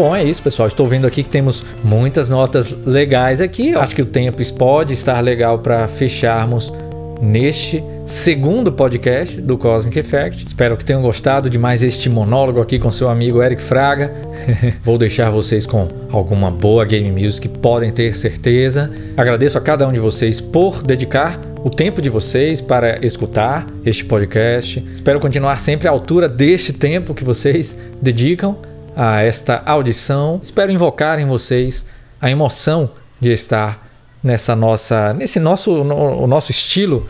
Bom, 0.01 0.15
é 0.15 0.23
isso, 0.23 0.41
pessoal. 0.41 0.67
Estou 0.67 0.87
vendo 0.87 1.05
aqui 1.05 1.21
que 1.21 1.29
temos 1.29 1.63
muitas 1.83 2.27
notas 2.27 2.75
legais 2.87 3.39
aqui. 3.39 3.69
Eu 3.69 3.81
acho 3.81 3.93
que 3.93 4.01
o 4.01 4.05
tempo 4.05 4.41
pode 4.55 4.95
estar 4.95 5.21
legal 5.21 5.59
para 5.59 5.87
fecharmos 5.87 6.73
neste 7.21 7.83
segundo 8.03 8.71
podcast 8.71 9.39
do 9.39 9.59
Cosmic 9.59 9.99
Effect. 9.99 10.43
Espero 10.43 10.75
que 10.75 10.83
tenham 10.83 11.03
gostado 11.03 11.51
de 11.51 11.59
mais 11.59 11.83
este 11.83 12.09
monólogo 12.09 12.59
aqui 12.59 12.79
com 12.79 12.91
seu 12.91 13.11
amigo 13.11 13.43
Eric 13.43 13.61
Fraga. 13.61 14.11
Vou 14.83 14.97
deixar 14.97 15.29
vocês 15.29 15.67
com 15.67 15.87
alguma 16.09 16.49
boa 16.49 16.83
game 16.83 17.11
music, 17.11 17.47
podem 17.47 17.91
ter 17.91 18.17
certeza. 18.17 18.89
Agradeço 19.15 19.59
a 19.59 19.61
cada 19.61 19.87
um 19.87 19.93
de 19.93 19.99
vocês 19.99 20.41
por 20.41 20.81
dedicar 20.81 21.39
o 21.63 21.69
tempo 21.69 22.01
de 22.01 22.09
vocês 22.09 22.59
para 22.59 23.05
escutar 23.05 23.67
este 23.85 24.03
podcast. 24.03 24.83
Espero 24.91 25.19
continuar 25.19 25.59
sempre 25.59 25.87
à 25.87 25.91
altura 25.91 26.27
deste 26.27 26.73
tempo 26.73 27.13
que 27.13 27.23
vocês 27.23 27.77
dedicam 28.01 28.70
a 29.01 29.23
esta 29.23 29.63
audição. 29.65 30.39
Espero 30.43 30.71
invocar 30.71 31.17
em 31.17 31.25
vocês 31.25 31.83
a 32.21 32.29
emoção 32.29 32.91
de 33.19 33.31
estar 33.31 33.89
nessa 34.21 34.55
nossa, 34.55 35.11
nesse 35.11 35.39
nosso, 35.39 35.83
no, 35.83 35.95
o 36.21 36.27
nosso 36.27 36.51
estilo 36.51 37.09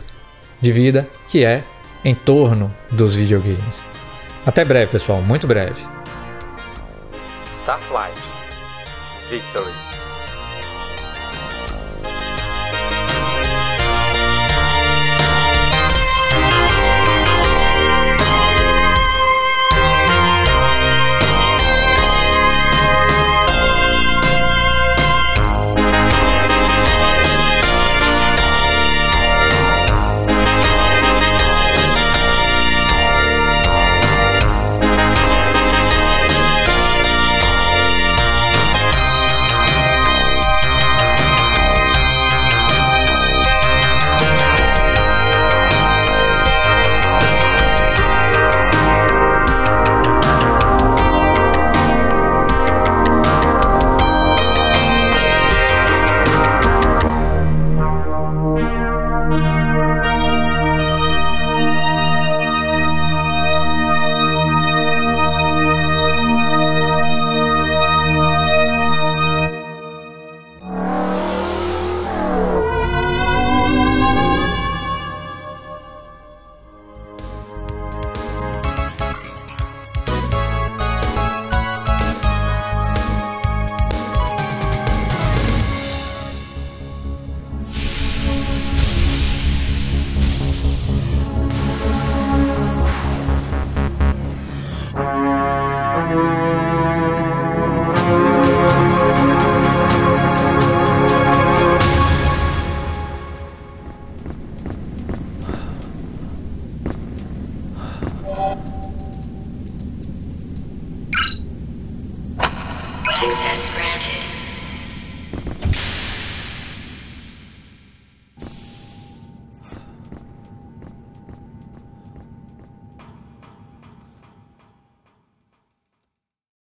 de 0.58 0.72
vida 0.72 1.06
que 1.28 1.44
é 1.44 1.62
em 2.02 2.14
torno 2.14 2.74
dos 2.90 3.14
videogames. 3.14 3.84
Até 4.46 4.64
breve, 4.64 4.90
pessoal, 4.90 5.20
muito 5.20 5.46
breve. 5.46 5.86
Starflight 7.60 8.18
Victory 9.28 9.91